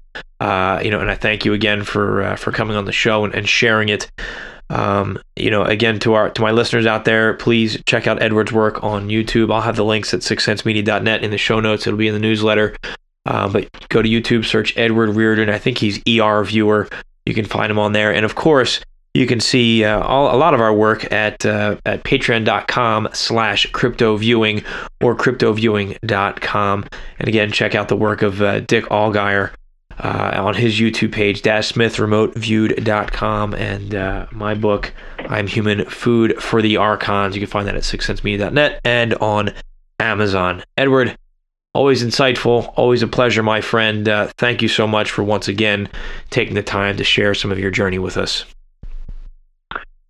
Uh, 0.41 0.81
you 0.85 0.91
know, 0.91 1.01
and 1.01 1.11
I 1.11 1.15
thank 1.15 1.47
you 1.47 1.55
again 1.55 1.85
for 1.85 2.23
uh, 2.23 2.37
for 2.37 2.53
coming 2.53 2.77
on 2.77 2.85
the 2.85 2.93
show 2.93 3.25
and, 3.25 3.35
and 3.35 3.49
sharing 3.49 3.89
it. 3.89 4.11
Um, 4.71 5.19
you 5.37 5.51
know, 5.51 5.63
again 5.63 5.99
to 6.01 6.15
our 6.15 6.31
to 6.31 6.43
my 6.43 6.51
listeners 6.51 6.87
out 6.87 7.05
there, 7.05 7.35
please 7.35 7.81
check 7.87 8.07
out 8.07 8.23
Edward's 8.23 8.53
work 8.53 8.83
on 8.85 9.09
YouTube. 9.09 9.53
I'll 9.53 9.63
have 9.63 9.77
the 9.77 9.85
links 9.85 10.13
at 10.13 10.21
sixsensemedia.net 10.21 11.25
in 11.25 11.31
the 11.31 11.39
show 11.39 11.61
notes. 11.61 11.87
It'll 11.87 11.99
be 11.99 12.09
in 12.09 12.15
the 12.15 12.21
newsletter. 12.21 12.77
Uh, 13.27 13.49
but 13.49 13.69
go 13.89 14.01
to 14.01 14.09
YouTube, 14.09 14.45
search 14.45 14.77
Edward 14.77 15.11
Riordan. 15.11 15.51
I 15.51 15.59
think 15.59 15.79
he's 15.79 15.99
ER 16.09 16.43
viewer. 16.45 16.89
You 17.27 17.35
can 17.35 17.45
find 17.45 17.71
him 17.71 17.79
on 17.79 17.93
there, 17.93 18.13
and 18.13 18.25
of 18.25 18.35
course, 18.35 18.81
you 19.15 19.27
can 19.27 19.41
see 19.41 19.85
uh, 19.85 20.01
all, 20.01 20.35
a 20.35 20.39
lot 20.39 20.55
of 20.55 20.61
our 20.61 20.73
work 20.73 21.11
at 21.13 21.45
uh, 21.45 21.77
at 21.85 22.05
patreon.com 22.05 23.09
slash 23.13 23.67
crypto 23.73 24.17
viewing 24.17 24.63
or 25.03 25.15
cryptoviewing.com. 25.15 26.85
And 27.19 27.29
again, 27.29 27.53
check 27.53 27.75
out 27.75 27.89
the 27.89 27.97
work 27.97 28.23
of 28.23 28.41
uh, 28.41 28.61
Dick 28.61 28.85
Allgire 28.87 29.51
uh, 29.99 30.33
on 30.37 30.55
his 30.55 30.79
YouTube 30.79 31.13
page, 31.13 31.43
DashSmithRemoteViewed.com, 31.43 33.55
and 33.55 33.95
uh, 33.95 34.27
my 34.31 34.55
book, 34.55 34.93
I'm 35.19 35.47
Human 35.47 35.85
Food 35.87 36.43
for 36.43 36.63
the 36.63 36.77
Archons. 36.77 37.35
You 37.35 37.41
can 37.41 37.51
find 37.51 37.67
that 37.69 37.75
at 37.75 37.83
sixsensemedia.net 37.83 38.81
and 38.85 39.15
on 39.15 39.53
Amazon. 40.01 40.63
Edward, 40.77 41.17
always 41.75 42.05
insightful, 42.05 42.73
always 42.77 43.03
a 43.03 43.09
pleasure, 43.09 43.43
my 43.43 43.61
friend. 43.61 44.09
Uh, 44.09 44.29
thank 44.39 44.63
you 44.63 44.69
so 44.69 44.87
much 44.87 45.11
for 45.11 45.23
once 45.23 45.49
again 45.49 45.89
taking 46.31 46.55
the 46.55 46.63
time 46.63 46.97
to 46.97 47.05
share 47.05 47.35
some 47.35 47.53
of 47.53 47.59
your 47.59 47.71
journey 47.71 47.99
with 47.99 48.17
us. 48.17 48.47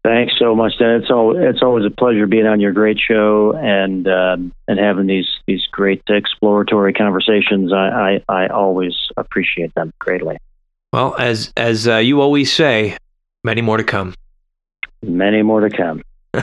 Thanks 0.09 0.39
so 0.39 0.55
much, 0.55 0.79
Dan. 0.79 1.03
It's 1.03 1.11
all 1.11 1.37
it's 1.37 1.61
always 1.61 1.85
a 1.85 1.91
pleasure 1.91 2.27
being 2.27 2.47
on 2.47 2.61
your 2.61 2.73
great 2.73 2.99
show 2.99 3.53
and 3.55 4.09
um, 4.09 4.55
and 4.67 4.79
having 4.79 5.07
these 5.07 5.29
these 5.47 5.67
great 5.71 6.03
exploratory 6.09 6.95
conversations. 6.95 7.75
I, 7.75 8.23
I, 8.27 8.45
I 8.45 8.47
always 8.47 8.95
appreciate 9.19 9.75
them 9.75 9.93
greatly. 9.99 10.39
Well, 10.95 11.15
as 11.19 11.53
as 11.59 11.87
uh, 11.87 11.97
you 11.97 12.23
always 12.23 12.51
say, 12.51 12.97
many 13.45 13.61
more 13.61 13.77
to 13.77 13.85
come. 13.85 14.15
Many 15.03 15.43
more 15.43 15.69
to 15.69 15.69
come. 15.69 16.01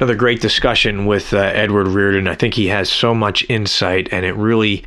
Another 0.00 0.16
great 0.16 0.40
discussion 0.40 1.06
with 1.06 1.32
uh, 1.32 1.36
Edward 1.36 1.86
Riordan. 1.86 2.26
I 2.26 2.34
think 2.34 2.54
he 2.54 2.66
has 2.66 2.90
so 2.90 3.14
much 3.14 3.48
insight, 3.48 4.08
and 4.10 4.26
it 4.26 4.34
really 4.34 4.84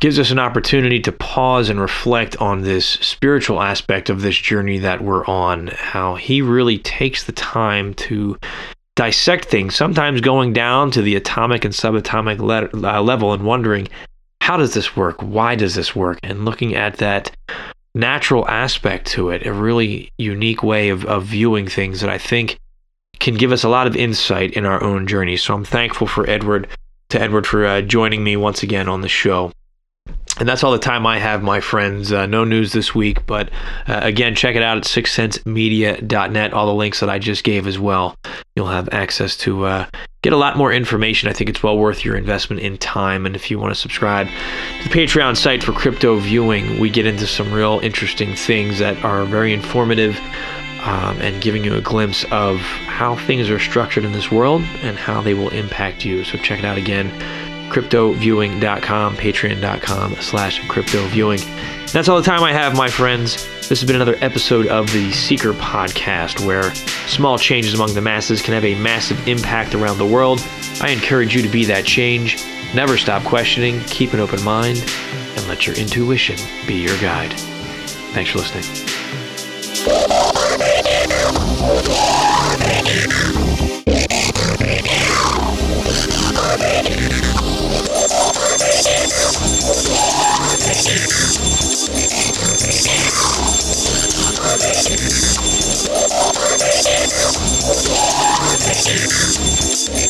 gives 0.00 0.18
us 0.18 0.30
an 0.30 0.38
opportunity 0.38 1.00
to 1.00 1.12
pause 1.12 1.68
and 1.68 1.80
reflect 1.80 2.36
on 2.36 2.62
this 2.62 2.86
spiritual 2.86 3.62
aspect 3.62 4.10
of 4.10 4.22
this 4.22 4.36
journey 4.36 4.78
that 4.78 5.02
we're 5.02 5.24
on. 5.26 5.68
How 5.68 6.14
he 6.16 6.42
really 6.42 6.78
takes 6.78 7.24
the 7.24 7.32
time 7.32 7.94
to 7.94 8.38
dissect 8.96 9.46
things, 9.46 9.74
sometimes 9.74 10.20
going 10.20 10.52
down 10.52 10.90
to 10.92 11.02
the 11.02 11.16
atomic 11.16 11.64
and 11.64 11.74
subatomic 11.74 12.38
le- 12.38 12.88
uh, 12.88 13.02
level 13.02 13.32
and 13.32 13.44
wondering, 13.44 13.88
how 14.40 14.56
does 14.56 14.74
this 14.74 14.94
work? 14.94 15.20
Why 15.20 15.54
does 15.54 15.74
this 15.74 15.96
work? 15.96 16.18
And 16.22 16.44
looking 16.44 16.74
at 16.74 16.98
that 16.98 17.34
natural 17.94 18.46
aspect 18.48 19.06
to 19.06 19.30
it, 19.30 19.46
a 19.46 19.52
really 19.52 20.12
unique 20.18 20.62
way 20.62 20.90
of, 20.90 21.04
of 21.06 21.24
viewing 21.24 21.66
things 21.66 22.00
that 22.00 22.10
I 22.10 22.18
think 22.18 22.58
can 23.20 23.36
give 23.36 23.52
us 23.52 23.64
a 23.64 23.68
lot 23.68 23.86
of 23.86 23.96
insight 23.96 24.52
in 24.52 24.66
our 24.66 24.82
own 24.82 25.06
journey. 25.06 25.36
So 25.36 25.54
I'm 25.54 25.64
thankful 25.64 26.06
for 26.06 26.28
Edward, 26.28 26.68
to 27.08 27.20
Edward 27.20 27.46
for 27.46 27.64
uh, 27.64 27.80
joining 27.80 28.22
me 28.22 28.36
once 28.36 28.62
again 28.62 28.88
on 28.88 29.00
the 29.00 29.08
show. 29.08 29.52
And 30.40 30.48
that's 30.48 30.64
all 30.64 30.72
the 30.72 30.78
time 30.78 31.06
I 31.06 31.18
have, 31.18 31.42
my 31.42 31.60
friends. 31.60 32.10
Uh, 32.10 32.26
no 32.26 32.42
news 32.42 32.72
this 32.72 32.92
week, 32.92 33.24
but 33.24 33.50
uh, 33.86 34.00
again, 34.02 34.34
check 34.34 34.56
it 34.56 34.62
out 34.62 34.76
at 34.76 34.82
sixsensemedia.net. 34.82 36.52
All 36.52 36.66
the 36.66 36.74
links 36.74 37.00
that 37.00 37.08
I 37.08 37.20
just 37.20 37.44
gave 37.44 37.68
as 37.68 37.78
well. 37.78 38.16
You'll 38.56 38.66
have 38.66 38.88
access 38.90 39.36
to 39.38 39.64
uh, 39.64 39.86
get 40.22 40.32
a 40.32 40.36
lot 40.36 40.56
more 40.56 40.72
information. 40.72 41.28
I 41.28 41.32
think 41.32 41.50
it's 41.50 41.62
well 41.62 41.78
worth 41.78 42.04
your 42.04 42.16
investment 42.16 42.62
in 42.62 42.78
time. 42.78 43.26
And 43.26 43.36
if 43.36 43.48
you 43.48 43.60
want 43.60 43.72
to 43.72 43.80
subscribe 43.80 44.26
to 44.26 44.88
the 44.88 44.94
Patreon 44.94 45.36
site 45.36 45.62
for 45.62 45.72
crypto 45.72 46.18
viewing, 46.18 46.80
we 46.80 46.90
get 46.90 47.06
into 47.06 47.28
some 47.28 47.52
real 47.52 47.78
interesting 47.80 48.34
things 48.34 48.80
that 48.80 49.04
are 49.04 49.24
very 49.24 49.52
informative 49.52 50.18
um, 50.80 51.20
and 51.20 51.40
giving 51.42 51.62
you 51.62 51.74
a 51.74 51.80
glimpse 51.80 52.24
of 52.32 52.58
how 52.58 53.16
things 53.26 53.48
are 53.50 53.60
structured 53.60 54.04
in 54.04 54.12
this 54.12 54.32
world 54.32 54.62
and 54.82 54.96
how 54.96 55.22
they 55.22 55.34
will 55.34 55.50
impact 55.50 56.04
you. 56.04 56.24
So 56.24 56.38
check 56.38 56.58
it 56.58 56.64
out 56.64 56.76
again 56.76 57.08
cryptoviewing.com, 57.70 59.16
patreon.com 59.16 60.14
slash 60.16 60.60
cryptoviewing. 60.62 61.92
That's 61.92 62.08
all 62.08 62.16
the 62.16 62.22
time 62.22 62.42
I 62.42 62.52
have, 62.52 62.76
my 62.76 62.88
friends. 62.88 63.46
This 63.68 63.80
has 63.80 63.84
been 63.84 63.96
another 63.96 64.16
episode 64.20 64.66
of 64.66 64.92
the 64.92 65.12
Seeker 65.12 65.52
Podcast, 65.52 66.44
where 66.44 66.74
small 67.06 67.38
changes 67.38 67.72
among 67.74 67.94
the 67.94 68.00
masses 68.00 68.42
can 68.42 68.52
have 68.54 68.64
a 68.64 68.74
massive 68.74 69.26
impact 69.26 69.74
around 69.74 69.98
the 69.98 70.06
world. 70.06 70.40
I 70.80 70.90
encourage 70.90 71.34
you 71.34 71.42
to 71.42 71.48
be 71.48 71.64
that 71.66 71.84
change. 71.84 72.44
Never 72.74 72.98
stop 72.98 73.22
questioning, 73.22 73.80
keep 73.84 74.12
an 74.12 74.20
open 74.20 74.42
mind, 74.42 74.78
and 75.36 75.48
let 75.48 75.66
your 75.66 75.76
intuition 75.76 76.36
be 76.66 76.74
your 76.74 76.98
guide. 76.98 77.32
Thanks 78.12 78.30
for 78.30 78.38
listening. 78.38 78.64
you 99.86 100.04